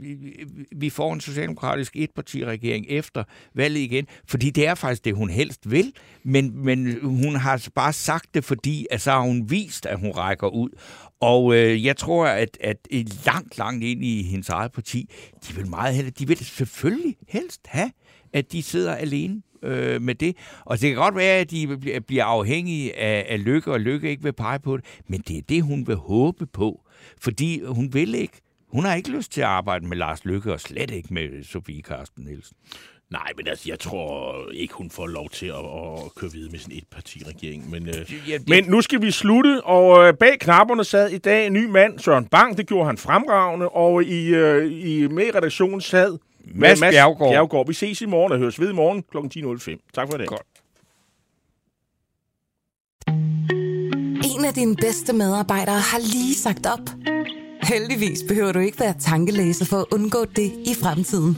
vi 0.76 0.90
får 0.90 1.14
en 1.14 1.22
socialdemokratisk 1.22 1.96
etpartiregering 1.96 2.86
efter 2.90 3.24
valget 3.54 3.80
igen, 3.80 4.08
fordi 4.28 4.50
det 4.50 4.68
er 4.68 4.76
faktisk 4.76 5.06
det, 5.06 5.16
hun 5.16 5.30
helst 5.30 5.72
vil, 5.72 5.94
men, 6.24 6.66
men 6.66 7.00
hun 7.02 7.36
har 7.36 7.68
bare 7.76 7.94
sagt 7.94 8.34
det, 8.34 8.44
fordi 8.44 8.88
at 8.92 9.02
så 9.02 9.12
har 9.12 9.22
hun 9.22 9.50
vist, 9.50 9.86
at 9.86 10.00
hun 10.00 10.12
rækker 10.12 10.48
ud. 10.48 10.70
Og 11.20 11.56
øh, 11.56 11.86
jeg 11.86 11.98
tror, 11.98 12.26
at, 12.26 12.58
at 12.62 12.78
langt, 13.26 13.58
langt 13.58 13.84
ind 13.84 14.04
i 14.04 14.24
hendes 14.24 14.50
eget 14.50 14.72
parti, 14.72 15.10
de 15.48 15.56
vil 15.56 15.68
meget 15.68 15.96
hellere, 15.96 16.14
de 16.20 16.28
vil 16.28 16.38
selvfølgelig 16.38 17.16
helst 17.28 17.62
have, 17.66 17.92
at 18.34 18.52
de 18.52 18.64
sidder 18.64 18.96
alene 18.96 19.42
øh, 19.64 20.02
med 20.02 20.16
det. 20.16 20.38
Og 20.66 20.82
det 20.82 20.90
kan 20.90 20.98
godt 20.98 21.16
være, 21.16 21.38
at 21.38 21.52
de 21.52 21.78
bliver 22.08 22.26
afhængige 22.26 22.98
af, 23.00 23.26
af 23.30 23.46
Lykke, 23.46 23.72
og 23.72 23.80
Lykke 23.80 24.10
ikke 24.10 24.24
vil 24.24 24.34
pege 24.34 24.60
på 24.60 24.78
det, 24.78 24.86
men 25.08 25.24
det 25.28 25.38
er 25.38 25.42
det, 25.50 25.64
hun 25.64 25.88
vil 25.88 25.96
håbe 25.96 26.46
på. 26.46 26.82
Fordi 27.22 27.62
hun 27.66 27.94
vil 27.94 28.16
ikke. 28.16 28.42
Hun 28.68 28.86
har 28.86 28.96
ikke 28.96 29.12
lyst 29.12 29.32
til 29.32 29.42
at 29.42 29.48
arbejde 29.48 29.88
med 29.88 29.98
Lars 29.98 30.26
Lykke, 30.26 30.54
og 30.54 30.60
slet 30.60 30.92
ikke 30.92 31.14
med 31.14 31.44
Sofie 31.44 31.82
Karsten 31.82 32.24
Nielsen. 32.24 32.58
Nej, 33.12 33.32
men 33.38 33.48
altså, 33.48 33.70
jeg 33.70 33.80
tror 33.80 34.36
ikke, 34.52 34.74
hun 34.74 34.90
får 34.90 35.08
lov 35.08 35.30
til 35.30 35.46
at, 35.46 35.56
at 35.56 36.16
køre 36.16 36.32
videre 36.32 36.52
med 36.52 36.60
sin 36.60 36.72
etpartiregering. 36.78 37.70
Men, 37.70 37.90
øh, 37.90 38.30
ja, 38.30 38.38
det... 38.38 38.50
men 38.50 38.64
nu 38.64 38.82
skal 38.82 39.02
vi 39.02 39.12
slutte, 39.12 39.62
og 39.64 40.08
øh, 40.08 40.14
bag 40.14 40.40
knapperne 40.40 40.84
sad 40.84 41.10
i 41.10 41.18
dag 41.18 41.48
en 41.48 41.54
ny 41.54 41.66
mand, 41.66 42.00
Søren 42.00 42.26
Bang. 42.26 42.58
Det 42.58 42.68
gjorde 42.68 42.86
han 42.86 42.98
fremragende, 42.98 43.70
og 43.70 44.04
i, 44.04 44.28
øh, 44.28 44.72
i 44.72 45.08
med 45.08 45.36
redaktionen 45.36 45.82
sad 45.82 46.18
Mads, 46.54 46.80
Mads 46.80 46.94
Bjergård. 46.94 47.32
Bjergård. 47.32 47.68
Vi 47.68 47.74
ses 47.74 48.02
i 48.02 48.06
morgen 48.06 48.32
og 48.32 48.38
høres 48.38 48.60
ved 48.60 48.70
i 48.70 48.74
morgen 48.74 49.04
kl. 49.12 49.18
10.05. 49.18 49.92
Tak 49.94 50.08
for 50.12 50.18
det. 50.18 50.28
Godt. 50.28 50.42
En 54.38 54.46
af 54.46 54.54
dine 54.54 54.76
bedste 54.76 55.14
medarbejdere 55.14 55.80
har 55.80 56.00
lige 56.00 56.36
sagt 56.36 56.66
op. 56.66 56.90
Heldigvis 57.64 58.20
behøver 58.28 58.52
du 58.52 58.60
ikke 58.60 58.80
være 58.80 58.94
tankelæser 59.00 59.66
for 59.66 59.78
at 59.78 59.86
undgå 59.92 60.26
det 60.26 60.52
i 60.66 60.74
fremtiden. 60.82 61.38